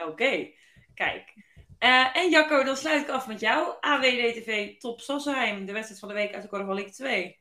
Oké. 0.09 0.49
Kijk. 0.95 1.35
Uh, 1.81 2.17
en 2.17 2.31
Jacco, 2.31 2.65
dan 2.65 2.77
sluit 2.77 3.03
ik 3.03 3.09
af 3.09 3.27
met 3.27 3.41
jou. 3.41 3.75
AWDTV 3.81 4.79
Top 4.79 5.01
Sassenheim, 5.01 5.67
de 5.67 5.73
wedstrijd 5.73 6.01
van 6.01 6.09
de 6.09 6.15
week 6.15 6.35
uit 6.35 6.43
de 6.43 6.49
Korfbal 6.49 6.75
League 6.75 6.93
2. 6.93 7.39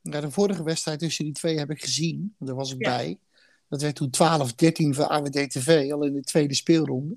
Ja, 0.00 0.20
de 0.20 0.30
vorige 0.30 0.62
wedstrijd 0.62 0.98
tussen 0.98 1.24
die 1.24 1.34
twee 1.34 1.58
heb 1.58 1.70
ik 1.70 1.80
gezien. 1.80 2.34
Daar 2.38 2.54
was 2.54 2.72
ik 2.72 2.78
bij. 2.78 3.18
Dat 3.68 3.82
werd 3.82 3.94
toen 3.94 4.10
12-13 4.92 4.96
voor 4.96 5.06
AWDTV, 5.06 5.88
al 5.92 6.04
in 6.04 6.12
de 6.12 6.22
tweede 6.22 6.54
speelronde. 6.54 7.16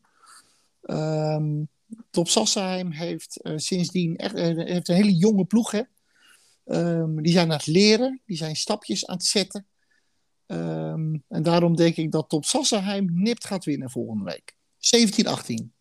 Um, 0.82 1.70
Top 2.10 2.28
Sassenheim 2.28 2.91
heeft 2.91 3.39
uh, 3.41 3.54
sindsdien 3.56 4.18
echt, 4.18 4.36
uh, 4.36 4.66
heeft 4.66 4.88
een 4.89 4.95
hele 4.95 5.16
jonge 5.16 5.45
ploeg. 5.45 5.72
Hè? 5.72 5.82
Um, 6.66 7.22
die 7.22 7.34
zijn 7.34 7.52
aan 7.52 7.58
het 7.58 7.68
leren, 7.68 8.22
die 8.26 8.38
zijn 8.38 8.56
stapjes 8.56 9.08
aan 9.08 9.16
het 9.16 9.26
zetten. 9.26 9.66
Um, 10.47 11.24
en 11.28 11.43
daarom 11.43 11.76
denk 11.76 11.95
ik 11.95 12.12
dat 12.12 12.30
Top 12.30 12.45
Sassenheim 12.45 13.10
nipt 13.14 13.45
gaat 13.45 13.66
winnen 13.66 13.89
volgende 13.89 14.24
week. 14.24 14.56
17, 14.78 15.28
18. 15.28 15.74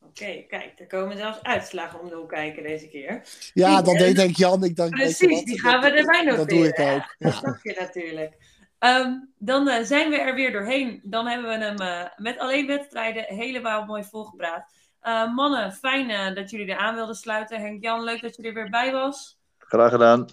Oké, 0.00 0.44
kijk, 0.48 0.80
er 0.80 0.86
komen 0.86 1.16
zelfs 1.16 1.42
uitslagen 1.42 2.00
om 2.00 2.08
de 2.08 2.14
hoek 2.14 2.28
kijken 2.28 2.62
deze 2.62 2.88
keer. 2.88 3.22
Ja, 3.54 3.82
dan 3.82 3.96
deed 3.96 4.16
denk 4.16 4.36
Jan. 4.36 4.64
Ik 4.64 4.76
denk, 4.76 4.90
Precies, 4.90 5.44
die 5.44 5.60
gaan 5.60 5.80
we 5.80 5.90
erbij 5.90 6.22
noteren. 6.22 6.36
Dat 6.36 6.48
doe 6.48 6.66
ik 6.66 6.78
ook. 6.78 7.14
Dat 7.18 7.42
dacht 7.42 7.62
je 7.62 7.76
natuurlijk. 7.78 8.36
Um, 8.78 9.32
dan 9.38 9.68
uh, 9.68 9.80
zijn 9.82 10.10
we 10.10 10.20
er 10.20 10.34
weer 10.34 10.52
doorheen. 10.52 11.00
Dan 11.02 11.26
hebben 11.26 11.48
we 11.48 11.64
hem 11.64 11.80
uh, 11.80 12.08
met 12.16 12.38
alleen 12.38 12.66
wedstrijden 12.66 13.24
helemaal 13.24 13.84
mooi 13.84 14.04
volgepraat. 14.04 14.72
Uh, 15.02 15.34
mannen, 15.34 15.72
fijn 15.72 16.34
dat 16.34 16.50
jullie 16.50 16.72
er 16.72 16.78
aan 16.78 16.94
wilden 16.94 17.14
sluiten. 17.14 17.60
Henk-Jan, 17.60 18.02
leuk 18.02 18.20
dat 18.20 18.36
je 18.36 18.42
er 18.42 18.54
weer 18.54 18.70
bij 18.70 18.92
was. 18.92 19.38
Graag 19.58 19.90
gedaan. 19.90 20.28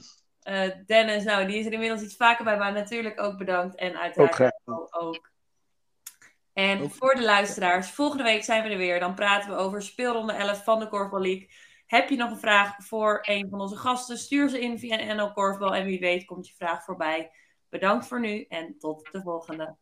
Dennis, 0.85 1.23
nou, 1.23 1.45
die 1.45 1.57
is 1.59 1.65
er 1.65 1.73
inmiddels 1.73 2.01
iets 2.01 2.15
vaker 2.15 2.43
bij, 2.43 2.57
maar 2.57 2.73
natuurlijk 2.73 3.21
ook 3.21 3.37
bedankt. 3.37 3.75
En 3.75 3.99
uiteraard 3.99 4.61
ook. 4.65 4.87
ook. 4.89 5.31
En 6.53 6.91
voor 6.91 7.15
de 7.15 7.23
luisteraars, 7.23 7.91
volgende 7.91 8.23
week 8.23 8.43
zijn 8.43 8.63
we 8.63 8.69
er 8.69 8.77
weer. 8.77 8.99
Dan 8.99 9.15
praten 9.15 9.49
we 9.49 9.55
over 9.55 9.81
speelronde 9.81 10.33
11 10.33 10.63
van 10.63 10.79
de 10.79 10.87
Korfbal 10.87 11.21
League. 11.21 11.49
Heb 11.85 12.09
je 12.09 12.15
nog 12.15 12.31
een 12.31 12.39
vraag 12.39 12.75
voor 12.77 13.19
een 13.21 13.47
van 13.49 13.61
onze 13.61 13.75
gasten? 13.75 14.17
Stuur 14.17 14.49
ze 14.49 14.61
in 14.61 14.79
via 14.79 15.13
NL 15.13 15.31
Korfbal 15.31 15.75
en 15.75 15.85
wie 15.85 15.99
weet 15.99 16.25
komt 16.25 16.47
je 16.47 16.53
vraag 16.55 16.83
voorbij. 16.83 17.31
Bedankt 17.75 18.07
voor 18.07 18.19
nu 18.19 18.41
en 18.41 18.77
tot 18.77 19.11
de 19.11 19.21
volgende. 19.21 19.75